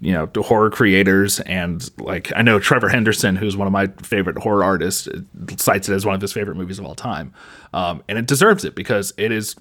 you 0.00 0.12
know 0.12 0.30
horror 0.40 0.70
creators. 0.70 1.40
And 1.40 1.90
like 1.98 2.32
i 2.36 2.42
know 2.42 2.60
trevor 2.60 2.88
henderson 2.88 3.34
who's 3.34 3.56
one 3.56 3.66
of 3.66 3.72
my 3.72 3.88
favorite 4.02 4.38
horror 4.38 4.62
artists 4.62 5.08
cites 5.56 5.88
it 5.88 5.94
as 5.94 6.06
one 6.06 6.14
of 6.14 6.20
his 6.20 6.32
favorite 6.32 6.56
movies 6.56 6.78
of 6.78 6.84
all 6.84 6.94
time. 6.94 7.32
Um, 7.72 8.04
and 8.08 8.18
it 8.18 8.26
deserves 8.26 8.64
it 8.64 8.76
because 8.76 9.12
it 9.16 9.32
is 9.32 9.56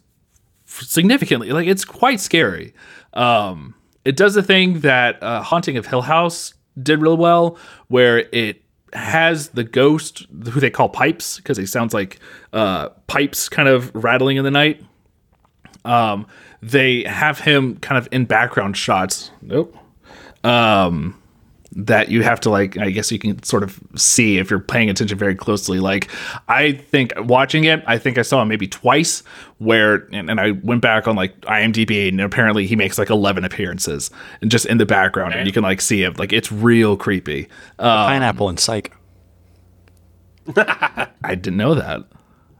significantly 0.66 1.52
like 1.52 1.68
it's 1.68 1.86
quite 1.86 2.20
scary. 2.20 2.76
Um 3.14 3.74
it 4.06 4.16
does 4.18 4.36
the 4.36 4.44
thing 4.44 4.82
that 4.82 5.22
uh, 5.24 5.42
haunting 5.42 5.78
of 5.78 5.88
hill 5.88 6.02
house 6.04 6.54
did 6.82 7.02
real 7.02 7.18
well 7.18 7.58
where 7.88 8.20
it 8.32 8.63
has 8.94 9.50
the 9.50 9.64
ghost 9.64 10.26
who 10.52 10.60
they 10.60 10.70
call 10.70 10.90
Pipes 10.90 11.38
because 11.38 11.58
he 11.58 11.66
sounds 11.66 11.94
like 11.94 12.20
uh, 12.52 12.90
pipes 13.08 13.50
kind 13.50 13.68
of 13.68 13.94
rattling 13.96 14.38
in 14.38 14.44
the 14.44 14.52
night. 14.52 14.84
Um, 15.86 16.28
they 16.62 17.04
have 17.04 17.40
him 17.40 17.78
kind 17.78 17.98
of 17.98 18.08
in 18.12 18.26
background 18.26 18.78
shots. 18.78 19.32
Nope. 19.42 19.76
Um, 20.44 21.22
that 21.76 22.10
you 22.10 22.22
have 22.22 22.40
to 22.40 22.50
like 22.52 22.78
i 22.78 22.92
guess 22.92 23.12
you 23.12 23.18
can 23.18 23.42
sort 23.42 23.64
of 23.64 23.80
see 23.96 24.38
if 24.38 24.50
you're 24.52 24.60
paying 24.60 24.90
attention 24.92 25.18
very 25.18 25.34
closely. 25.34 25.80
Like 25.80 26.10
i 26.48 26.74
think 26.74 27.12
watching 27.18 27.64
it 27.64 27.84
i 27.88 27.98
think 27.98 28.18
i 28.18 28.22
saw 28.22 28.42
him 28.44 28.48
maybe 28.48 28.68
twice 28.68 29.24
where 29.58 30.08
and, 30.12 30.30
and 30.30 30.40
i 30.40 30.52
went 30.52 30.82
back 30.82 31.08
on 31.08 31.16
like 31.16 31.40
imdb 31.42 32.10
and 32.10 32.22
apparently 32.22 32.68
he 32.68 32.76
makes 32.76 32.98
like 33.00 33.10
11 33.10 33.44
appearances 33.44 34.12
and 34.42 34.52
just 34.52 34.66
in 34.68 34.78
the 34.78 34.86
background 34.86 35.34
and 35.34 35.48
you 35.48 35.54
can 35.54 35.64
like 35.64 35.82
see 35.82 36.04
it. 36.04 36.20
Like 36.20 36.32
it's 36.32 36.52
real 36.52 36.96
creepy. 36.96 37.48
Uh, 37.80 38.06
Pineapple 38.08 38.50
and 38.50 38.60
Psych. 38.60 38.94
i 40.58 41.08
didn't 41.36 41.58
know 41.58 41.74
that. 41.76 42.02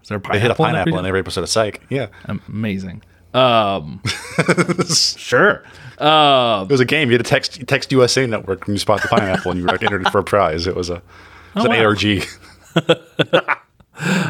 Is 0.02 0.10
there 0.10 0.18
a 0.18 0.22
They 0.22 0.40
hit 0.40 0.52
a 0.52 0.56
pineapple 0.56 0.66
in 0.66 0.72
pineapple 0.72 0.94
in 0.94 1.00
every- 1.00 1.10
every 1.10 1.20
episode 1.20 1.42
of 1.44 1.50
Psych. 1.50 1.82
Yeah. 1.90 2.08
amazing 2.48 3.04
um 3.34 4.02
sure 4.94 5.64
uh 5.98 6.66
It 6.68 6.72
was 6.72 6.80
a 6.80 6.86
game. 6.86 7.10
You 7.10 7.18
had 7.18 7.26
to 7.26 7.30
text 7.30 7.66
text 7.68 7.92
USA 7.92 8.26
Network 8.26 8.68
when 8.68 8.76
you 8.76 8.80
spot 8.80 9.02
the 9.02 9.08
pineapple 9.08 9.52
and 9.52 9.60
you 9.60 9.66
were 9.66 9.74
entered 9.74 10.10
for 10.12 10.20
a 10.20 10.24
prize. 10.24 10.68
It 10.68 10.76
was 10.76 10.90
a 10.90 10.96
it 10.96 11.56
was 11.56 11.66
an 11.66 11.72
wow. 11.72 11.86
ARG. 11.86 13.58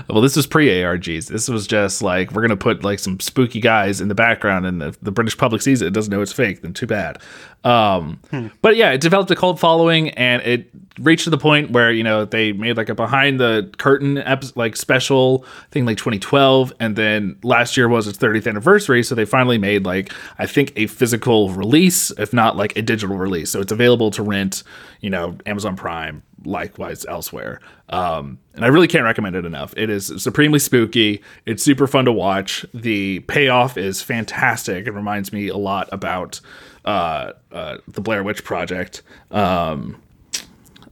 Well, 0.09 0.21
this 0.21 0.35
was 0.35 0.45
pre 0.45 0.67
ARGs. 0.67 1.27
This 1.27 1.47
was 1.47 1.65
just 1.65 2.01
like 2.01 2.31
we're 2.31 2.41
gonna 2.41 2.57
put 2.57 2.83
like 2.83 2.99
some 2.99 3.19
spooky 3.19 3.61
guys 3.61 4.01
in 4.01 4.09
the 4.09 4.15
background, 4.15 4.65
and 4.65 4.83
if 4.83 4.99
the 4.99 5.11
British 5.11 5.37
public 5.37 5.61
sees 5.61 5.81
it, 5.81 5.87
it 5.87 5.93
doesn't 5.93 6.11
know 6.11 6.21
it's 6.21 6.33
fake. 6.33 6.61
Then 6.61 6.73
too 6.73 6.85
bad. 6.85 7.19
Um, 7.63 8.19
But 8.62 8.76
yeah, 8.76 8.91
it 8.91 9.02
developed 9.02 9.32
a 9.32 9.36
cult 9.36 9.60
following, 9.60 10.10
and 10.12 10.41
it 10.41 10.69
reached 10.99 11.23
to 11.23 11.30
the 11.30 11.38
point 11.38 11.71
where 11.71 11.91
you 11.91 12.04
know 12.04 12.26
they 12.26 12.52
made 12.52 12.78
like 12.78 12.89
a 12.89 12.95
behind 12.95 13.39
the 13.39 13.71
curtain 13.78 14.17
episode, 14.17 14.56
like 14.56 14.76
special 14.76 15.45
thing, 15.71 15.86
like 15.86 15.97
2012, 15.97 16.73
and 16.80 16.95
then 16.95 17.38
last 17.43 17.78
year 17.78 17.88
was 17.88 18.08
its 18.08 18.17
30th 18.17 18.47
anniversary, 18.47 19.02
so 19.04 19.15
they 19.15 19.26
finally 19.26 19.58
made 19.58 19.86
like 19.86 20.12
I 20.38 20.45
think 20.45 20.73
a 20.76 20.88
physical 20.88 21.49
release, 21.52 22.12
if 22.12 22.34
not 22.34 22.58
like 22.58 22.76
a 22.78 22.82
digital 22.82 23.15
release. 23.17 23.49
So 23.49 23.62
it's 23.62 23.71
available 23.71 24.12
to 24.12 24.23
rent, 24.23 24.63
you 24.99 25.10
know, 25.10 25.38
Amazon 25.45 25.76
Prime, 25.76 26.21
likewise 26.45 27.06
elsewhere. 27.06 27.60
Um, 27.89 28.39
and 28.56 28.65
I 28.65 28.69
really 28.69 28.88
can't 28.88 29.04
recommend 29.04 29.36
it 29.36 29.45
enough. 29.45 29.73
It 29.78 29.89
is 29.89 30.12
supremely 30.21 30.60
spooky. 30.60 31.21
It's 31.45 31.63
super 31.63 31.88
fun 31.88 32.06
to 32.06 32.12
watch. 32.12 32.65
The 32.73 33.19
payoff 33.21 33.78
is 33.78 34.02
fantastic. 34.02 34.88
It 34.88 34.91
reminds 34.91 35.32
me 35.32 35.47
a 35.47 35.58
lot 35.58 35.89
about 35.91 36.39
uh, 36.85 37.33
uh, 37.51 37.77
the 37.87 38.01
Blair 38.01 38.23
Witch 38.23 38.43
Project. 38.43 39.01
Um, 39.31 40.01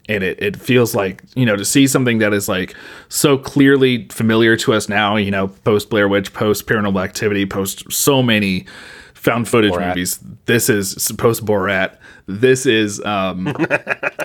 and 0.09 0.23
it, 0.23 0.41
it 0.41 0.57
feels 0.57 0.95
like 0.95 1.23
you 1.35 1.45
know 1.45 1.55
to 1.55 1.63
see 1.65 1.87
something 1.87 2.19
that 2.19 2.33
is 2.33 2.49
like 2.49 2.75
so 3.09 3.37
clearly 3.37 4.07
familiar 4.09 4.57
to 4.57 4.73
us 4.73 4.89
now 4.89 5.15
you 5.15 5.31
know 5.31 5.47
post 5.47 5.89
blair 5.89 6.07
witch 6.07 6.33
post 6.33 6.67
paranormal 6.67 7.03
activity 7.03 7.45
post 7.45 7.89
so 7.91 8.21
many 8.21 8.65
found 9.13 9.47
footage 9.47 9.71
Borat. 9.71 9.89
movies 9.89 10.19
this 10.47 10.69
is 10.69 11.11
post 11.17 11.45
borat 11.45 11.97
this 12.25 12.65
is 12.65 13.03
um 13.05 13.47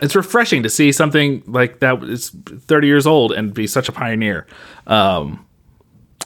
it's 0.02 0.16
refreshing 0.16 0.62
to 0.62 0.70
see 0.70 0.90
something 0.90 1.42
like 1.46 1.80
that 1.80 2.02
is 2.04 2.30
30 2.30 2.86
years 2.86 3.06
old 3.06 3.32
and 3.32 3.52
be 3.52 3.66
such 3.66 3.88
a 3.88 3.92
pioneer 3.92 4.46
um 4.86 5.45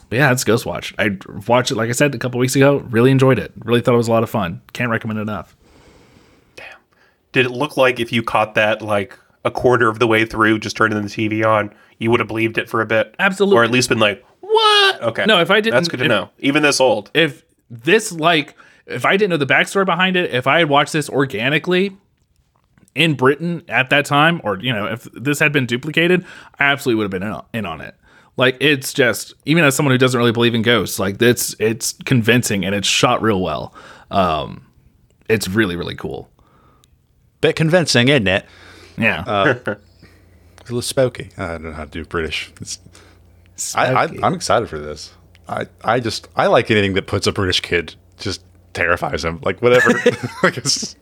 but 0.08 0.16
yeah 0.18 0.30
it's 0.32 0.44
Ghostwatch 0.44 0.94
i 0.98 1.16
watched 1.50 1.70
it 1.70 1.76
like 1.76 1.88
i 1.88 1.92
said 1.92 2.14
a 2.14 2.18
couple 2.18 2.38
weeks 2.40 2.56
ago 2.56 2.78
really 2.90 3.10
enjoyed 3.10 3.38
it 3.38 3.52
really 3.64 3.80
thought 3.80 3.94
it 3.94 3.98
was 3.98 4.08
a 4.08 4.12
lot 4.12 4.22
of 4.22 4.30
fun 4.30 4.60
can't 4.72 4.90
recommend 4.90 5.18
it 5.18 5.22
enough 5.22 5.56
Damn. 6.56 6.66
Did 7.32 7.46
it 7.46 7.50
look 7.52 7.76
like 7.76 8.00
if 8.00 8.12
you 8.12 8.22
caught 8.22 8.54
that 8.54 8.82
like 8.82 9.18
a 9.44 9.50
quarter 9.50 9.88
of 9.88 9.98
the 9.98 10.06
way 10.06 10.26
through, 10.26 10.58
just 10.58 10.76
turning 10.76 11.00
the 11.00 11.08
TV 11.08 11.42
on, 11.46 11.72
you 11.98 12.10
would 12.10 12.20
have 12.20 12.28
believed 12.28 12.58
it 12.58 12.68
for 12.68 12.82
a 12.82 12.86
bit? 12.86 13.14
Absolutely. 13.18 13.56
Or 13.56 13.64
at 13.64 13.70
least 13.70 13.88
been 13.88 13.98
like, 13.98 14.22
what? 14.40 15.02
Okay. 15.02 15.24
No, 15.26 15.40
if 15.40 15.50
I 15.50 15.62
didn't- 15.62 15.76
That's 15.76 15.88
good 15.88 15.96
to 16.00 16.04
if- 16.04 16.08
know. 16.10 16.28
Even 16.40 16.62
this 16.62 16.78
old. 16.78 17.10
if 17.14 17.42
this 17.70 18.12
like 18.12 18.54
if 18.86 19.06
I 19.06 19.16
didn't 19.16 19.30
know 19.30 19.36
the 19.38 19.46
backstory 19.46 19.86
behind 19.86 20.16
it, 20.16 20.30
if 20.34 20.46
I 20.46 20.58
had 20.58 20.68
watched 20.68 20.92
this 20.92 21.08
organically 21.08 21.96
in 22.94 23.14
Britain 23.14 23.62
at 23.68 23.88
that 23.90 24.04
time, 24.04 24.40
or 24.44 24.58
you 24.58 24.72
know, 24.74 24.86
if 24.86 25.04
this 25.14 25.38
had 25.38 25.52
been 25.52 25.64
duplicated, 25.64 26.26
I 26.58 26.64
absolutely 26.64 26.96
would 26.98 27.04
have 27.04 27.10
been 27.12 27.22
in 27.22 27.32
on, 27.32 27.44
in 27.54 27.64
on 27.64 27.80
it. 27.80 27.94
Like 28.40 28.56
it's 28.58 28.94
just 28.94 29.34
even 29.44 29.64
as 29.64 29.76
someone 29.76 29.92
who 29.92 29.98
doesn't 29.98 30.16
really 30.16 30.32
believe 30.32 30.54
in 30.54 30.62
ghosts, 30.62 30.98
like 30.98 31.20
it's 31.20 31.54
it's 31.58 31.92
convincing 32.06 32.64
and 32.64 32.74
it's 32.74 32.88
shot 32.88 33.20
real 33.20 33.42
well. 33.42 33.74
Um, 34.10 34.66
it's 35.28 35.46
really 35.46 35.76
really 35.76 35.94
cool. 35.94 36.30
Bit 37.42 37.54
convincing, 37.54 38.08
isn't 38.08 38.26
it? 38.26 38.46
Yeah, 38.96 39.24
It's 39.66 39.68
a 39.68 39.78
little 40.62 40.80
spooky. 40.80 41.28
I 41.36 41.48
don't 41.48 41.64
know 41.64 41.72
how 41.72 41.84
to 41.84 41.90
do 41.90 42.02
British. 42.06 42.50
It's, 42.62 42.78
I, 43.74 44.04
I 44.04 44.08
i'm 44.22 44.32
excited 44.32 44.70
for 44.70 44.78
this. 44.78 45.12
I, 45.46 45.66
I 45.84 46.00
just 46.00 46.26
I 46.34 46.46
like 46.46 46.70
anything 46.70 46.94
that 46.94 47.06
puts 47.06 47.26
a 47.26 47.32
British 47.32 47.60
kid 47.60 47.94
just 48.16 48.42
terrifies 48.72 49.22
him. 49.22 49.40
Like 49.42 49.60
whatever. 49.60 49.90
like 50.42 50.56
it's, 50.56 50.96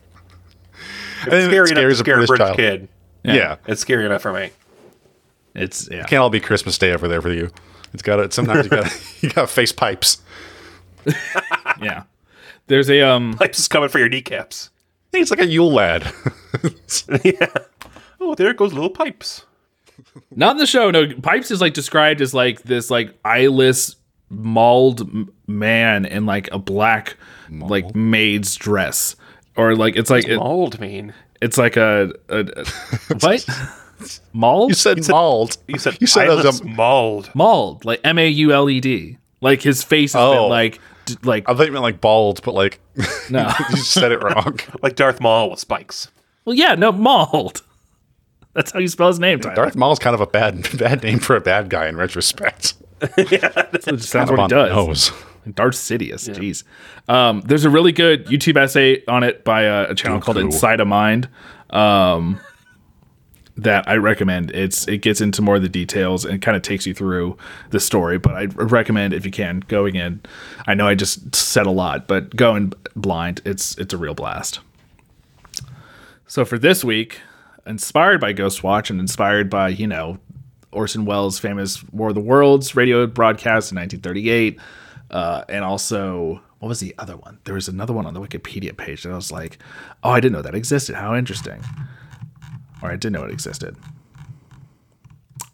It's 1.25 1.45
scary 1.45 1.71
enough 1.71 1.85
to 1.85 1.95
scares 1.95 1.99
a 1.99 2.03
scare 2.03 2.15
a 2.15 2.17
British 2.17 2.27
British 2.27 2.45
child. 2.47 2.57
kid. 2.57 2.89
yeah. 3.23 3.55
It's 3.65 3.79
scary 3.79 4.05
enough 4.05 4.23
for 4.23 4.33
me. 4.33 4.51
It's 5.59 5.89
yeah. 5.91 6.03
Can't 6.05 6.21
all 6.21 6.29
be 6.29 6.39
Christmas 6.39 6.77
Day 6.77 6.93
over 6.93 7.07
there 7.07 7.21
for 7.21 7.31
you. 7.31 7.51
It's 7.93 8.03
got 8.03 8.17
to 8.17 8.31
sometimes 8.31 8.65
you 8.65 8.69
got 8.69 9.13
you 9.21 9.29
got 9.29 9.41
to 9.41 9.47
face 9.47 9.71
pipes. 9.71 10.21
yeah. 11.81 12.03
There's 12.67 12.89
a 12.89 13.01
um 13.01 13.33
Pipes 13.33 13.59
is 13.59 13.67
coming 13.67 13.89
for 13.89 13.99
your 13.99 14.09
kneecaps. 14.09 14.69
I 15.07 15.11
think 15.11 15.21
it's 15.23 15.31
like 15.31 15.39
a 15.39 15.47
Yule 15.47 15.71
lad. 15.71 16.11
Yeah. 17.23 17.47
Oh, 18.19 18.35
there 18.35 18.53
goes 18.53 18.73
little 18.73 18.89
pipes. 18.89 19.45
Not 20.35 20.51
in 20.51 20.57
the 20.57 20.65
show. 20.67 20.91
No, 20.91 21.07
Pipes 21.21 21.51
is 21.51 21.61
like 21.61 21.73
described 21.73 22.19
as 22.21 22.33
like 22.33 22.63
this 22.63 22.89
like 22.91 23.17
eyeless 23.23 23.95
mauled 24.29 25.09
man 25.47 26.05
in 26.05 26.25
like 26.25 26.51
a 26.51 26.59
black 26.59 27.15
like 27.49 27.95
maid's 27.95 28.55
dress, 28.55 29.15
or 29.55 29.75
like 29.75 29.95
it's 29.95 30.09
like 30.09 30.27
it, 30.27 30.37
Mauled 30.37 30.79
mean. 30.79 31.13
it's 31.41 31.57
like 31.57 31.77
a, 31.77 32.11
a, 32.27 32.39
a 32.39 32.65
what 33.19 33.45
mauled 34.33 34.69
you 34.69 34.75
said 34.75 35.07
mauled. 35.09 35.57
You 35.67 35.77
said 35.77 35.97
you 36.01 36.07
said 36.07 36.27
it 36.27 36.29
was 36.35 36.45
eyeless 36.45 36.59
a, 36.61 36.65
mauled. 36.65 37.29
mauled 37.35 37.85
like 37.85 38.01
M 38.03 38.17
A 38.19 38.27
U 38.27 38.51
L 38.53 38.69
E 38.69 38.79
D. 38.79 39.17
Like 39.41 39.61
his 39.61 39.83
face 39.83 40.13
has 40.13 40.21
Oh. 40.21 40.33
been 40.43 40.49
like 40.49 40.79
d- 41.05 41.15
like 41.23 41.47
I 41.49 41.53
thought 41.53 41.65
you 41.65 41.71
meant 41.71 41.83
like 41.83 42.01
bald, 42.01 42.41
but 42.43 42.53
like 42.53 42.79
no. 43.29 43.51
you 43.69 43.77
said 43.77 44.11
it 44.11 44.21
wrong. 44.21 44.59
Like 44.81 44.95
Darth 44.95 45.19
Maul 45.21 45.49
with 45.51 45.59
spikes. 45.59 46.09
well, 46.45 46.55
yeah, 46.55 46.75
no 46.75 46.91
mauled. 46.91 47.61
That's 48.53 48.71
how 48.71 48.79
you 48.79 48.87
spell 48.87 49.07
his 49.09 49.19
name. 49.19 49.39
Tyler. 49.39 49.55
Darth 49.55 49.75
Maul's 49.75 49.99
kind 49.99 50.13
of 50.15 50.21
a 50.21 50.27
bad 50.27 50.67
bad 50.77 51.03
name 51.03 51.19
for 51.19 51.35
a 51.35 51.41
bad 51.41 51.69
guy 51.69 51.87
in 51.87 51.95
retrospect. 51.95 52.73
It 53.01 53.83
just 53.85 54.09
sounds 54.09 54.29
what 54.31 54.41
he 54.41 54.47
does. 54.47 54.71
nose. 54.75 55.11
Darth 55.53 55.75
Sidious. 55.75 56.27
Jeez. 56.29 56.63
Um, 57.11 57.41
there's 57.45 57.63
a 57.63 57.69
really 57.69 57.91
good 57.93 58.25
YouTube 58.25 58.57
essay 58.57 59.03
on 59.07 59.23
it 59.23 59.43
by 59.45 59.61
a, 59.63 59.91
a 59.91 59.95
channel 59.95 60.19
called 60.19 60.37
Inside 60.37 60.79
a 60.81 60.85
Mind. 60.85 61.29
Um, 61.69 62.39
that 63.63 63.87
I 63.87 63.95
recommend. 63.95 64.51
It's 64.51 64.87
it 64.87 64.99
gets 64.99 65.21
into 65.21 65.41
more 65.41 65.57
of 65.57 65.61
the 65.61 65.69
details 65.69 66.25
and 66.25 66.41
kind 66.41 66.55
of 66.55 66.63
takes 66.63 66.85
you 66.85 66.93
through 66.93 67.37
the 67.69 67.79
story. 67.79 68.17
But 68.17 68.35
I 68.35 68.45
recommend 68.45 69.13
if 69.13 69.25
you 69.25 69.31
can 69.31 69.61
going 69.67 69.95
in. 69.95 70.21
I 70.67 70.73
know 70.73 70.87
I 70.87 70.95
just 70.95 71.35
said 71.35 71.65
a 71.65 71.71
lot, 71.71 72.07
but 72.07 72.35
going 72.35 72.73
blind, 72.95 73.41
it's 73.45 73.77
it's 73.77 73.93
a 73.93 73.97
real 73.97 74.13
blast. 74.13 74.59
So 76.27 76.45
for 76.45 76.57
this 76.57 76.83
week, 76.83 77.19
inspired 77.65 78.21
by 78.21 78.33
Ghostwatch 78.33 78.89
and 78.89 78.99
inspired 78.99 79.49
by 79.49 79.69
you 79.69 79.87
know 79.87 80.19
Orson 80.71 81.05
Welles' 81.05 81.39
famous 81.39 81.83
War 81.91 82.09
of 82.09 82.15
the 82.15 82.21
Worlds 82.21 82.75
radio 82.75 83.05
broadcast 83.07 83.71
in 83.71 83.77
1938, 83.77 84.59
uh, 85.11 85.43
and 85.49 85.63
also 85.63 86.41
what 86.59 86.67
was 86.67 86.81
the 86.81 86.93
other 86.99 87.15
one? 87.15 87.39
There 87.45 87.55
was 87.55 87.67
another 87.67 87.93
one 87.93 88.05
on 88.05 88.13
the 88.13 88.21
Wikipedia 88.21 88.75
page 88.75 89.03
that 89.03 89.11
I 89.11 89.15
was 89.15 89.31
like, 89.31 89.57
oh, 90.03 90.11
I 90.11 90.19
didn't 90.19 90.33
know 90.33 90.41
that 90.41 90.55
existed. 90.55 90.95
How 90.95 91.15
interesting. 91.15 91.63
Or 92.81 92.89
I 92.89 92.95
didn't 92.95 93.13
know 93.13 93.23
it 93.23 93.31
existed. 93.31 93.75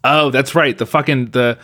Oh, 0.03 0.29
that's 0.29 0.53
right. 0.55 0.77
The 0.77 0.85
fucking 0.85 1.31
the 1.31 1.57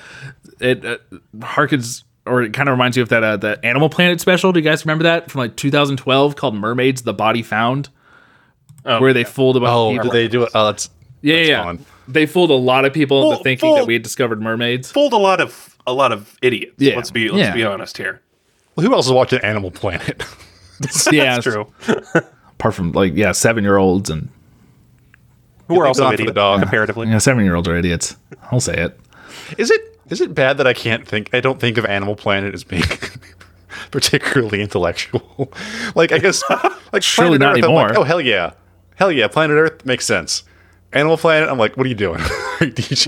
it 0.60 0.84
uh, 0.84 0.98
harkens 1.38 2.04
or 2.26 2.42
it 2.44 2.54
kind 2.54 2.70
of 2.70 2.74
reminds 2.74 2.98
you 2.98 3.04
of 3.04 3.10
that 3.10 3.24
uh, 3.24 3.38
the 3.38 3.64
Animal 3.64 3.90
Planet 3.90 4.20
special. 4.20 4.52
Do 4.52 4.60
you 4.60 4.64
guys 4.64 4.86
remember 4.86 5.04
that 5.04 5.30
from 5.30 5.40
like 5.40 5.56
2012 5.56 6.36
called 6.36 6.56
Mermaids: 6.56 7.04
The 7.04 7.14
Body 7.14 7.44
Found? 7.44 7.90
where 8.84 9.14
they 9.14 9.24
fooled 9.24 9.56
a 9.58 9.60
bunch 9.60 9.70
of 9.70 9.76
Oh, 9.78 9.92
people. 9.92 10.04
did 10.06 10.12
they 10.14 10.28
do 10.28 10.42
it? 10.42 10.50
Oh, 10.56 10.66
that's 10.66 10.90
yeah, 11.22 11.36
that's 11.36 11.50
yeah. 11.50 11.64
fun. 11.64 11.86
They 12.08 12.26
fooled 12.26 12.50
a 12.50 12.56
lot 12.56 12.84
of 12.84 12.94
people 12.94 13.32
into 13.32 13.44
thinking 13.44 13.70
fool- 13.70 13.76
that 13.76 13.86
we 13.86 13.94
had 13.94 14.02
discovered 14.02 14.42
mermaids. 14.42 14.92
Fooled 14.92 15.14
a 15.14 15.18
lot 15.18 15.40
of 15.40 15.78
a 15.86 15.94
lot 15.94 16.12
of 16.12 16.36
idiots. 16.42 16.74
Yeah. 16.80 16.96
Let's 16.96 17.12
be 17.12 17.30
let's 17.30 17.50
Yeah. 17.50 17.54
be 17.54 17.64
honest 17.64 17.98
here. 17.98 18.22
Well, 18.76 18.86
who 18.88 18.94
else 18.94 19.06
is 19.06 19.12
watching 19.12 19.40
Animal 19.42 19.70
Planet? 19.70 20.24
yeah, 21.12 21.36
That's 21.36 21.44
true. 21.44 21.68
Apart 22.60 22.74
from 22.74 22.92
like 22.94 23.14
yeah, 23.14 23.34
seven 23.34 23.64
year 23.64 23.78
olds 23.78 24.10
and 24.10 24.30
Who 25.76 25.82
are 25.82 25.88
also 25.88 26.04
on 26.06 26.12
for 26.12 26.18
the 26.18 26.24
idiots 26.24 26.36
dog. 26.36 26.60
comparatively. 26.62 27.08
yeah, 27.08 27.18
seven 27.18 27.44
year 27.44 27.56
olds 27.56 27.68
are 27.68 27.76
idiots. 27.76 28.18
I'll 28.52 28.60
say 28.60 28.76
it. 28.76 29.00
is 29.58 29.72
it 29.72 29.82
is 30.10 30.22
it 30.22 30.34
bad 30.36 30.58
that 30.58 30.68
I 30.68 30.74
can't 30.74 31.08
think? 31.08 31.30
I 31.34 31.40
don't 31.40 31.60
think 31.60 31.78
of 31.78 31.86
Animal 31.86 32.16
Planet 32.16 32.54
as 32.54 32.64
being 32.64 32.84
particularly 33.92 34.62
intellectual. 34.62 35.52
like 35.96 36.12
I 36.12 36.18
guess 36.18 36.44
like 36.92 37.04
Surely 37.04 37.38
Planet 37.38 37.40
not 37.42 37.58
Earth, 37.58 37.64
I'm 37.66 37.74
like, 37.74 37.86
anymore. 37.86 38.02
oh 38.02 38.04
hell 38.04 38.22
yeah, 38.22 38.52
hell 38.96 39.12
yeah, 39.12 39.28
Planet 39.28 39.58
Earth 39.58 39.86
makes 39.86 40.06
sense. 40.06 40.44
Animal 40.94 41.18
Planet. 41.18 41.50
I'm 41.50 41.58
like, 41.58 41.78
what 41.78 41.86
are 41.86 41.90
you 41.90 41.96
doing? 41.96 42.22
You 42.62 42.70
just- 42.72 43.08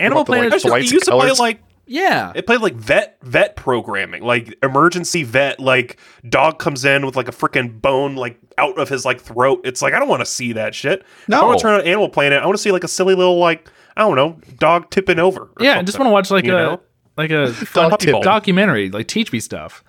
Animal 0.00 0.24
the, 0.24 0.30
like, 0.32 0.40
Planet. 0.40 0.52
Actually, 0.52 0.70
lights 0.72 0.90
it 0.90 0.94
used 0.94 1.04
to 1.06 1.12
play 1.12 1.30
like 1.32 1.62
yeah. 1.92 2.32
it 2.34 2.46
played 2.46 2.60
like 2.60 2.74
vet 2.74 3.18
vet 3.22 3.56
programming, 3.56 4.22
like 4.22 4.56
emergency 4.62 5.22
vet. 5.22 5.60
Like 5.60 5.98
dog 6.28 6.58
comes 6.58 6.84
in 6.84 7.04
with 7.04 7.16
like 7.16 7.28
a 7.28 7.32
freaking 7.32 7.80
bone 7.80 8.16
like 8.16 8.38
out 8.58 8.78
of 8.78 8.88
his 8.88 9.04
like 9.04 9.20
throat. 9.20 9.60
It's 9.64 9.82
like 9.82 9.94
I 9.94 9.98
don't 9.98 10.08
want 10.08 10.20
to 10.20 10.26
see 10.26 10.52
that 10.54 10.74
shit. 10.74 11.04
No. 11.28 11.42
I 11.42 11.44
want 11.44 11.58
to 11.58 11.62
turn 11.62 11.74
on 11.80 11.86
Animal 11.86 12.08
Planet. 12.08 12.42
I 12.42 12.46
want 12.46 12.56
to 12.56 12.62
see 12.62 12.72
like 12.72 12.84
a 12.84 12.88
silly 12.88 13.14
little 13.14 13.38
like 13.38 13.70
I 13.96 14.02
don't 14.02 14.16
know 14.16 14.38
dog 14.58 14.90
tipping 14.90 15.18
over. 15.18 15.42
or 15.42 15.52
yeah, 15.60 15.78
I 15.78 15.82
just 15.82 15.98
want 15.98 16.08
to 16.08 16.12
watch 16.12 16.30
like 16.30 16.44
you 16.44 16.56
a 16.56 16.58
know? 16.58 16.80
like 17.16 17.30
a 17.30 17.52
fun 17.52 17.90
Puppy 17.90 18.12
documentary, 18.12 18.90
like 18.90 19.06
teach 19.06 19.32
me 19.32 19.40
stuff. 19.40 19.84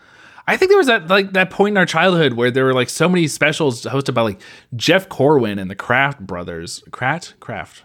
I 0.45 0.57
think 0.57 0.69
there 0.69 0.77
was 0.77 0.87
that 0.87 1.07
like 1.07 1.33
that 1.33 1.49
point 1.49 1.73
in 1.73 1.77
our 1.77 1.85
childhood 1.85 2.33
where 2.33 2.51
there 2.51 2.65
were 2.65 2.73
like 2.73 2.89
so 2.89 3.07
many 3.07 3.27
specials 3.27 3.83
hosted 3.83 4.13
by 4.13 4.21
like 4.21 4.41
Jeff 4.75 5.07
Corwin 5.07 5.57
and 5.57 5.71
the 5.71 5.75
Kraft 5.75 6.19
brothers. 6.19 6.83
Kraft, 6.91 7.39
Kraft. 7.39 7.83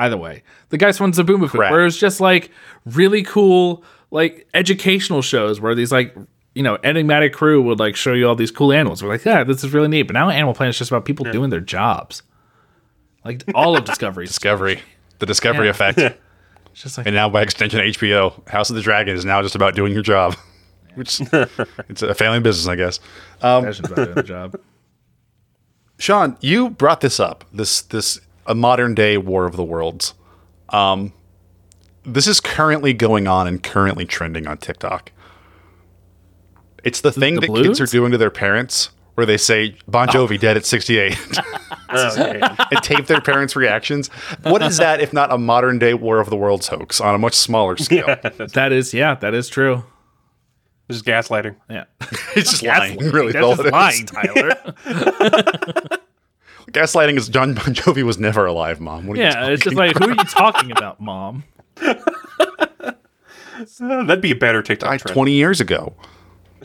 Either 0.00 0.16
way, 0.16 0.42
the 0.70 0.78
guys 0.78 0.96
from 0.98 1.12
Zoboomafoo, 1.12 1.50
Kraft. 1.50 1.70
where 1.72 1.82
it 1.82 1.84
was 1.84 1.96
just 1.98 2.20
like 2.20 2.50
really 2.86 3.22
cool, 3.22 3.84
like 4.10 4.48
educational 4.54 5.20
shows 5.22 5.60
where 5.60 5.74
these 5.74 5.92
like 5.92 6.16
you 6.54 6.62
know 6.62 6.78
enigmatic 6.82 7.32
crew 7.34 7.60
would 7.62 7.78
like 7.78 7.94
show 7.96 8.12
you 8.14 8.26
all 8.26 8.34
these 8.34 8.50
cool 8.50 8.72
animals. 8.72 9.02
We're 9.02 9.10
like, 9.10 9.24
yeah, 9.24 9.44
this 9.44 9.62
is 9.62 9.72
really 9.72 9.88
neat. 9.88 10.02
But 10.04 10.14
now 10.14 10.30
Animal 10.30 10.54
Planet 10.54 10.74
is 10.74 10.78
just 10.78 10.90
about 10.90 11.04
people 11.04 11.30
doing 11.30 11.50
their 11.50 11.60
jobs. 11.60 12.22
Like 13.24 13.44
all 13.54 13.76
of 13.76 13.84
Discovery, 13.92 14.26
Discovery, 14.26 14.80
the 15.18 15.26
Discovery 15.26 15.66
Yeah. 15.66 15.70
effect, 15.72 15.98
it's 16.72 16.82
just 16.82 16.96
like 16.98 17.06
and 17.06 17.14
now 17.14 17.28
by 17.28 17.42
extension 17.42 17.80
HBO, 17.80 18.48
House 18.48 18.70
of 18.70 18.76
the 18.76 18.82
Dragon 18.82 19.14
is 19.14 19.24
now 19.26 19.42
just 19.42 19.54
about 19.54 19.74
doing 19.74 19.92
your 19.92 20.02
job, 20.02 20.34
which 20.94 21.20
it's 21.90 22.02
a 22.02 22.14
family 22.14 22.40
business, 22.40 22.66
I 22.66 22.76
guess. 22.76 23.00
Um, 23.42 23.64
passionate 23.64 23.92
about 23.92 24.04
doing 24.04 24.14
the 24.14 24.22
job. 24.22 24.58
Sean, 25.98 26.38
you 26.40 26.70
brought 26.70 27.02
this 27.02 27.20
up. 27.20 27.44
This 27.52 27.82
this 27.82 28.18
a 28.50 28.54
modern 28.54 28.94
day 28.94 29.16
War 29.16 29.46
of 29.46 29.56
the 29.56 29.62
Worlds. 29.64 30.14
Um, 30.70 31.12
this 32.04 32.26
is 32.26 32.40
currently 32.40 32.92
going 32.92 33.28
on 33.28 33.46
and 33.46 33.62
currently 33.62 34.04
trending 34.04 34.46
on 34.46 34.58
TikTok. 34.58 35.12
It's 36.82 37.00
the 37.02 37.12
thing 37.12 37.34
The 37.36 37.42
that 37.42 37.62
kids 37.62 37.80
are 37.80 37.86
doing 37.86 38.10
to 38.12 38.18
their 38.18 38.30
parents, 38.30 38.90
where 39.14 39.26
they 39.26 39.36
say 39.36 39.76
Bon 39.86 40.08
Jovi 40.08 40.40
dead 40.40 40.56
at 40.56 40.64
sixty 40.64 40.98
eight, 40.98 41.18
Oh, 41.90 42.16
man. 42.16 42.56
and 42.70 42.82
tape 42.82 43.06
their 43.06 43.20
parents' 43.20 43.54
reactions. 43.54 44.08
What 44.44 44.62
is 44.62 44.78
that 44.78 45.00
if 45.00 45.12
not 45.12 45.30
a 45.32 45.36
modern 45.38 45.78
day 45.78 45.92
War 45.94 46.20
of 46.20 46.30
the 46.30 46.36
Worlds 46.36 46.68
hoax 46.68 47.00
on 47.00 47.14
a 47.14 47.18
much 47.18 47.34
smaller 47.34 47.76
scale? 47.76 48.06
That 48.54 48.70
is, 48.72 48.94
yeah, 48.94 49.14
that 49.16 49.34
is 49.34 49.48
true. 49.48 49.84
Just 50.90 51.04
gaslighting. 51.04 51.56
Yeah. 51.68 51.84
It's 52.36 52.50
just 52.50 52.62
lying, 52.62 52.96
Gaslighting. 52.98 53.12
really. 53.12 53.32
That's 53.32 53.44
all 53.44 53.56
just 53.56 53.60
it 53.60 53.66
is. 53.66 53.72
lying, 53.72 54.06
Tyler. 54.06 55.98
Gaslighting 56.72 57.16
is 57.16 57.28
John 57.28 57.54
Bon 57.54 57.74
Jovi 57.74 58.02
was 58.02 58.18
never 58.18 58.44
alive, 58.46 58.80
Mom. 58.80 59.06
What 59.06 59.18
are 59.18 59.22
you 59.22 59.26
yeah, 59.28 59.46
it's 59.48 59.62
just 59.64 59.76
talking 59.76 59.94
like, 59.94 59.98
who 59.98 60.10
are 60.10 60.10
you 60.10 60.24
talking 60.30 60.70
about, 60.72 61.00
mom? 61.00 61.44
Uh, 61.80 61.94
that'd 64.04 64.20
be 64.20 64.30
a 64.30 64.34
better 64.36 64.62
TikTok 64.62 64.90
died 64.90 65.00
trend. 65.00 65.14
twenty 65.14 65.32
years 65.32 65.60
ago. 65.60 65.94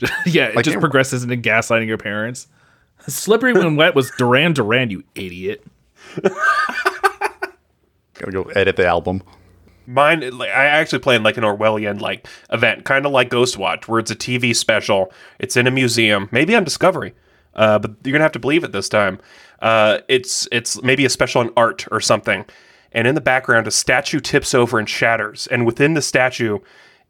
Yeah, 0.26 0.47
it 0.47 0.56
Like, 0.58 0.66
just 0.66 0.76
yeah. 0.76 0.82
progresses 0.82 1.24
into 1.24 1.38
gaslighting 1.38 1.88
your 1.88 1.97
parents. 1.97 2.47
Slippery 3.08 3.53
when 3.53 3.76
wet 3.78 3.95
was 3.95 4.12
Duran 4.18 4.51
Duran, 4.53 4.89
you 4.89 5.03
idiot. 5.16 5.66
Gotta 6.22 7.51
go 8.32 8.43
edit 8.56 8.76
the 8.76 8.86
album. 8.86 9.24
Mine, 9.88 10.38
like, 10.38 10.49
I 10.49 10.66
actually 10.66 10.99
planned 10.99 11.24
like 11.24 11.38
an 11.38 11.43
Orwellian 11.43 12.01
like 12.01 12.28
event, 12.51 12.86
kind 12.86 13.06
of 13.06 13.12
like 13.12 13.30
Ghostwatch, 13.30 13.88
where 13.88 13.99
it's 13.99 14.12
a 14.12 14.16
TV 14.16 14.56
special. 14.56 15.12
It's 15.39 15.56
in 15.56 15.68
a 15.68 15.72
museum, 15.72 16.28
maybe 16.32 16.56
on 16.56 16.64
Discovery, 16.64 17.14
uh, 17.56 17.80
but 17.80 17.95
you're 18.03 18.14
gonna 18.14 18.24
have 18.24 18.32
to 18.34 18.39
believe 18.39 18.64
it 18.64 18.72
this 18.72 18.89
time. 18.89 19.20
Uh, 19.62 19.99
it's 20.08 20.47
it's 20.51 20.82
maybe 20.82 21.06
a 21.06 21.10
special 21.10 21.41
in 21.41 21.49
art 21.56 21.86
or 21.91 21.99
something, 21.99 22.45
and 22.91 23.08
in 23.08 23.16
the 23.16 23.22
background, 23.22 23.68
a 23.68 23.72
statue 23.72 24.20
tips 24.20 24.53
over 24.53 24.80
and 24.80 24.89
shatters, 24.89 25.47
and 25.47 25.66
within 25.66 25.93
the 25.93 26.01
statue 26.01 26.60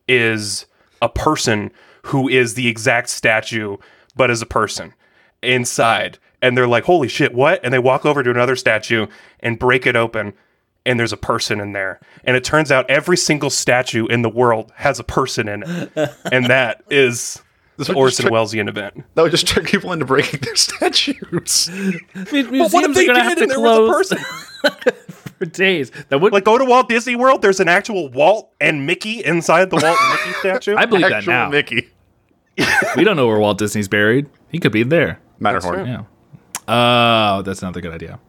is 0.07 0.65
a 1.01 1.09
person 1.09 1.71
who 2.05 2.27
is 2.29 2.53
the 2.53 2.67
exact 2.67 3.09
statue, 3.09 3.77
but 4.15 4.29
as 4.29 4.41
a 4.41 4.45
person 4.45 4.93
inside. 5.41 6.19
And 6.41 6.57
they're 6.57 6.67
like, 6.67 6.83
holy 6.83 7.07
shit, 7.07 7.33
what? 7.33 7.59
And 7.63 7.73
they 7.73 7.79
walk 7.79 8.05
over 8.05 8.21
to 8.21 8.29
another 8.29 8.55
statue 8.55 9.07
and 9.39 9.57
break 9.57 9.87
it 9.87 9.95
open. 9.95 10.33
And 10.85 10.99
there's 10.99 11.13
a 11.13 11.17
person 11.17 11.59
in 11.59 11.73
there. 11.73 11.99
And 12.23 12.37
it 12.37 12.43
turns 12.43 12.71
out 12.71 12.89
every 12.89 13.17
single 13.17 13.49
statue 13.49 14.05
in 14.05 14.21
the 14.21 14.29
world 14.29 14.71
has 14.75 14.99
a 14.99 15.03
person 15.03 15.47
in 15.47 15.63
it. 15.63 15.91
and 16.31 16.45
that 16.45 16.83
is 16.89 17.41
This 17.77 17.87
the 17.87 17.93
would 17.93 17.99
Orson 17.99 18.23
trick- 18.23 18.33
Wellesian 18.33 18.69
event. 18.69 19.03
That 19.15 19.21
would 19.23 19.31
just 19.31 19.47
trick 19.47 19.65
people 19.65 19.91
into 19.91 20.05
breaking 20.05 20.39
their 20.41 20.55
statues. 20.55 21.69
Museums 22.31 22.73
what 22.73 22.83
if 22.85 22.95
they 22.95 23.03
are 23.03 23.07
going 23.07 23.07
to 23.07 23.13
did 23.13 23.17
have 23.17 23.37
and 23.37 23.39
to 23.39 23.47
there 23.47 23.59
was 23.59 24.11
a 24.11 24.15
person? 24.15 24.93
for 25.37 25.45
days. 25.45 25.91
That 26.09 26.19
would 26.21 26.31
Like, 26.33 26.45
go 26.45 26.57
to 26.57 26.65
Walt 26.65 26.87
Disney 26.89 27.15
World, 27.15 27.41
there's 27.41 27.59
an 27.59 27.67
actual 27.67 28.09
Walt 28.09 28.51
and 28.61 28.85
Mickey 28.85 29.23
inside 29.23 29.69
the 29.69 29.75
Walt 29.75 29.97
and 29.99 30.11
Mickey 30.13 30.31
statue. 30.39 30.75
I 30.77 30.85
believe 30.85 31.09
that 31.09 31.27
now. 31.27 31.49
Mickey. 31.49 31.89
We 32.95 33.03
don't 33.03 33.17
know 33.17 33.27
where 33.27 33.39
Walt 33.39 33.57
Disney's 33.57 33.89
buried. 33.89 34.27
He 34.49 34.59
could 34.59 34.71
be 34.71 34.83
there. 34.83 35.19
Matterhorn. 35.39 35.85
Yeah. 35.85 36.03
Oh, 36.67 37.41
that's 37.41 37.61
not 37.61 37.75
a 37.75 37.81
good 37.81 37.91
idea. 37.91 38.19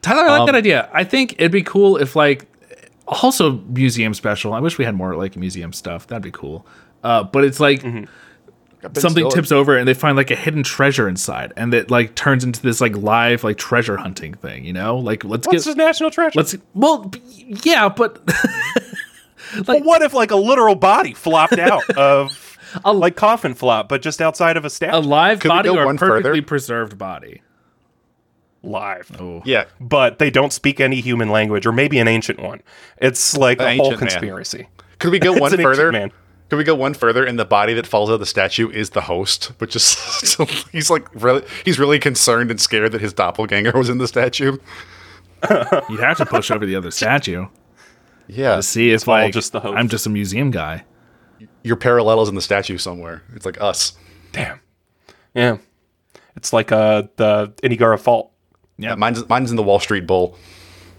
Tyler, 0.00 0.22
I 0.22 0.38
like 0.38 0.46
that 0.46 0.54
um, 0.54 0.58
idea. 0.58 0.88
I 0.92 1.04
think 1.04 1.34
it'd 1.34 1.52
be 1.52 1.62
cool 1.62 1.96
if 1.96 2.16
like 2.16 2.46
also 3.06 3.52
museum 3.68 4.14
special. 4.14 4.52
I 4.54 4.60
wish 4.60 4.78
we 4.78 4.84
had 4.84 4.94
more 4.94 5.14
like 5.16 5.36
museum 5.36 5.72
stuff. 5.72 6.06
That'd 6.06 6.22
be 6.22 6.30
cool. 6.30 6.66
Uh, 7.02 7.24
but 7.24 7.44
it's 7.44 7.58
like 7.60 7.82
something 8.94 9.28
tips 9.30 9.52
over 9.52 9.76
and 9.76 9.86
they 9.86 9.94
find 9.94 10.16
like 10.16 10.30
a 10.30 10.36
hidden 10.36 10.62
treasure 10.62 11.08
inside, 11.08 11.52
and 11.56 11.72
it 11.74 11.90
like 11.90 12.14
turns 12.14 12.44
into 12.44 12.60
this 12.62 12.80
like 12.80 12.96
live 12.96 13.44
like 13.44 13.56
treasure 13.58 13.96
hunting 13.96 14.34
thing. 14.34 14.64
You 14.64 14.72
know, 14.72 14.96
like 14.98 15.24
let's 15.24 15.46
What's 15.46 15.64
get 15.64 15.70
his 15.70 15.76
national 15.76 16.10
treasure? 16.10 16.36
let's 16.36 16.56
well 16.74 17.10
yeah, 17.64 17.88
but 17.88 18.20
But 19.66 19.84
what 19.84 20.00
if 20.02 20.14
like 20.14 20.30
a 20.30 20.36
literal 20.36 20.74
body 20.74 21.12
flopped 21.12 21.58
out 21.58 21.88
of 21.90 22.58
A, 22.84 22.92
like 22.92 23.16
coffin 23.16 23.54
flop, 23.54 23.88
but 23.88 24.00
just 24.00 24.22
outside 24.22 24.56
of 24.56 24.64
a 24.64 24.70
statue? 24.70 24.96
a 24.96 25.00
live 25.00 25.40
Could 25.40 25.48
body 25.48 25.68
or 25.68 25.82
a 25.82 25.86
one 25.86 25.98
further? 25.98 26.22
perfectly 26.22 26.40
preserved 26.40 26.96
body. 26.96 27.42
live. 28.62 29.10
Yeah. 29.44 29.64
But 29.80 30.18
they 30.18 30.30
don't 30.30 30.52
speak 30.52 30.80
any 30.80 31.00
human 31.00 31.28
language, 31.28 31.66
or 31.66 31.72
maybe 31.72 31.98
an 31.98 32.08
ancient 32.08 32.40
one. 32.40 32.62
It's 32.98 33.36
like 33.36 33.60
An 33.60 33.66
a 33.66 33.76
whole 33.76 33.86
ancient 33.86 34.00
man. 34.00 34.10
conspiracy. 34.10 34.68
Could 34.98 35.10
we 35.12 35.18
go 35.18 35.32
one 35.38 35.50
further? 35.56 35.92
man. 35.92 36.12
Could 36.52 36.58
we 36.58 36.64
go 36.64 36.74
one 36.74 36.92
further? 36.92 37.24
And 37.24 37.38
the 37.38 37.46
body 37.46 37.72
that 37.72 37.86
falls 37.86 38.10
out 38.10 38.12
of 38.12 38.20
the 38.20 38.26
statue 38.26 38.68
is 38.68 38.90
the 38.90 39.00
host, 39.00 39.52
which 39.56 39.74
is 39.74 39.82
so 39.86 40.44
he's 40.70 40.90
like 40.90 41.08
really 41.14 41.42
he's 41.64 41.78
really 41.78 41.98
concerned 41.98 42.50
and 42.50 42.60
scared 42.60 42.92
that 42.92 43.00
his 43.00 43.14
doppelganger 43.14 43.72
was 43.72 43.88
in 43.88 43.96
the 43.96 44.06
statue. 44.06 44.58
You'd 45.88 46.00
have 46.00 46.18
to 46.18 46.26
push 46.26 46.50
over 46.50 46.66
the 46.66 46.76
other 46.76 46.90
statue 46.90 47.46
Yeah. 48.28 48.56
to 48.56 48.62
see 48.62 48.90
if 48.90 49.08
like 49.08 49.32
just 49.32 49.52
the 49.52 49.60
host. 49.60 49.78
I'm 49.78 49.88
just 49.88 50.04
a 50.04 50.10
museum 50.10 50.50
guy. 50.50 50.84
Your 51.62 51.76
parallel 51.76 52.20
is 52.20 52.28
in 52.28 52.34
the 52.34 52.42
statue 52.42 52.76
somewhere. 52.76 53.22
It's 53.34 53.46
like 53.46 53.58
us. 53.58 53.94
Damn. 54.32 54.60
Yeah. 55.34 55.56
It's 56.36 56.52
like 56.52 56.70
uh 56.70 57.04
the 57.16 57.54
Inigara 57.62 57.98
fault. 57.98 58.30
Yeah, 58.76 58.94
mine's 58.94 59.26
mine's 59.26 59.50
in 59.50 59.56
the 59.56 59.62
Wall 59.62 59.80
Street 59.80 60.06
Bull. 60.06 60.36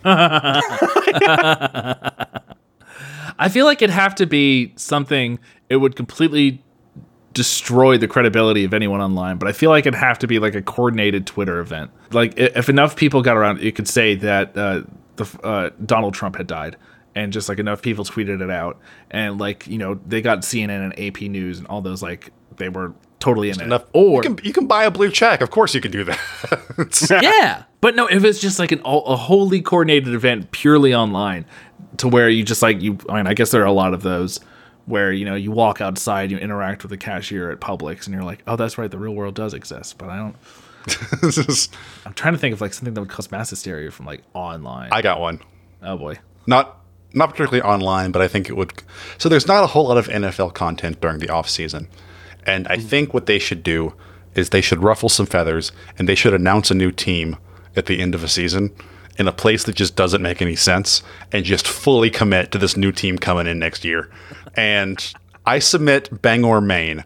I 3.39 3.49
feel 3.49 3.65
like 3.65 3.81
it'd 3.81 3.93
have 3.93 4.15
to 4.15 4.25
be 4.25 4.73
something 4.75 5.39
it 5.69 5.77
would 5.77 5.95
completely 5.95 6.63
destroy 7.33 7.97
the 7.97 8.07
credibility 8.07 8.63
of 8.63 8.73
anyone 8.73 9.01
online, 9.01 9.37
but 9.37 9.47
I 9.47 9.53
feel 9.53 9.69
like 9.69 9.85
it'd 9.85 9.99
have 9.99 10.19
to 10.19 10.27
be 10.27 10.39
like 10.39 10.55
a 10.55 10.61
coordinated 10.61 11.25
Twitter 11.25 11.59
event. 11.59 11.91
Like 12.11 12.33
if 12.37 12.69
enough 12.69 12.95
people 12.95 13.21
got 13.21 13.37
around, 13.37 13.59
it 13.59 13.75
could 13.75 13.87
say 13.87 14.15
that 14.15 14.55
uh, 14.57 14.83
the 15.15 15.39
uh, 15.43 15.69
Donald 15.85 16.13
Trump 16.13 16.37
had 16.37 16.47
died, 16.47 16.77
and 17.15 17.33
just 17.33 17.49
like 17.49 17.59
enough 17.59 17.81
people 17.81 18.05
tweeted 18.05 18.41
it 18.41 18.49
out, 18.49 18.79
and 19.11 19.39
like 19.39 19.67
you 19.67 19.77
know 19.77 19.99
they 20.05 20.21
got 20.21 20.39
CNN 20.39 20.83
and 20.83 20.99
AP 20.99 21.21
News 21.23 21.57
and 21.57 21.67
all 21.67 21.81
those 21.81 22.03
like 22.03 22.31
they 22.57 22.69
were 22.69 22.93
totally 23.19 23.49
in 23.49 23.61
Enough. 23.61 23.83
it. 23.83 23.89
Or 23.93 24.15
you 24.15 24.21
can 24.21 24.45
you 24.45 24.53
can 24.53 24.67
buy 24.67 24.83
a 24.83 24.91
blue 24.91 25.09
check. 25.09 25.41
Of 25.41 25.49
course 25.49 25.73
you 25.73 25.81
can 25.81 25.91
do 25.91 26.03
that. 26.03 26.19
Yeah, 27.21 27.63
but 27.81 27.95
no, 27.95 28.07
if 28.07 28.23
it's 28.23 28.39
just 28.39 28.59
like 28.59 28.71
an 28.71 28.81
a 28.83 29.15
wholly 29.15 29.61
coordinated 29.61 30.13
event 30.13 30.51
purely 30.51 30.93
online, 30.93 31.45
to 31.97 32.07
where 32.07 32.29
you 32.29 32.43
just 32.43 32.61
like 32.61 32.81
you. 32.81 32.97
I 33.09 33.17
mean, 33.17 33.27
I 33.27 33.33
guess 33.33 33.51
there 33.51 33.61
are 33.61 33.65
a 33.65 33.71
lot 33.71 33.93
of 33.93 34.01
those 34.01 34.39
where 34.85 35.11
you 35.11 35.25
know 35.25 35.35
you 35.35 35.51
walk 35.51 35.81
outside, 35.81 36.31
you 36.31 36.37
interact 36.37 36.83
with 36.83 36.89
the 36.89 36.97
cashier 36.97 37.51
at 37.51 37.59
Publix, 37.59 38.05
and 38.05 38.13
you're 38.13 38.23
like, 38.23 38.43
oh, 38.47 38.55
that's 38.55 38.77
right, 38.77 38.89
the 38.89 38.97
real 38.97 39.13
world 39.13 39.35
does 39.35 39.53
exist. 39.53 39.97
But 39.97 40.09
I 40.09 40.17
don't. 40.17 40.35
this 41.21 41.37
is- 41.49 41.69
I'm 42.05 42.13
trying 42.13 42.33
to 42.33 42.39
think 42.39 42.53
of 42.53 42.61
like 42.61 42.73
something 42.73 42.93
that 42.93 43.01
would 43.01 43.09
cause 43.09 43.31
mass 43.31 43.49
hysteria 43.49 43.91
from 43.91 44.05
like 44.05 44.23
online. 44.33 44.89
I 44.91 45.01
got 45.01 45.19
one. 45.19 45.39
oh 45.81 45.97
boy. 45.97 46.19
Not 46.45 46.79
not 47.13 47.29
particularly 47.29 47.61
online, 47.61 48.11
but 48.11 48.21
I 48.21 48.27
think 48.27 48.49
it 48.49 48.57
would. 48.57 48.83
So 49.17 49.29
there's 49.29 49.47
not 49.47 49.63
a 49.63 49.67
whole 49.67 49.87
lot 49.87 49.97
of 49.97 50.07
NFL 50.07 50.53
content 50.53 50.99
during 50.99 51.19
the 51.19 51.29
off 51.29 51.49
season, 51.49 51.87
and 52.45 52.67
I 52.67 52.77
hmm. 52.77 52.87
think 52.87 53.13
what 53.13 53.25
they 53.25 53.39
should 53.39 53.63
do 53.63 53.93
is 54.35 54.49
they 54.49 54.61
should 54.61 54.81
ruffle 54.81 55.09
some 55.09 55.27
feathers 55.27 55.71
and 55.97 56.09
they 56.09 56.15
should 56.15 56.33
announce 56.33 56.71
a 56.71 56.73
new 56.73 56.91
team 56.91 57.37
at 57.75 57.85
the 57.85 58.01
end 58.01 58.15
of 58.15 58.23
a 58.23 58.27
season 58.27 58.73
in 59.17 59.27
a 59.27 59.31
place 59.31 59.63
that 59.65 59.75
just 59.75 59.95
doesn't 59.95 60.21
make 60.21 60.41
any 60.41 60.55
sense 60.55 61.03
and 61.31 61.45
just 61.45 61.67
fully 61.67 62.09
commit 62.09 62.51
to 62.51 62.57
this 62.57 62.75
new 62.75 62.91
team 62.91 63.17
coming 63.17 63.47
in 63.47 63.59
next 63.59 63.85
year. 63.85 64.09
And 64.55 65.13
I 65.45 65.59
submit 65.59 66.21
Bangor, 66.21 66.61
Maine. 66.61 67.03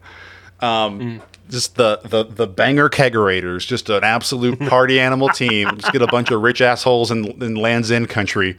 Um, 0.60 1.22
just 1.48 1.76
the 1.76 2.00
the 2.04 2.24
the 2.24 2.46
banger 2.46 2.88
kegerators, 2.88 3.66
just 3.66 3.88
an 3.88 4.04
absolute 4.04 4.58
party 4.68 5.00
animal 5.00 5.28
team. 5.28 5.68
Just 5.78 5.92
get 5.92 6.02
a 6.02 6.06
bunch 6.06 6.30
of 6.30 6.42
rich 6.42 6.60
assholes 6.60 7.10
in, 7.10 7.42
in 7.42 7.54
Land's 7.54 7.90
End 7.90 8.08
country, 8.08 8.58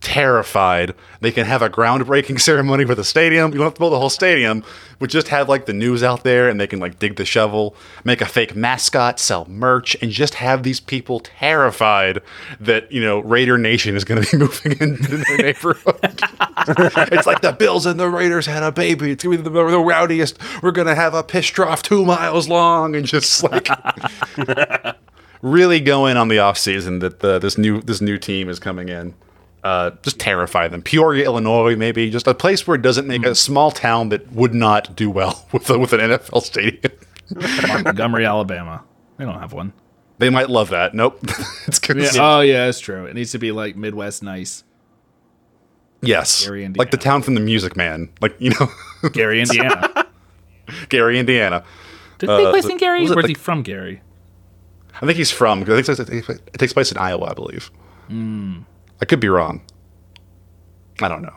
terrified. 0.00 0.94
They 1.20 1.32
can 1.32 1.46
have 1.46 1.62
a 1.62 1.68
groundbreaking 1.68 2.40
ceremony 2.48 2.84
for 2.84 2.94
the 2.94 3.04
stadium. 3.04 3.52
You 3.52 3.58
don't 3.58 3.66
have 3.66 3.74
to 3.74 3.80
build 3.80 3.92
the 3.92 3.98
whole 3.98 4.10
stadium, 4.10 4.64
but 4.98 5.10
just 5.10 5.28
have 5.28 5.48
like 5.48 5.66
the 5.66 5.72
news 5.72 6.02
out 6.02 6.24
there, 6.24 6.48
and 6.48 6.60
they 6.60 6.66
can 6.66 6.78
like 6.78 6.98
dig 6.98 7.16
the 7.16 7.24
shovel, 7.24 7.74
make 8.04 8.20
a 8.20 8.26
fake 8.26 8.54
mascot, 8.54 9.18
sell 9.18 9.44
merch, 9.46 9.96
and 10.00 10.10
just 10.10 10.34
have 10.34 10.62
these 10.62 10.80
people 10.80 11.20
terrified 11.20 12.22
that 12.60 12.90
you 12.92 13.00
know 13.00 13.18
Raider 13.20 13.58
Nation 13.58 13.96
is 13.96 14.04
going 14.04 14.22
to 14.22 14.30
be 14.30 14.38
moving 14.44 14.72
into 14.80 15.16
their 15.18 15.38
neighborhood. 15.38 16.22
it's 17.12 17.26
like 17.26 17.40
the 17.40 17.52
Bills 17.58 17.86
and 17.86 17.98
the 17.98 18.08
Raiders 18.08 18.46
had 18.46 18.62
a 18.62 18.72
baby. 18.72 19.12
It's 19.12 19.24
gonna 19.24 19.36
be 19.36 19.42
the, 19.42 19.50
the 19.50 19.78
rowdiest. 19.78 20.38
We're 20.62 20.72
gonna 20.72 20.94
have 20.94 21.14
a 21.14 21.22
piss 21.22 21.46
trough 21.46 21.82
two 21.82 22.04
miles 22.04 22.48
long, 22.48 22.94
and 22.94 23.06
just 23.06 23.42
like 23.42 23.68
really 25.42 25.80
going 25.80 26.16
on 26.16 26.28
the 26.28 26.38
off 26.38 26.58
season 26.58 26.98
that 27.00 27.20
the, 27.20 27.38
this 27.38 27.58
new 27.58 27.80
this 27.82 28.00
new 28.00 28.18
team 28.18 28.48
is 28.48 28.58
coming 28.58 28.88
in. 28.88 29.14
Uh, 29.64 29.90
just 30.02 30.20
terrify 30.20 30.68
them. 30.68 30.82
Peoria, 30.82 31.24
Illinois, 31.24 31.74
maybe 31.74 32.10
just 32.10 32.26
a 32.28 32.34
place 32.34 32.66
where 32.66 32.76
it 32.76 32.82
doesn't 32.82 33.08
make 33.08 33.22
mm. 33.22 33.30
a 33.30 33.34
small 33.34 33.70
town 33.72 34.08
that 34.10 34.30
would 34.32 34.54
not 34.54 34.94
do 34.94 35.10
well 35.10 35.46
with 35.52 35.68
a, 35.68 35.78
with 35.78 35.92
an 35.92 36.00
NFL 36.00 36.42
stadium. 36.42 36.92
Montgomery, 37.84 38.24
Alabama. 38.24 38.84
They 39.16 39.24
don't 39.24 39.40
have 39.40 39.52
one. 39.52 39.72
They 40.18 40.30
might 40.30 40.50
love 40.50 40.70
that. 40.70 40.94
Nope, 40.94 41.18
it's 41.66 41.78
gonna 41.78 42.02
Yeah. 42.02 42.10
Oh 42.18 42.40
yeah, 42.40 42.66
that's 42.66 42.80
true. 42.80 43.06
It 43.06 43.14
needs 43.14 43.32
to 43.32 43.38
be 43.38 43.52
like 43.52 43.76
Midwest 43.76 44.22
nice. 44.22 44.64
yes, 46.02 46.44
Gary, 46.44 46.68
like 46.68 46.90
the 46.90 46.96
town 46.96 47.22
from 47.22 47.34
the 47.34 47.40
Music 47.40 47.76
Man, 47.76 48.08
like 48.20 48.34
you 48.40 48.50
know, 48.50 48.68
Gary, 49.12 49.40
Indiana. 49.40 50.06
Gary, 50.88 51.18
Indiana. 51.18 51.64
Did 52.18 52.28
they 52.28 52.44
uh, 52.44 52.50
place 52.50 52.66
in 52.66 52.78
Gary? 52.78 53.02
was 53.02 53.14
Where's 53.14 53.24
the- 53.24 53.28
he 53.28 53.34
from, 53.34 53.62
Gary? 53.62 54.02
I 55.00 55.06
think 55.06 55.16
he's 55.16 55.30
from. 55.30 55.62
I 55.62 55.82
think 55.82 56.28
it 56.28 56.58
takes 56.58 56.72
place 56.72 56.90
in 56.90 56.98
Iowa, 56.98 57.30
I 57.30 57.34
believe. 57.34 57.70
Hmm. 58.08 58.62
I 59.00 59.04
could 59.04 59.20
be 59.20 59.28
wrong. 59.28 59.62
I 61.00 61.08
don't 61.08 61.22
know. 61.22 61.34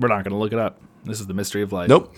We're 0.00 0.08
not 0.08 0.24
gonna 0.24 0.38
look 0.38 0.52
it 0.52 0.58
up. 0.58 0.80
This 1.04 1.20
is 1.20 1.26
the 1.26 1.34
mystery 1.34 1.62
of 1.62 1.72
life. 1.72 1.88
Nope. 1.88 2.14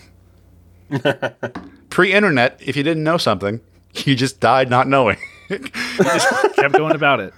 Pre-internet, 1.89 2.61
if 2.65 2.75
you 2.77 2.83
didn't 2.83 3.03
know 3.03 3.17
something, 3.17 3.59
you 3.93 4.15
just 4.15 4.39
died 4.39 4.69
not 4.69 4.87
knowing. 4.87 5.17
Kept 5.49 6.73
going 6.73 6.95
about 6.95 7.19
it. 7.19 7.33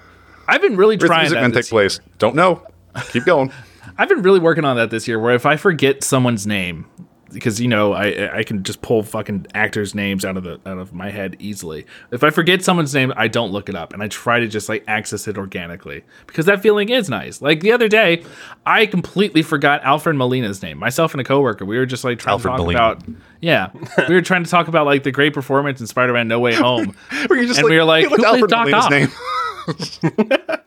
I've 0.47 0.61
been 0.61 0.77
really 0.77 0.97
Where's 0.97 1.09
trying 1.09 1.21
music 1.23 1.39
that 1.39 1.53
take 1.53 1.69
place? 1.69 1.99
Don't 2.17 2.35
know. 2.35 2.65
Keep 3.11 3.25
going. 3.25 3.51
I've 3.97 4.09
been 4.09 4.21
really 4.21 4.39
working 4.39 4.65
on 4.65 4.77
that 4.77 4.89
this 4.89 5.07
year. 5.07 5.19
Where 5.19 5.33
if 5.33 5.45
I 5.45 5.57
forget 5.57 6.03
someone's 6.03 6.47
name, 6.47 6.85
because 7.31 7.59
you 7.61 7.67
know 7.67 7.93
I 7.93 8.39
I 8.39 8.43
can 8.43 8.63
just 8.63 8.81
pull 8.81 9.03
fucking 9.03 9.47
actors' 9.53 9.95
names 9.95 10.25
out 10.25 10.37
of 10.37 10.43
the 10.43 10.59
out 10.65 10.77
of 10.77 10.93
my 10.93 11.09
head 11.09 11.35
easily. 11.39 11.85
If 12.11 12.23
I 12.23 12.29
forget 12.29 12.63
someone's 12.63 12.93
name, 12.93 13.13
I 13.15 13.27
don't 13.27 13.51
look 13.51 13.69
it 13.69 13.75
up, 13.75 13.93
and 13.93 14.03
I 14.03 14.07
try 14.07 14.39
to 14.39 14.47
just 14.47 14.69
like 14.69 14.83
access 14.87 15.27
it 15.27 15.37
organically 15.37 16.03
because 16.27 16.45
that 16.47 16.61
feeling 16.61 16.89
is 16.89 17.09
nice. 17.09 17.41
Like 17.41 17.61
the 17.61 17.71
other 17.71 17.87
day, 17.87 18.23
I 18.65 18.85
completely 18.85 19.41
forgot 19.41 19.83
Alfred 19.83 20.15
Molina's 20.15 20.61
name. 20.61 20.77
Myself 20.77 21.13
and 21.13 21.21
a 21.21 21.23
coworker, 21.23 21.65
we 21.65 21.77
were 21.77 21.85
just 21.85 22.03
like 22.03 22.19
trying 22.19 22.33
Alfred 22.33 22.51
to 22.53 22.57
talk 22.57 22.65
Molina. 22.65 22.79
about 22.79 23.03
yeah, 23.41 23.69
we 24.07 24.15
were 24.15 24.21
trying 24.21 24.43
to 24.43 24.49
talk 24.49 24.67
about 24.67 24.85
like 24.85 25.03
the 25.03 25.11
great 25.11 25.33
performance 25.33 25.79
in 25.79 25.87
Spider-Man: 25.87 26.27
No 26.27 26.39
Way 26.39 26.55
Home. 26.55 26.95
Where 27.27 27.39
you 27.39 27.47
just 27.47 27.59
And 27.59 27.69
we 27.69 27.77
were 27.77 27.83
like, 27.83 28.07
who 28.07 28.25
Alfred 28.25 28.49
Doc 28.49 28.67
Molina's 28.69 28.85
Ock?" 28.85 28.91
name? 28.91 30.59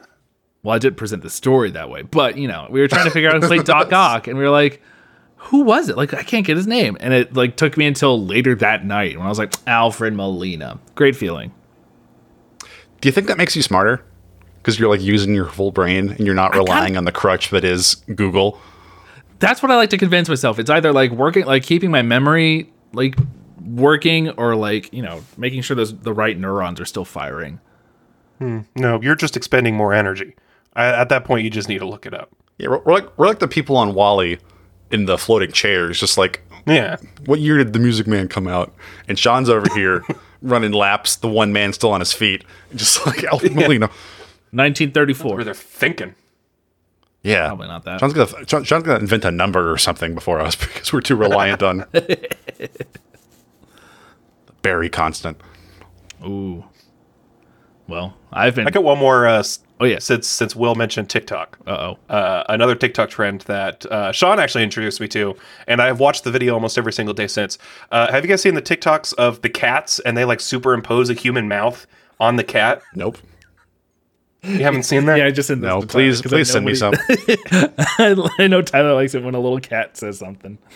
Well, 0.62 0.74
I 0.74 0.78
did 0.80 0.96
present 0.96 1.22
the 1.22 1.30
story 1.30 1.70
that 1.70 1.90
way, 1.90 2.02
but 2.02 2.36
you 2.36 2.48
know, 2.48 2.66
we 2.68 2.80
were 2.80 2.88
trying 2.88 3.04
to 3.04 3.10
figure 3.12 3.30
out 3.30 3.40
who 3.40 3.46
played 3.46 3.62
Doc 3.62 3.92
Ock, 3.92 4.26
and 4.26 4.36
we 4.36 4.42
were 4.42 4.50
like, 4.50 4.82
"Who 5.46 5.62
was 5.62 5.88
it?" 5.88 5.96
Like, 5.96 6.14
I 6.14 6.22
can't 6.22 6.46
get 6.46 6.56
his 6.56 6.66
name, 6.66 6.96
and 7.00 7.12
it 7.12 7.34
like 7.34 7.56
took 7.56 7.76
me 7.76 7.86
until 7.86 8.24
later 8.24 8.54
that 8.56 8.84
night 8.84 9.16
when 9.16 9.26
I 9.26 9.28
was 9.28 9.38
like, 9.38 9.54
"Alfred 9.66 10.14
Molina." 10.14 10.78
Great 10.94 11.16
feeling. 11.16 11.52
Do 13.00 13.08
you 13.08 13.12
think 13.12 13.26
that 13.26 13.38
makes 13.38 13.54
you 13.54 13.62
smarter? 13.62 14.04
Because 14.58 14.78
you're 14.78 14.88
like 14.88 15.00
using 15.00 15.34
your 15.34 15.46
full 15.46 15.70
brain 15.70 16.10
and 16.10 16.20
you're 16.20 16.34
not 16.34 16.54
relying 16.54 16.96
on 16.96 17.04
the 17.04 17.12
crutch 17.12 17.50
that 17.50 17.64
is 17.64 17.96
Google. 18.14 18.60
That's 19.38 19.62
what 19.62 19.70
I 19.70 19.76
like 19.76 19.90
to 19.90 19.98
convince 19.98 20.28
myself. 20.28 20.58
It's 20.58 20.70
either 20.70 20.92
like 20.92 21.10
working, 21.12 21.44
like 21.44 21.62
keeping 21.62 21.90
my 21.90 22.02
memory 22.02 22.72
like 22.92 23.14
working, 23.64 24.30
or 24.30 24.56
like 24.56 24.92
you 24.92 25.02
know, 25.02 25.22
making 25.36 25.62
sure 25.62 25.76
those 25.76 25.96
the 25.96 26.12
right 26.12 26.38
neurons 26.38 26.80
are 26.80 26.84
still 26.84 27.04
firing. 27.04 27.60
Hmm. 28.38 28.60
No, 28.74 29.00
you're 29.00 29.14
just 29.14 29.36
expending 29.36 29.76
more 29.76 29.92
energy. 29.92 30.34
I, 30.74 30.86
at 30.86 31.08
that 31.10 31.24
point, 31.24 31.44
you 31.44 31.50
just 31.50 31.68
need 31.68 31.78
to 31.78 31.86
look 31.86 32.06
it 32.06 32.14
up. 32.14 32.30
Yeah, 32.58 32.68
we're, 32.68 32.78
we're 32.78 32.92
like 32.94 33.18
we're 33.18 33.26
like 33.26 33.38
the 33.38 33.48
people 33.48 33.76
on 33.76 33.94
WALL-E 33.94 34.38
in 34.90 35.06
the 35.06 35.18
floating 35.18 35.52
chairs. 35.52 35.98
Just 36.00 36.16
like, 36.18 36.42
Yeah. 36.66 36.96
what 37.26 37.40
year 37.40 37.58
did 37.58 37.72
the 37.72 37.78
Music 37.78 38.06
Man 38.06 38.28
come 38.28 38.46
out? 38.48 38.72
And 39.08 39.18
Sean's 39.18 39.48
over 39.48 39.66
here 39.74 40.04
running 40.42 40.72
laps. 40.72 41.16
The 41.16 41.28
one 41.28 41.52
man 41.52 41.72
still 41.72 41.92
on 41.92 42.00
his 42.00 42.12
feet, 42.12 42.44
just 42.74 43.04
like 43.06 43.24
Alfred 43.32 43.54
Molina. 43.54 43.86
1934. 44.52 45.34
Where 45.34 45.44
they're 45.44 45.54
thinking. 45.54 46.14
Yeah, 47.22 47.48
Probably 47.48 47.66
not 47.66 47.82
that. 47.84 47.98
Sean's 47.98 48.12
gonna 48.12 48.46
Sean, 48.46 48.62
Sean's 48.62 48.84
gonna 48.84 49.00
invent 49.00 49.24
a 49.24 49.32
number 49.32 49.72
or 49.72 49.78
something 49.78 50.14
before 50.14 50.40
us 50.40 50.54
because 50.74 50.92
we're 50.92 51.00
too 51.00 51.16
reliant 51.16 51.60
on 51.62 51.84
Barry 54.62 54.88
Constant. 54.88 55.40
Ooh. 56.24 56.64
Well, 57.88 58.16
I've 58.32 58.54
been. 58.54 58.66
I 58.66 58.70
got 58.70 58.84
one 58.84 58.98
more. 58.98 59.26
Uh, 59.26 59.38
s- 59.40 59.60
Oh, 59.78 59.84
yeah. 59.84 59.98
Since 59.98 60.26
since 60.26 60.56
Will 60.56 60.74
mentioned 60.74 61.10
TikTok, 61.10 61.58
Uh 61.66 61.70
oh. 62.10 62.12
uh, 62.14 62.44
another 62.48 62.74
TikTok 62.74 63.10
trend 63.10 63.42
that 63.42 63.84
uh, 63.86 64.10
Sean 64.12 64.38
actually 64.38 64.64
introduced 64.64 65.00
me 65.00 65.08
to, 65.08 65.36
and 65.66 65.82
I've 65.82 66.00
watched 66.00 66.24
the 66.24 66.30
video 66.30 66.54
almost 66.54 66.78
every 66.78 66.92
single 66.94 67.14
day 67.14 67.26
since. 67.26 67.58
Uh, 67.92 68.10
have 68.10 68.24
you 68.24 68.28
guys 68.28 68.40
seen 68.40 68.54
the 68.54 68.62
TikToks 68.62 69.12
of 69.14 69.42
the 69.42 69.50
cats 69.50 69.98
and 70.00 70.16
they 70.16 70.24
like 70.24 70.40
superimpose 70.40 71.10
a 71.10 71.14
human 71.14 71.46
mouth 71.46 71.86
on 72.18 72.36
the 72.36 72.44
cat? 72.44 72.80
Nope. 72.94 73.18
You 74.42 74.60
haven't 74.60 74.84
seen 74.84 75.04
that? 75.06 75.18
Yeah, 75.18 75.26
I 75.26 75.30
just 75.30 75.48
sent 75.48 75.60
this 75.60 75.68
No, 75.68 75.82
please, 75.82 76.20
Tyler, 76.20 76.22
'cause 76.22 76.32
please 76.32 76.50
send 76.50 76.64
me 76.64 76.72
what 76.72 76.78
some. 76.78 76.94
he- 77.98 78.42
I 78.42 78.46
know 78.46 78.62
Tyler 78.62 78.94
likes 78.94 79.14
it 79.14 79.22
when 79.22 79.34
a 79.34 79.40
little 79.40 79.60
cat 79.60 79.96
says 79.96 80.18
something. 80.18 80.58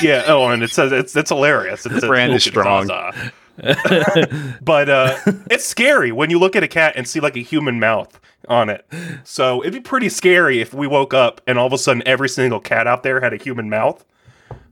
Yeah. 0.00 0.22
Oh, 0.28 0.46
and 0.48 0.62
it 0.62 0.70
says 0.70 0.92
it's 0.92 1.14
it's 1.16 1.30
hilarious. 1.30 1.84
It's, 1.84 1.96
it's 1.96 2.06
Brand 2.06 2.32
is 2.32 2.44
strong. 2.44 2.86
Zaza. 2.86 3.32
but 4.62 4.88
uh, 4.88 5.16
it's 5.50 5.64
scary 5.64 6.12
when 6.12 6.30
you 6.30 6.38
look 6.38 6.54
at 6.56 6.62
a 6.62 6.68
cat 6.68 6.94
and 6.96 7.06
see 7.08 7.20
like 7.20 7.36
a 7.36 7.40
human 7.40 7.80
mouth 7.80 8.20
on 8.48 8.70
it. 8.70 8.86
So 9.24 9.60
it'd 9.62 9.72
be 9.74 9.80
pretty 9.80 10.08
scary 10.08 10.60
if 10.60 10.72
we 10.72 10.86
woke 10.86 11.12
up 11.12 11.40
and 11.46 11.58
all 11.58 11.66
of 11.66 11.72
a 11.72 11.78
sudden 11.78 12.02
every 12.06 12.28
single 12.28 12.60
cat 12.60 12.86
out 12.86 13.02
there 13.02 13.20
had 13.20 13.32
a 13.32 13.36
human 13.36 13.68
mouth. 13.68 14.04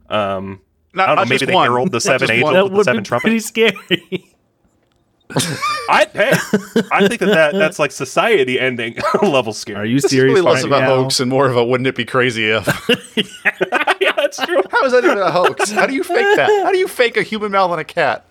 Um, 0.08 0.60
Not, 0.94 1.08
I 1.08 1.14
don't 1.14 1.24
know. 1.24 1.28
Maybe 1.30 1.46
they 1.46 1.54
one. 1.54 1.66
herald 1.68 1.90
the 1.92 2.00
seven 2.00 2.28
just 2.28 2.32
angels. 2.32 2.52
That 2.54 2.64
with 2.64 2.72
the 2.74 2.84
seven 2.84 3.04
trumpets. 3.04 3.24
pretty 3.24 3.40
scary. 3.40 4.32
I 5.90 6.06
hey, 6.12 6.30
I 6.92 7.08
think 7.08 7.18
that, 7.20 7.26
that 7.34 7.54
that's 7.54 7.80
like 7.80 7.90
society 7.90 8.60
ending 8.60 8.96
level 9.22 9.52
scary. 9.52 9.78
Are 9.78 9.84
you 9.84 9.96
This 9.96 10.04
is 10.04 10.10
serious? 10.12 10.34
really 10.36 10.40
less 10.46 10.62
right 10.62 10.72
of 10.72 10.78
a 10.78 10.80
now? 10.80 10.86
hoax 10.86 11.18
and 11.18 11.28
more 11.28 11.48
of 11.48 11.56
a 11.56 11.64
wouldn't 11.64 11.88
it 11.88 11.96
be 11.96 12.04
crazy 12.04 12.48
if. 12.48 12.64
yeah, 14.00 14.12
that's 14.16 14.38
true. 14.44 14.62
How 14.70 14.84
is 14.84 14.92
that 14.92 15.04
even 15.04 15.18
a 15.18 15.32
hoax? 15.32 15.72
How 15.72 15.86
do 15.86 15.94
you 15.94 16.04
fake 16.04 16.36
that? 16.36 16.48
How 16.64 16.70
do 16.70 16.78
you 16.78 16.86
fake 16.86 17.16
a 17.16 17.24
human 17.24 17.50
mouth 17.50 17.72
on 17.72 17.80
a 17.80 17.84
cat? 17.84 18.24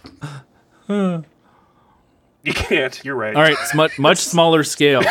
You 0.87 2.53
can't. 2.53 3.03
You're 3.03 3.15
right. 3.15 3.35
All 3.35 3.41
right, 3.41 3.57
it's 3.59 3.73
much 3.73 3.97
much 3.97 4.19
smaller 4.19 4.63
scale. 4.63 5.01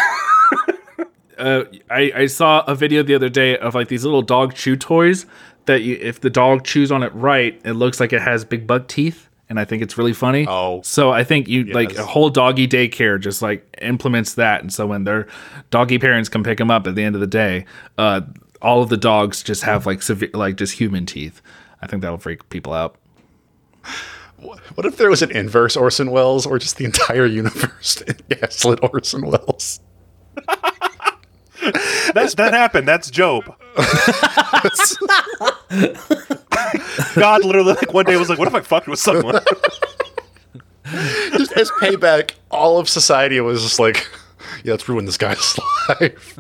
Uh, 1.37 1.65
I, 1.91 2.13
I 2.15 2.27
saw 2.27 2.63
a 2.67 2.77
video 2.77 3.03
the 3.03 3.17
other 3.17 3.29
day 3.29 3.59
of 3.59 3.75
like 3.75 3.89
these 3.89 4.05
little 4.05 4.23
dog 4.23 4.55
chew 4.55 4.77
toys 4.77 5.27
that 5.67 5.83
you, 5.83 5.99
if 6.01 6.21
the 6.21 6.31
dog 6.31 6.65
chews 6.65 6.93
on 6.93 7.03
it 7.03 7.13
right, 7.13 7.61
it 7.65 7.73
looks 7.73 7.99
like 7.99 8.13
it 8.13 8.23
has 8.23 8.45
big 8.45 8.69
buck 8.69 8.87
teeth, 8.87 9.29
and 9.49 9.59
I 9.59 9.65
think 9.65 9.83
it's 9.83 9.99
really 9.99 10.13
funny. 10.13 10.47
Oh. 10.49 10.81
so 10.83 11.11
I 11.11 11.25
think 11.25 11.49
you 11.49 11.65
like 11.65 11.97
a 11.97 12.07
whole 12.07 12.31
doggy 12.31 12.69
daycare 12.69 13.19
just 13.19 13.43
like 13.43 13.67
implements 13.83 14.35
that, 14.35 14.61
and 14.61 14.73
so 14.73 14.87
when 14.87 15.03
their 15.03 15.27
doggy 15.71 15.99
parents 15.99 16.29
come 16.29 16.45
pick 16.45 16.59
them 16.59 16.71
up 16.71 16.87
at 16.87 16.95
the 16.95 17.03
end 17.03 17.17
of 17.17 17.21
the 17.21 17.27
day, 17.27 17.67
uh, 17.99 18.21
all 18.63 18.83
of 18.83 18.89
the 18.89 18.97
dogs 18.97 19.43
just 19.43 19.65
have 19.65 19.87
like 19.87 20.03
severe 20.03 20.31
like 20.35 20.57
just 20.57 20.75
human 20.75 21.05
teeth. 21.05 21.43
I 21.83 21.89
think 21.89 22.03
that'll 22.03 22.19
freak 22.19 22.49
people 22.49 22.73
out. 22.73 22.97
What 24.39 24.87
if 24.87 24.97
there 24.97 25.11
was 25.11 25.23
an 25.23 25.31
inverse 25.31 25.77
Orson 25.77 26.11
Welles 26.11 26.47
or 26.47 26.59
just 26.59 26.77
the 26.77 26.85
entire 26.85 27.27
universe 27.27 28.03
gaslit 28.29 28.81
Orson 28.83 29.27
Welles? 29.27 29.81
That's, 32.13 32.35
that 32.35 32.53
happened. 32.53 32.87
That's 32.87 33.11
Job. 33.11 33.45
God 37.15 37.45
literally 37.45 37.73
like 37.73 37.93
one 37.93 38.05
day 38.05 38.17
was 38.17 38.29
like, 38.29 38.39
"What 38.39 38.49
if 38.49 38.55
I 38.55 38.61
fucked 38.61 38.87
with 38.87 38.99
someone?" 38.99 39.41
just 41.33 41.53
as 41.53 41.71
payback, 41.73 42.33
all 42.51 42.79
of 42.79 42.89
society 42.89 43.41
was 43.41 43.63
just 43.63 43.79
like, 43.79 44.07
yeah, 44.65 44.73
let's 44.73 44.89
ruin 44.89 45.05
this 45.05 45.19
guy's 45.19 45.59
life. 45.89 46.39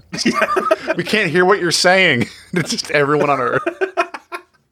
we 0.96 1.04
can't 1.04 1.30
hear 1.30 1.44
what 1.44 1.60
you're 1.60 1.70
saying. 1.70 2.26
It's 2.52 2.70
just 2.70 2.90
everyone 2.90 3.30
on 3.30 3.40
Earth. 3.40 3.62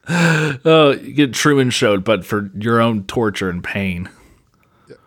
Oh, 0.65 0.93
you 1.01 1.13
get 1.13 1.33
Truman 1.33 1.71
showed, 1.71 2.05
but 2.05 2.25
for 2.25 2.51
your 2.59 2.81
own 2.81 3.05
torture 3.05 3.49
and 3.49 3.63
pain. 3.63 4.09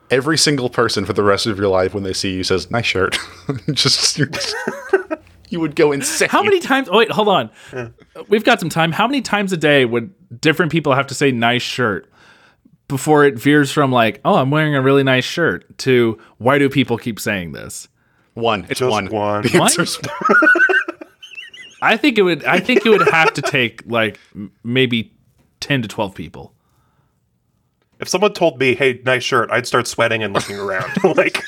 Every 0.10 0.38
single 0.38 0.70
person 0.70 1.06
for 1.06 1.14
the 1.14 1.24
rest 1.24 1.46
of 1.48 1.58
your 1.58 1.68
life 1.68 1.94
when 1.94 2.04
they 2.04 2.14
see 2.14 2.34
you 2.36 2.44
says, 2.44 2.70
nice 2.72 2.86
shirt. 2.86 3.18
just, 3.72 4.18
you're 4.18 4.28
just- 4.28 4.56
you 5.50 5.60
would 5.60 5.76
go 5.76 5.92
insane. 5.92 6.30
How 6.30 6.42
many 6.44 6.60
times? 6.60 6.90
Oh, 6.92 6.98
wait, 6.98 7.12
hold 7.12 7.28
on. 7.28 7.50
We've 8.28 8.44
got 8.44 8.60
some 8.60 8.70
time. 8.70 8.92
How 8.92 9.08
many 9.08 9.22
times 9.22 9.54
a 9.54 9.58
day 9.58 9.86
would 9.86 10.14
different 10.42 10.72
people 10.72 10.94
have 10.94 11.08
to 11.08 11.14
say 11.16 11.32
"nice 11.32 11.62
shirt" 11.62 12.10
before 12.88 13.26
it 13.26 13.36
veers 13.36 13.72
from 13.72 13.92
like, 13.92 14.22
oh, 14.26 14.36
I'm 14.36 14.50
wearing 14.50 14.76
a 14.76 14.82
really 14.82 15.04
nice 15.04 15.24
shirt 15.24 15.78
to 15.80 16.20
why 16.40 16.58
do 16.58 16.68
people 16.70 16.98
keep 16.98 17.20
saying 17.20 17.52
this? 17.52 17.88
One. 18.34 18.66
It's 18.70 18.80
Just 18.80 18.92
one. 18.92 19.08
one. 19.08 19.44
The 19.44 19.60
What? 19.60 20.75
I 21.82 21.98
think 21.98 22.18
it 22.18 22.22
would. 22.24 22.44
I 22.46 22.60
think 22.60 22.86
it 22.86 22.90
would 22.90 23.08
have 23.10 23.34
to 23.34 23.42
take 23.42 23.82
like 23.86 24.20
maybe 24.64 25.14
ten 25.60 25.82
to 25.82 25.88
twelve 25.88 26.16
people. 26.16 26.54
If 28.00 28.08
someone 28.08 28.34
told 28.34 28.60
me, 28.60 28.76
"Hey, 28.76 29.02
nice 29.06 29.24
shirt," 29.24 29.50
I'd 29.52 29.68
start 29.68 29.88
sweating 29.88 30.24
and 30.24 30.34
looking 30.34 30.58
around. 30.58 30.92
like, 31.16 31.42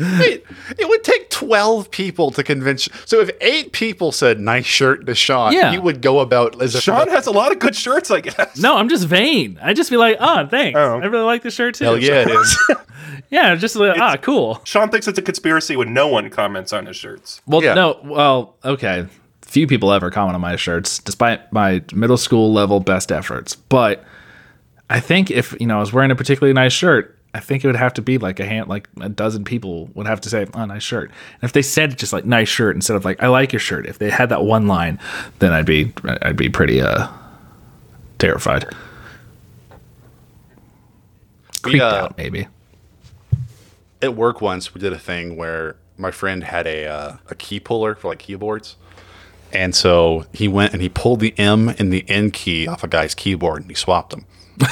Wait, 0.00 0.44
it 0.78 0.88
would 0.88 1.04
take 1.04 1.28
12 1.30 1.90
people 1.90 2.30
to 2.32 2.42
convince. 2.42 2.88
So 3.04 3.20
if 3.20 3.30
eight 3.40 3.72
people 3.72 4.12
said 4.12 4.40
nice 4.40 4.64
shirt 4.66 5.06
to 5.06 5.14
Sean, 5.14 5.52
Yeah. 5.52 5.70
he 5.72 5.78
would 5.78 6.00
go 6.00 6.20
about 6.20 6.60
as 6.62 6.74
if 6.74 6.82
Sean 6.82 7.08
has 7.08 7.26
a 7.26 7.30
lot 7.30 7.52
of 7.52 7.58
good 7.58 7.76
shirts, 7.76 8.10
I 8.10 8.20
guess. 8.20 8.58
No, 8.58 8.76
I'm 8.76 8.88
just 8.88 9.06
vain. 9.06 9.58
I 9.62 9.74
just 9.74 9.90
be 9.90 9.96
like, 9.96 10.16
oh, 10.20 10.46
thanks. 10.46 10.78
Oh. 10.78 11.00
I 11.00 11.04
really 11.06 11.24
like 11.24 11.42
the 11.42 11.50
shirt 11.50 11.74
too. 11.74 11.84
Hell 11.84 11.98
yeah, 11.98 12.22
it 12.26 12.30
is. 12.30 12.58
yeah. 13.30 13.54
Just 13.54 13.76
like, 13.76 13.98
ah, 13.98 14.16
cool. 14.16 14.60
Sean 14.64 14.88
thinks 14.90 15.06
it's 15.06 15.18
a 15.18 15.22
conspiracy 15.22 15.76
when 15.76 15.92
no 15.92 16.08
one 16.08 16.30
comments 16.30 16.72
on 16.72 16.86
his 16.86 16.96
shirts. 16.96 17.40
Well, 17.46 17.62
Yeah. 17.62 17.74
no, 17.74 18.00
well, 18.02 18.56
okay. 18.64 19.06
Few 19.42 19.66
people 19.66 19.92
ever 19.92 20.10
comment 20.10 20.34
on 20.36 20.40
my 20.40 20.56
shirts, 20.56 20.98
despite 21.00 21.52
my 21.52 21.82
middle 21.92 22.16
school 22.16 22.52
level 22.52 22.78
best 22.80 23.10
efforts. 23.10 23.56
But 23.56 24.04
I 24.88 25.00
think 25.00 25.30
if 25.30 25.54
you 25.60 25.66
know 25.66 25.76
I 25.78 25.80
was 25.80 25.92
wearing 25.92 26.10
a 26.10 26.16
particularly 26.16 26.52
nice 26.54 26.72
shirt, 26.72 27.18
I 27.32 27.40
think 27.40 27.62
it 27.64 27.68
would 27.68 27.76
have 27.76 27.94
to 27.94 28.02
be 28.02 28.18
like 28.18 28.40
a 28.40 28.44
hand, 28.44 28.68
like 28.68 28.88
a 29.00 29.08
dozen 29.08 29.44
people 29.44 29.86
would 29.94 30.06
have 30.06 30.20
to 30.22 30.28
say, 30.28 30.46
"Oh, 30.54 30.64
nice 30.64 30.82
shirt." 30.82 31.10
And 31.10 31.48
if 31.48 31.52
they 31.52 31.62
said 31.62 31.96
just 31.96 32.12
like 32.12 32.24
"nice 32.24 32.48
shirt" 32.48 32.74
instead 32.74 32.96
of 32.96 33.04
like 33.04 33.22
"I 33.22 33.28
like 33.28 33.52
your 33.52 33.60
shirt," 33.60 33.86
if 33.86 33.98
they 33.98 34.10
had 34.10 34.30
that 34.30 34.44
one 34.44 34.66
line, 34.66 34.98
then 35.38 35.52
I'd 35.52 35.66
be 35.66 35.92
I'd 36.22 36.36
be 36.36 36.48
pretty 36.48 36.80
uh 36.80 37.08
terrified, 38.18 38.66
creeped 41.62 41.82
uh, 41.82 41.86
out 42.04 42.18
maybe. 42.18 42.48
At 44.02 44.16
work 44.16 44.40
once, 44.40 44.74
we 44.74 44.80
did 44.80 44.92
a 44.92 44.98
thing 44.98 45.36
where 45.36 45.76
my 45.96 46.10
friend 46.10 46.42
had 46.42 46.66
a 46.66 46.86
uh, 46.86 47.16
a 47.28 47.34
key 47.36 47.60
puller 47.60 47.94
for 47.94 48.08
like 48.08 48.18
keyboards, 48.18 48.76
and 49.52 49.72
so 49.72 50.24
he 50.32 50.48
went 50.48 50.72
and 50.72 50.82
he 50.82 50.88
pulled 50.88 51.20
the 51.20 51.32
M 51.38 51.68
and 51.68 51.92
the 51.92 52.04
N 52.08 52.32
key 52.32 52.66
off 52.66 52.82
a 52.82 52.88
guy's 52.88 53.14
keyboard 53.14 53.62
and 53.62 53.70
he 53.70 53.76
swapped 53.76 54.10
them. 54.10 54.26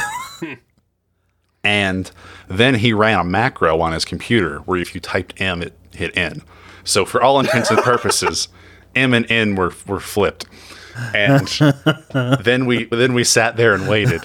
and 1.65 2.11
then 2.49 2.77
he 2.77 2.93
ran 2.93 3.19
a 3.19 3.25
macro 3.25 3.81
on 3.81 3.93
his 3.93 4.05
computer 4.05 4.59
where 4.61 4.79
if 4.79 4.95
you 4.95 5.01
typed 5.01 5.41
M, 5.41 5.63
it 5.63 5.75
hit 5.95 6.17
N. 6.17 6.43
So 6.85 7.05
for 7.05 7.23
all 7.23 7.41
intents 7.41 7.71
and 7.71 7.79
purposes, 7.81 8.49
M 8.95 9.15
and 9.15 9.31
N 9.31 9.55
were 9.55 9.73
were 9.87 10.01
flipped. 10.01 10.47
And 11.15 11.47
then 12.43 12.67
we 12.67 12.85
then 12.87 13.15
we 13.15 13.23
sat 13.23 13.57
there 13.57 13.73
and 13.73 13.89
waited, 13.89 14.23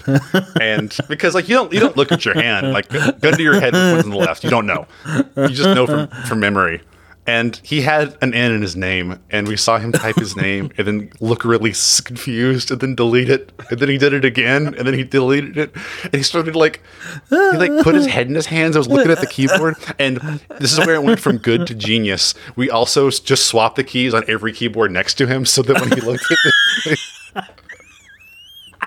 and 0.59 0.95
because 1.07 1.35
like 1.35 1.47
you 1.47 1.55
don't 1.55 1.71
you 1.71 1.79
don't 1.79 1.95
look 1.95 2.11
at 2.11 2.25
your 2.25 2.33
hand 2.33 2.71
like 2.71 2.89
gun 2.89 3.33
to 3.33 3.43
your 3.43 3.59
head 3.59 3.73
with 3.73 4.05
on 4.05 4.09
the 4.09 4.17
left 4.17 4.43
you 4.43 4.49
don't 4.49 4.65
know 4.65 4.87
you 5.35 5.49
just 5.49 5.69
know 5.75 5.85
from 5.85 6.07
from 6.25 6.39
memory. 6.39 6.81
And 7.25 7.59
he 7.63 7.81
had 7.81 8.17
an 8.21 8.33
N 8.33 8.51
in 8.51 8.61
his 8.61 8.75
name, 8.75 9.19
and 9.29 9.47
we 9.47 9.55
saw 9.55 9.77
him 9.77 9.93
type 9.93 10.17
his 10.17 10.35
name 10.35 10.71
and 10.77 10.85
then 10.85 11.11
look 11.21 11.45
really 11.45 11.73
confused, 12.03 12.69
and 12.69 12.81
then 12.81 12.95
delete 12.95 13.29
it, 13.29 13.53
and 13.69 13.79
then 13.79 13.87
he 13.87 13.97
did 13.97 14.13
it 14.13 14.25
again, 14.25 14.75
and 14.77 14.85
then 14.85 14.93
he 14.93 15.05
deleted 15.05 15.57
it, 15.57 15.73
and 16.03 16.15
he 16.15 16.23
started 16.23 16.55
like 16.55 16.81
he 17.29 17.35
like 17.35 17.71
put 17.81 17.95
his 17.95 18.07
head 18.07 18.27
in 18.27 18.35
his 18.35 18.47
hands. 18.47 18.75
I 18.75 18.79
was 18.79 18.89
looking 18.89 19.11
at 19.11 19.21
the 19.21 19.27
keyboard, 19.27 19.75
and 19.97 20.17
this 20.59 20.73
is 20.73 20.79
where 20.79 20.95
it 20.95 21.03
went 21.03 21.21
from 21.21 21.37
good 21.37 21.65
to 21.67 21.73
genius. 21.73 22.33
We 22.57 22.69
also 22.69 23.09
just 23.09 23.45
swapped 23.45 23.77
the 23.77 23.83
keys 23.85 24.13
on 24.13 24.25
every 24.27 24.51
keyboard 24.51 24.91
next 24.91 25.13
to 25.15 25.25
him, 25.25 25.45
so 25.45 25.61
that 25.61 25.79
when 25.79 25.91
he 25.91 26.01
looked 26.01 26.29
at 26.29 26.37
it, 26.85 26.99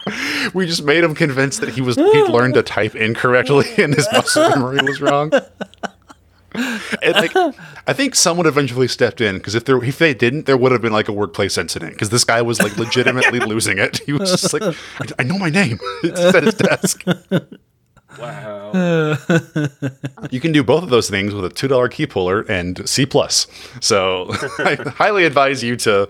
we 0.55 0.67
just 0.67 0.85
made 0.85 1.03
him 1.03 1.15
convinced 1.15 1.61
that 1.61 1.71
he 1.71 1.81
was 1.81 1.97
he'd 1.97 2.29
learned 2.29 2.55
to 2.55 2.63
type 2.63 2.95
incorrectly 2.95 3.67
and 3.79 3.95
his 3.95 4.07
muscle 4.13 4.49
memory 4.51 4.79
was 4.85 5.01
wrong. 5.01 5.33
Like, 7.03 7.37
I 7.87 7.93
think 7.93 8.15
someone 8.15 8.47
eventually 8.47 8.89
stepped 8.89 9.21
in 9.21 9.37
because 9.37 9.55
if 9.55 9.65
there 9.65 9.83
if 9.83 9.99
they 9.99 10.15
didn't, 10.15 10.47
there 10.47 10.57
would 10.57 10.73
have 10.73 10.83
been 10.83 10.93
like 10.93 11.09
a 11.09 11.13
workplace 11.13 11.57
incident 11.57 11.93
because 11.93 12.11
this 12.11 12.25
guy 12.25 12.43
was 12.43 12.61
like 12.61 12.77
legitimately 12.79 13.41
losing 13.41 13.79
it. 13.79 13.99
He 13.99 14.13
was 14.13 14.31
just 14.31 14.53
like, 14.53 14.63
I, 14.63 14.75
I 15.21 15.23
know 15.23 15.39
my 15.39 15.51
name. 15.51 15.79
It's 16.03 16.21
at 16.21 16.45
his 16.45 16.55
desk. 16.55 17.05
Wow. 18.19 19.17
You 20.31 20.41
can 20.41 20.53
do 20.53 20.63
both 20.63 20.83
of 20.83 20.91
those 20.91 21.11
things 21.11 21.35
with 21.35 21.45
a 21.45 21.49
two 21.51 21.69
dollar 21.69 21.89
key 21.89 22.07
puller 22.07 22.43
and 22.43 22.89
C 22.89 23.07
plus. 23.07 23.47
So 23.81 24.29
I 24.59 24.77
highly 24.97 25.25
advise 25.25 25.63
you 25.63 25.77
to 25.77 26.09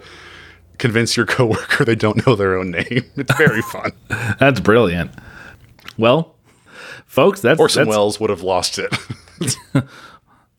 convince 0.79 1.17
your 1.17 1.27
coworker 1.27 1.85
they 1.85 1.95
don't 1.95 2.27
know 2.27 2.37
their 2.37 2.57
own 2.57 2.71
name. 2.71 3.05
It's 3.17 3.35
very 3.37 3.63
fun. 3.63 3.93
That's 4.39 4.61
brilliant. 4.61 5.11
Well, 5.97 6.35
folks, 7.07 7.41
that's 7.41 7.59
Orson 7.59 7.87
that's, 7.87 7.97
Welles 7.97 8.21
would 8.21 8.31
have 8.31 8.43
lost 8.43 8.79
it. 8.79 8.95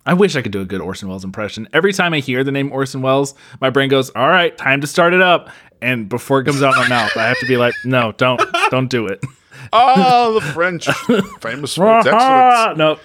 I 0.08 0.14
wish 0.14 0.38
I 0.38 0.42
could 0.42 0.54
do 0.54 0.62
a 0.62 0.66
good 0.66 0.80
Orson 0.80 1.10
Welles 1.10 1.26
impression. 1.26 1.68
Every 1.74 1.92
time 1.92 2.14
I 2.14 2.20
hear 2.20 2.44
the 2.44 2.52
name 2.52 2.72
Orson 2.72 3.02
Welles, 3.02 3.36
my 3.60 3.70
brain 3.70 3.90
goes, 3.90 4.10
"All 4.12 4.30
right, 4.30 4.58
time 4.58 4.80
to 4.82 4.88
start 4.88 5.14
it 5.14 5.22
up." 5.22 5.50
And 5.82 6.08
before 6.08 6.40
it 6.40 6.46
comes 6.46 6.64
out 6.64 6.76
of 6.76 6.78
my 6.78 6.88
mouth, 6.88 7.16
I 7.18 7.28
have 7.28 7.38
to 7.40 7.46
be 7.46 7.58
like, 7.58 7.76
"No, 7.84 8.14
don't, 8.14 8.42
don't 8.72 8.90
do 8.90 9.06
it." 9.08 9.22
Ah, 9.74 10.32
the 10.34 10.40
French, 10.40 10.86
famous 11.42 11.76
French 11.76 12.06
excellence. 12.08 12.14
Ah, 12.14 12.74
no, 12.78 12.98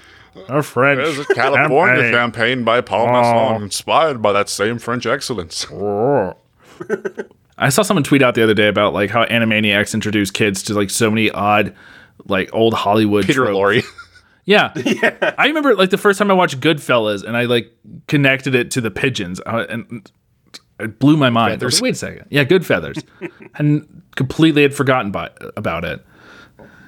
our 0.49 0.63
French. 0.63 0.99
There's 0.99 1.19
a 1.19 1.35
California 1.35 1.97
Champagne. 1.97 2.13
champagne 2.13 2.65
by 2.65 2.81
Paul 2.81 3.09
Masson, 3.09 3.63
inspired 3.65 4.23
by 4.23 4.33
that 4.33 4.49
same 4.49 4.79
French 4.79 5.05
excellence. 5.05 5.67
I 7.59 7.69
saw 7.69 7.83
someone 7.83 8.05
tweet 8.05 8.23
out 8.23 8.35
the 8.37 8.45
other 8.45 8.55
day 8.55 8.69
about 8.69 8.95
like 8.95 9.11
how 9.11 9.25
Animaniacs 9.25 9.93
introduced 9.93 10.35
kids 10.35 10.63
to 10.65 10.75
like 10.75 10.91
so 10.91 11.11
many 11.11 11.31
odd, 11.33 11.75
like 12.27 12.49
old 12.53 12.75
Hollywood. 12.75 13.27
Peter 13.27 13.45
tropes. 13.47 13.57
Lorre. 13.59 13.85
Yeah. 14.45 14.73
I 15.39 15.47
remember 15.47 15.77
like 15.77 15.91
the 15.91 15.99
first 15.99 16.19
time 16.19 16.29
I 16.29 16.35
watched 16.35 16.59
Goodfellas 16.59 17.23
and 17.23 17.37
I 17.37 17.45
like 17.45 17.73
connected 18.09 18.57
it 18.57 18.73
to 18.73 18.81
the 18.81 18.91
pigeons 18.91 19.41
uh, 19.47 19.67
and 19.69 20.11
it 20.81 20.99
blew 20.99 21.17
my 21.17 21.31
mind. 21.31 21.53
Feathers. 21.53 21.81
Wait 21.81 21.95
a 21.95 21.95
second. 21.95 22.27
Yeah, 22.29 22.43
good 22.43 22.67
feathers. 22.67 22.99
and 23.55 24.03
completely 24.17 24.63
had 24.63 24.75
forgotten 24.75 25.13
by, 25.13 25.31
about 25.57 25.85
it. 25.85 26.05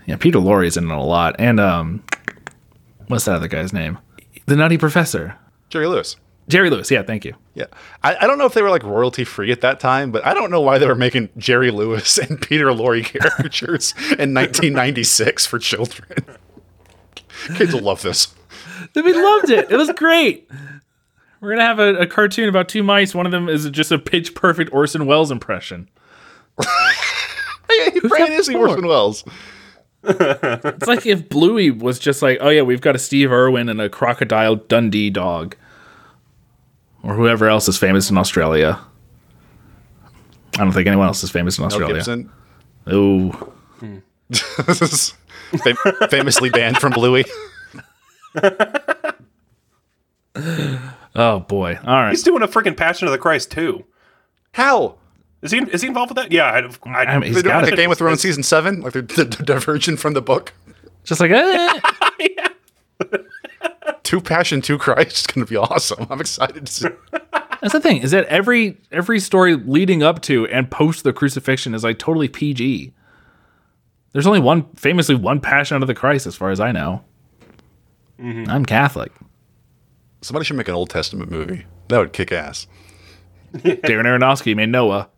Yeah, 0.06 0.16
Peter 0.16 0.40
Lorre's 0.40 0.76
in 0.76 0.90
it 0.90 0.96
a 0.96 1.00
lot. 1.00 1.36
And 1.38 1.60
um 1.60 2.02
what's 3.06 3.26
that 3.26 3.36
other 3.36 3.48
guy's 3.48 3.72
name? 3.72 3.98
The 4.46 4.56
Nutty 4.56 4.76
Professor. 4.76 5.36
Jerry 5.70 5.86
Lewis. 5.86 6.16
Jerry 6.48 6.70
Lewis. 6.70 6.90
Yeah, 6.90 7.02
thank 7.02 7.24
you. 7.24 7.34
Yeah. 7.54 7.66
I, 8.02 8.16
I 8.16 8.26
don't 8.26 8.36
know 8.36 8.46
if 8.46 8.54
they 8.54 8.62
were 8.62 8.70
like 8.70 8.82
royalty 8.82 9.24
free 9.24 9.50
at 9.50 9.60
that 9.62 9.80
time, 9.80 10.10
but 10.12 10.26
I 10.26 10.34
don't 10.34 10.50
know 10.50 10.60
why 10.60 10.78
they 10.78 10.86
were 10.86 10.94
making 10.94 11.30
Jerry 11.38 11.70
Lewis 11.70 12.18
and 12.30 12.40
Peter 12.40 12.66
Lorre 12.66 13.04
caricatures 13.04 13.92
in 14.18 14.34
1996 14.34 15.46
for 15.46 15.58
children. 15.58 16.24
Kids 17.56 17.72
will 17.74 17.82
love 17.82 18.02
this. 18.02 18.34
We 18.94 19.12
loved 19.12 19.50
it. 19.50 19.70
It 19.70 19.76
was 19.76 19.90
great. 19.92 20.48
We're 21.40 21.50
gonna 21.50 21.62
have 21.62 21.78
a, 21.78 21.94
a 21.96 22.06
cartoon 22.06 22.48
about 22.48 22.68
two 22.68 22.82
mice. 22.82 23.14
One 23.14 23.26
of 23.26 23.32
them 23.32 23.48
is 23.48 23.68
just 23.70 23.90
a 23.90 23.98
pitch 23.98 24.34
perfect 24.34 24.72
Orson 24.72 25.06
Welles 25.06 25.30
impression. 25.30 25.88
Hey, 27.68 27.98
Brian 28.00 28.32
is 28.32 28.46
the? 28.46 28.56
Orson 28.56 28.86
Welles. 28.86 29.24
It's 30.04 30.86
like 30.86 31.06
if 31.06 31.28
Bluey 31.28 31.70
was 31.70 31.98
just 31.98 32.20
like, 32.22 32.38
oh 32.40 32.50
yeah, 32.50 32.62
we've 32.62 32.80
got 32.80 32.94
a 32.94 32.98
Steve 32.98 33.32
Irwin 33.32 33.68
and 33.68 33.80
a 33.80 33.88
Crocodile 33.88 34.56
Dundee 34.56 35.10
dog, 35.10 35.56
or 37.02 37.14
whoever 37.14 37.48
else 37.48 37.68
is 37.68 37.78
famous 37.78 38.10
in 38.10 38.18
Australia. 38.18 38.78
I 40.54 40.58
don't 40.58 40.72
think 40.72 40.86
anyone 40.86 41.06
else 41.06 41.24
is 41.24 41.30
famous 41.30 41.58
in 41.58 41.62
Mel 41.62 41.66
Australia. 41.72 41.94
Gibson. 41.96 42.30
Oh, 42.86 43.52
Fam- 45.58 46.08
famously 46.10 46.50
banned 46.50 46.78
from 46.78 46.92
Bluey. 46.92 47.24
oh 51.14 51.40
boy. 51.40 51.78
All 51.84 51.94
right. 51.94 52.10
He's 52.10 52.22
doing 52.22 52.42
a 52.42 52.48
freaking 52.48 52.76
Passion 52.76 53.06
of 53.06 53.12
the 53.12 53.18
Christ 53.18 53.50
too. 53.50 53.84
How? 54.52 54.96
Is 55.42 55.50
he? 55.50 55.58
Is 55.58 55.82
he 55.82 55.88
involved 55.88 56.10
with 56.10 56.16
that? 56.16 56.32
Yeah, 56.32 56.44
I, 56.46 56.90
I, 56.90 57.04
I 57.04 57.18
mean, 57.18 57.24
he's 57.26 57.34
They're 57.34 57.42
doing 57.42 57.54
got 57.54 57.62
like 57.64 57.70
a 57.72 57.74
it. 57.74 57.76
Game 57.76 57.90
of 57.92 57.98
Thrones 57.98 58.20
season 58.22 58.42
seven, 58.42 58.80
like 58.80 58.94
the, 58.94 59.02
the, 59.02 59.24
the 59.24 59.42
diversion 59.44 59.96
from 59.96 60.14
the 60.14 60.22
book. 60.22 60.54
Just 61.04 61.20
like, 61.20 61.30
eh. 61.30 61.80
Two 64.04 64.20
Passion, 64.20 64.62
Two 64.62 64.78
Christ. 64.78 65.08
It's 65.10 65.26
going 65.26 65.44
to 65.44 65.50
be 65.50 65.56
awesome. 65.56 66.06
I'm 66.08 66.20
excited 66.20 66.66
to 66.66 66.72
see. 66.72 66.88
that's 67.60 67.72
the 67.72 67.80
thing 67.80 67.98
is 68.02 68.10
that 68.12 68.24
every 68.26 68.78
every 68.90 69.20
story 69.20 69.54
leading 69.54 70.02
up 70.02 70.22
to 70.22 70.46
and 70.46 70.70
post 70.70 71.04
the 71.04 71.12
crucifixion 71.12 71.74
is 71.74 71.84
like 71.84 71.98
totally 71.98 72.28
PG. 72.28 72.92
There's 74.14 74.26
only 74.26 74.40
one, 74.40 74.64
famously 74.76 75.14
one 75.16 75.40
Passion 75.40 75.74
out 75.76 75.82
of 75.82 75.88
the 75.88 75.94
Christ, 75.94 76.26
as 76.26 76.36
far 76.36 76.50
as 76.50 76.60
I 76.60 76.72
know. 76.72 77.04
Mm-hmm. 78.18 78.48
I'm 78.48 78.64
Catholic. 78.64 79.12
Somebody 80.22 80.44
should 80.46 80.56
make 80.56 80.68
an 80.68 80.74
Old 80.74 80.88
Testament 80.88 81.30
movie. 81.30 81.66
That 81.88 81.98
would 81.98 82.12
kick 82.12 82.30
ass. 82.32 82.66
Darren 83.54 84.04
Aronofsky 84.06 84.54
made 84.56 84.68
Noah. 84.70 85.10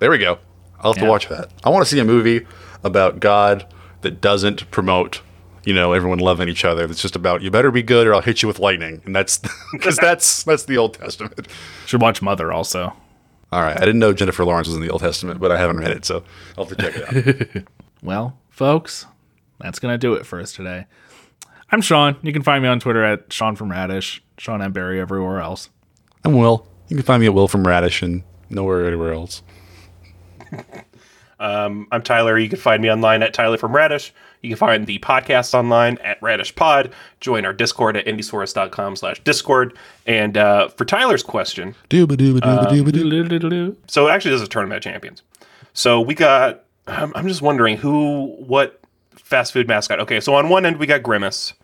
There 0.00 0.10
we 0.10 0.18
go. 0.18 0.38
I'll 0.80 0.92
have 0.92 0.98
Yeah. 0.98 1.04
to 1.04 1.10
watch 1.10 1.28
that. 1.28 1.50
I 1.62 1.70
want 1.70 1.84
to 1.86 1.90
see 1.90 2.00
a 2.00 2.04
movie 2.04 2.44
about 2.82 3.20
God 3.20 3.72
that 4.02 4.20
doesn't 4.20 4.70
promote, 4.72 5.22
you 5.64 5.72
know, 5.72 5.92
everyone 5.92 6.18
loving 6.18 6.48
each 6.48 6.64
other. 6.64 6.86
That's 6.88 7.00
just 7.00 7.16
about 7.16 7.40
you 7.40 7.50
better 7.50 7.70
be 7.70 7.82
good 7.82 8.06
or 8.06 8.14
I'll 8.14 8.20
hit 8.20 8.42
you 8.42 8.48
with 8.48 8.58
lightning. 8.58 9.00
And 9.06 9.14
that's 9.16 9.38
because 9.72 9.96
that's 9.96 10.42
that's 10.42 10.64
the 10.64 10.76
Old 10.76 10.94
Testament. 10.94 11.46
Should 11.86 12.02
watch 12.02 12.20
Mother 12.20 12.52
also. 12.52 12.94
All 13.54 13.62
right. 13.62 13.76
I 13.76 13.80
didn't 13.84 14.00
know 14.00 14.12
Jennifer 14.12 14.44
Lawrence 14.44 14.66
was 14.66 14.74
in 14.76 14.82
the 14.82 14.90
Old 14.90 15.00
Testament, 15.00 15.38
but 15.38 15.52
I 15.52 15.58
haven't 15.58 15.76
read 15.76 15.92
it, 15.92 16.04
so 16.04 16.24
I'll 16.58 16.64
have 16.64 16.76
to 16.76 16.82
check 16.82 16.96
it 16.96 17.56
out. 17.56 17.64
Well, 18.02 18.36
folks, 18.50 19.06
that's 19.60 19.78
going 19.78 19.94
to 19.94 19.98
do 19.98 20.12
it 20.14 20.26
for 20.26 20.38
us 20.40 20.52
today. 20.52 20.86
I'm 21.70 21.80
Sean. 21.80 22.16
You 22.22 22.32
can 22.32 22.42
find 22.42 22.62
me 22.62 22.68
on 22.68 22.80
Twitter 22.80 23.02
at 23.02 23.32
Sean 23.32 23.54
from 23.56 23.70
Radish, 23.70 24.22
Sean 24.36 24.60
M. 24.60 24.72
Barry 24.72 25.00
everywhere 25.00 25.40
else. 25.40 25.70
I'm 26.24 26.34
Will. 26.34 26.66
You 26.88 26.96
can 26.96 27.04
find 27.06 27.20
me 27.20 27.26
at 27.26 27.32
Will 27.32 27.48
from 27.48 27.64
Radish 27.66 28.02
and 28.02 28.24
nowhere 28.50 28.86
anywhere 28.86 29.14
else. 29.14 29.42
Um, 31.40 31.88
I'm 31.90 32.02
Tyler. 32.02 32.38
You 32.38 32.48
can 32.48 32.58
find 32.58 32.80
me 32.80 32.90
online 32.90 33.22
at 33.22 33.34
Tyler 33.34 33.58
from 33.58 33.74
Radish. 33.74 34.14
You 34.44 34.50
can 34.50 34.58
find 34.58 34.86
the 34.86 34.98
podcast 34.98 35.54
online 35.54 35.98
at 36.04 36.20
Radish 36.22 36.54
Pod. 36.54 36.92
Join 37.20 37.44
our 37.44 37.52
Discord 37.52 37.96
at 37.96 38.06
indiesaurus.com 38.06 38.96
slash 38.96 39.20
Discord. 39.20 39.76
And 40.06 40.36
uh, 40.36 40.68
for 40.68 40.84
Tyler's 40.84 41.22
question, 41.22 41.74
so 41.90 42.04
actually 44.08 44.30
this 44.32 44.40
is 44.40 44.46
a 44.46 44.50
tournament 44.50 44.78
of 44.78 44.82
champions. 44.92 45.22
So 45.72 46.00
we 46.00 46.14
got, 46.14 46.64
I'm, 46.86 47.12
I'm 47.14 47.26
just 47.26 47.42
wondering 47.42 47.78
who, 47.78 48.34
what 48.38 48.80
fast 49.12 49.52
food 49.52 49.66
mascot. 49.66 50.00
Okay, 50.00 50.20
so 50.20 50.34
on 50.34 50.48
one 50.48 50.66
end 50.66 50.76
we 50.76 50.86
got 50.86 51.02
Grimace, 51.02 51.54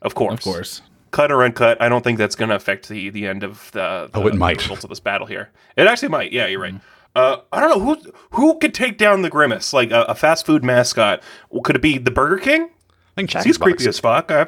of 0.00 0.14
course. 0.14 0.34
Of 0.34 0.42
course. 0.42 0.82
Cut 1.10 1.30
or 1.30 1.44
uncut, 1.44 1.80
I 1.80 1.90
don't 1.90 2.02
think 2.02 2.16
that's 2.16 2.34
going 2.34 2.48
to 2.48 2.54
affect 2.56 2.88
the 2.88 3.10
the 3.10 3.26
end 3.26 3.44
of 3.44 3.70
the, 3.72 4.08
the 4.12 4.18
Oh, 4.20 4.26
it 4.26 4.34
might. 4.34 4.62
results 4.62 4.82
of 4.84 4.88
this 4.88 5.00
battle 5.00 5.26
here. 5.26 5.50
It 5.76 5.86
actually 5.86 6.08
might. 6.08 6.32
Yeah, 6.32 6.46
you're 6.46 6.60
right. 6.60 6.74
Uh, 7.14 7.36
I 7.52 7.60
don't 7.60 7.78
know 7.78 7.84
who 7.94 8.12
who 8.30 8.58
could 8.58 8.72
take 8.72 8.96
down 8.96 9.20
the 9.22 9.28
grimace 9.30 9.72
like 9.72 9.90
a, 9.90 10.02
a 10.04 10.14
fast 10.14 10.46
food 10.46 10.64
mascot. 10.64 11.22
Could 11.64 11.76
it 11.76 11.82
be 11.82 11.98
the 11.98 12.10
Burger 12.10 12.38
King? 12.38 12.62
I 12.62 13.14
think 13.16 13.30
Jack 13.30 13.44
He's 13.44 13.56
in 13.56 13.60
the 13.60 13.66
Box. 13.66 13.72
creepy 13.76 13.88
as 13.88 13.98
fuck. 13.98 14.30
Uh, 14.30 14.46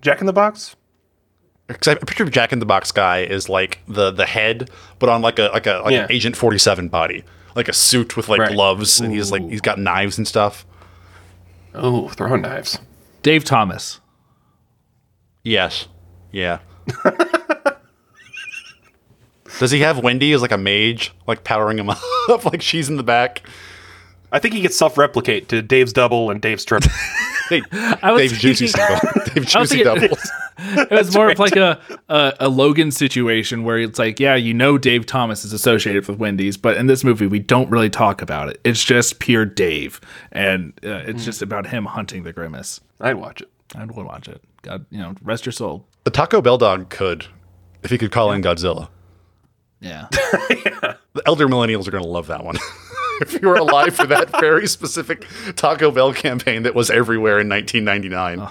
Jack 0.00 0.20
in 0.20 0.26
the 0.26 0.32
Box. 0.32 0.76
Because 1.66 1.88
I 1.88 1.94
picture 1.96 2.22
of 2.24 2.30
Jack 2.30 2.52
in 2.52 2.58
the 2.60 2.66
Box 2.66 2.92
guy 2.92 3.18
is 3.22 3.48
like 3.48 3.80
the 3.88 4.10
the 4.12 4.26
head, 4.26 4.70
but 5.00 5.08
on 5.08 5.22
like 5.22 5.38
a 5.40 5.48
like 5.52 5.66
a 5.66 5.80
like 5.84 5.92
Yeah. 5.92 6.04
an 6.04 6.12
Agent 6.12 6.36
Forty 6.36 6.58
Seven 6.58 6.88
body, 6.88 7.24
like 7.56 7.68
a 7.68 7.72
suit 7.72 8.16
with 8.16 8.28
like 8.28 8.40
Right. 8.40 8.52
gloves, 8.52 9.00
and 9.00 9.12
he's 9.12 9.32
like 9.32 9.42
he's 9.48 9.60
got 9.60 9.78
knives 9.78 10.18
and 10.18 10.26
stuff. 10.28 10.64
Oh, 11.74 12.08
throwing 12.08 12.42
knives. 12.42 12.78
Dave 13.22 13.44
Thomas. 13.44 14.00
Yes, 15.42 15.88
yeah. 16.32 16.58
Does 19.60 19.70
he 19.70 19.80
have 19.80 19.98
Wendy 20.02 20.32
as 20.32 20.42
like 20.42 20.50
a 20.52 20.58
mage, 20.58 21.12
like 21.28 21.44
powering 21.44 21.78
him 21.78 21.90
up, 22.28 22.44
like 22.46 22.62
she's 22.62 22.88
in 22.88 22.96
the 22.96 23.02
back? 23.04 23.42
I 24.32 24.38
think 24.38 24.54
he 24.54 24.60
gets 24.62 24.76
self-replicate 24.76 25.48
to 25.50 25.60
Dave's 25.60 25.92
double 25.92 26.30
and 26.30 26.40
Dave's 26.42 26.64
triple. 26.64 26.90
Hey, 27.50 27.62
I 28.00 28.12
was 28.12 28.30
Dave 28.30 28.38
Juicy 28.40 28.68
thinking- 28.68 28.96
Single. 28.96 29.24
Dave 29.34 29.42
I 29.44 29.46
Juicy 29.48 29.82
thinking- 29.82 30.00
Doubles. 30.08 30.30
It 30.60 30.90
was 30.92 31.12
more 31.16 31.32
of 31.32 31.38
like 31.40 31.56
a, 31.56 31.80
a 32.08 32.32
a 32.38 32.48
Logan 32.48 32.92
situation 32.92 33.64
where 33.64 33.78
it's 33.78 33.98
like, 33.98 34.20
yeah, 34.20 34.36
you 34.36 34.54
know, 34.54 34.78
Dave 34.78 35.04
Thomas 35.04 35.44
is 35.44 35.52
associated 35.52 36.06
with 36.06 36.18
Wendy's, 36.20 36.56
but 36.56 36.76
in 36.76 36.86
this 36.86 37.02
movie, 37.02 37.26
we 37.26 37.40
don't 37.40 37.68
really 37.68 37.90
talk 37.90 38.22
about 38.22 38.50
it. 38.50 38.60
It's 38.62 38.84
just 38.84 39.18
pure 39.18 39.44
Dave, 39.44 40.00
and 40.30 40.72
uh, 40.84 41.02
it's 41.08 41.24
just 41.24 41.42
about 41.42 41.66
him 41.66 41.86
hunting 41.86 42.22
the 42.22 42.32
grimace. 42.32 42.80
I'd 43.00 43.14
watch 43.14 43.40
it. 43.40 43.48
I 43.74 43.84
would 43.84 44.06
watch 44.06 44.28
it. 44.28 44.40
God, 44.62 44.86
you 44.90 44.98
know, 44.98 45.16
rest 45.20 45.44
your 45.44 45.52
soul. 45.52 45.88
The 46.04 46.10
Taco 46.12 46.40
Bell 46.40 46.56
dog 46.56 46.88
could, 46.88 47.26
if 47.82 47.90
he 47.90 47.98
could 47.98 48.12
call 48.12 48.30
in 48.30 48.42
Godzilla. 48.42 48.90
Yeah. 49.80 50.08
The 51.12 51.22
elder 51.26 51.48
millennials 51.48 51.88
are 51.88 51.90
going 51.90 52.04
to 52.04 52.08
love 52.08 52.28
that 52.28 52.44
one. 52.44 52.56
if 53.20 53.32
you 53.32 53.48
were 53.48 53.56
alive 53.56 53.96
for 53.96 54.06
that 54.06 54.30
very 54.38 54.68
specific 54.68 55.26
Taco 55.56 55.90
Bell 55.90 56.14
campaign 56.14 56.62
that 56.62 56.76
was 56.76 56.88
everywhere 56.88 57.40
in 57.40 57.48
1999. 57.48 58.48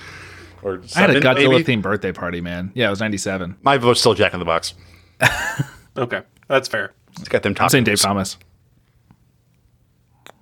Or 0.62 0.82
I 0.94 1.00
had 1.00 1.10
a 1.10 1.14
seven, 1.14 1.24
Godzilla 1.24 1.52
maybe. 1.52 1.64
themed 1.64 1.82
birthday 1.82 2.12
party, 2.12 2.42
man. 2.42 2.74
Yeah, 2.76 2.88
it 2.88 2.90
was 2.90 3.00
97. 3.00 3.56
My 3.62 3.78
vote's 3.78 4.02
still 4.02 4.14
Jack 4.14 4.34
in 4.34 4.40
the 4.40 4.46
Box. 4.46 4.74
Okay, 5.98 6.22
that's 6.48 6.68
fair. 6.68 6.94
It's 7.20 7.28
got 7.28 7.44
them 7.44 7.54
tacos. 7.56 7.64
I'm 7.64 7.70
saying 7.70 7.84
Dave 7.84 8.00
Thomas. 8.00 8.38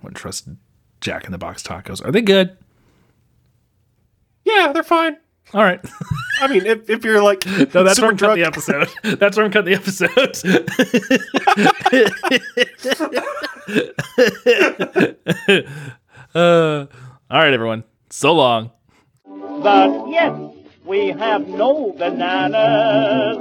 Wouldn't 0.04 0.18
trust 0.18 0.48
Jack 1.02 1.26
in 1.26 1.32
the 1.32 1.38
Box 1.38 1.64
tacos. 1.64 2.06
Are 2.06 2.12
they 2.12 2.22
good? 2.22 2.56
Yeah, 4.44 4.72
they're 4.74 4.84
fine. 4.84 5.18
All 5.54 5.64
right. 5.64 5.84
I 6.40 6.48
mean, 6.48 6.66
if, 6.66 6.90
if 6.90 7.04
you're 7.04 7.22
like 7.24 7.46
No, 7.46 7.84
that's 7.84 7.96
super 7.98 8.08
where 8.08 8.12
I'm 8.12 8.18
cutting 8.18 8.18
drunk, 8.18 8.36
the 8.40 8.46
episode. 8.46 8.90
That's 9.20 9.38
where 9.38 9.46
I'm 9.46 9.52
cutting 9.52 9.74
the 9.74 9.78
episode. 9.78 10.38
uh, 16.36 16.86
all 17.30 17.40
right, 17.40 17.54
everyone. 17.54 17.84
So 18.10 18.34
long. 18.34 18.72
But 19.26 20.08
yes, 20.10 20.40
we 20.86 21.08
have 21.08 21.48
no 21.48 21.92
bananas. 21.98 23.38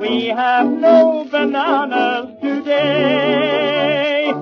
We 0.00 0.26
have 0.26 0.66
no 0.68 1.26
bananas 1.30 2.36
today. 2.42 4.32